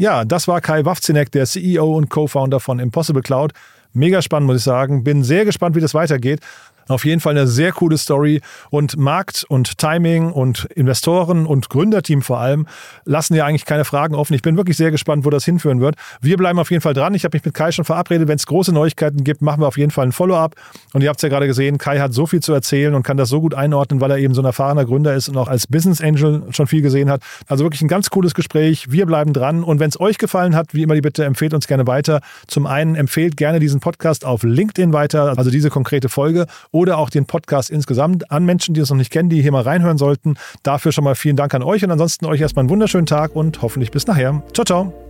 Ja, 0.00 0.24
das 0.24 0.48
war 0.48 0.62
Kai 0.62 0.86
Wawzinek, 0.86 1.30
der 1.30 1.44
CEO 1.44 1.94
und 1.94 2.08
Co-Founder 2.08 2.58
von 2.58 2.78
Impossible 2.78 3.20
Cloud. 3.20 3.52
Mega 3.92 4.22
spannend, 4.22 4.46
muss 4.46 4.56
ich 4.56 4.62
sagen. 4.62 5.04
Bin 5.04 5.22
sehr 5.22 5.44
gespannt, 5.44 5.76
wie 5.76 5.80
das 5.80 5.92
weitergeht. 5.92 6.40
Auf 6.90 7.04
jeden 7.04 7.20
Fall 7.20 7.36
eine 7.38 7.46
sehr 7.46 7.70
coole 7.70 7.96
Story 7.96 8.40
und 8.68 8.96
Markt 8.96 9.44
und 9.48 9.78
Timing 9.78 10.32
und 10.32 10.64
Investoren 10.74 11.46
und 11.46 11.70
Gründerteam 11.70 12.20
vor 12.20 12.40
allem 12.40 12.66
lassen 13.04 13.34
ja 13.36 13.46
eigentlich 13.46 13.64
keine 13.64 13.84
Fragen 13.84 14.16
offen. 14.16 14.34
Ich 14.34 14.42
bin 14.42 14.56
wirklich 14.56 14.76
sehr 14.76 14.90
gespannt, 14.90 15.24
wo 15.24 15.30
das 15.30 15.44
hinführen 15.44 15.80
wird. 15.80 15.94
Wir 16.20 16.36
bleiben 16.36 16.58
auf 16.58 16.72
jeden 16.72 16.80
Fall 16.80 16.92
dran. 16.92 17.14
Ich 17.14 17.22
habe 17.22 17.36
mich 17.36 17.44
mit 17.44 17.54
Kai 17.54 17.70
schon 17.70 17.84
verabredet. 17.84 18.26
Wenn 18.26 18.34
es 18.34 18.44
große 18.44 18.72
Neuigkeiten 18.72 19.22
gibt, 19.22 19.40
machen 19.40 19.62
wir 19.62 19.68
auf 19.68 19.78
jeden 19.78 19.92
Fall 19.92 20.06
ein 20.06 20.10
Follow-up. 20.10 20.56
Und 20.92 21.02
ihr 21.02 21.08
habt 21.08 21.18
es 21.18 21.22
ja 21.22 21.28
gerade 21.28 21.46
gesehen, 21.46 21.78
Kai 21.78 22.00
hat 22.00 22.12
so 22.12 22.26
viel 22.26 22.40
zu 22.40 22.52
erzählen 22.52 22.92
und 22.94 23.04
kann 23.04 23.16
das 23.16 23.28
so 23.28 23.40
gut 23.40 23.54
einordnen, 23.54 24.00
weil 24.00 24.10
er 24.10 24.18
eben 24.18 24.34
so 24.34 24.42
ein 24.42 24.46
erfahrener 24.46 24.84
Gründer 24.84 25.14
ist 25.14 25.28
und 25.28 25.36
auch 25.36 25.46
als 25.46 25.68
Business 25.68 26.00
Angel 26.00 26.42
schon 26.50 26.66
viel 26.66 26.82
gesehen 26.82 27.08
hat. 27.08 27.22
Also 27.46 27.64
wirklich 27.64 27.82
ein 27.82 27.88
ganz 27.88 28.10
cooles 28.10 28.34
Gespräch. 28.34 28.90
Wir 28.90 29.06
bleiben 29.06 29.32
dran. 29.32 29.62
Und 29.62 29.78
wenn 29.78 29.90
es 29.90 30.00
euch 30.00 30.18
gefallen 30.18 30.56
hat, 30.56 30.74
wie 30.74 30.82
immer 30.82 30.94
die 30.94 31.02
Bitte, 31.02 31.24
empfehlt 31.24 31.54
uns 31.54 31.68
gerne 31.68 31.86
weiter. 31.86 32.20
Zum 32.48 32.66
einen 32.66 32.96
empfehlt 32.96 33.36
gerne 33.36 33.60
diesen 33.60 33.78
Podcast 33.78 34.24
auf 34.24 34.42
LinkedIn 34.42 34.92
weiter, 34.92 35.38
also 35.38 35.52
diese 35.52 35.70
konkrete 35.70 36.08
Folge 36.08 36.46
oder 36.80 36.98
auch 36.98 37.10
den 37.10 37.26
Podcast 37.26 37.68
insgesamt 37.68 38.30
an 38.30 38.44
Menschen, 38.44 38.74
die 38.74 38.80
es 38.80 38.88
noch 38.88 38.96
nicht 38.96 39.12
kennen, 39.12 39.28
die 39.28 39.42
hier 39.42 39.52
mal 39.52 39.62
reinhören 39.62 39.98
sollten. 39.98 40.36
Dafür 40.62 40.92
schon 40.92 41.04
mal 41.04 41.14
vielen 41.14 41.36
Dank 41.36 41.54
an 41.54 41.62
euch 41.62 41.84
und 41.84 41.90
ansonsten 41.90 42.24
euch 42.24 42.40
erstmal 42.40 42.62
einen 42.62 42.70
wunderschönen 42.70 43.06
Tag 43.06 43.36
und 43.36 43.60
hoffentlich 43.60 43.90
bis 43.90 44.06
nachher. 44.06 44.42
Ciao, 44.54 44.64
ciao. 44.64 45.09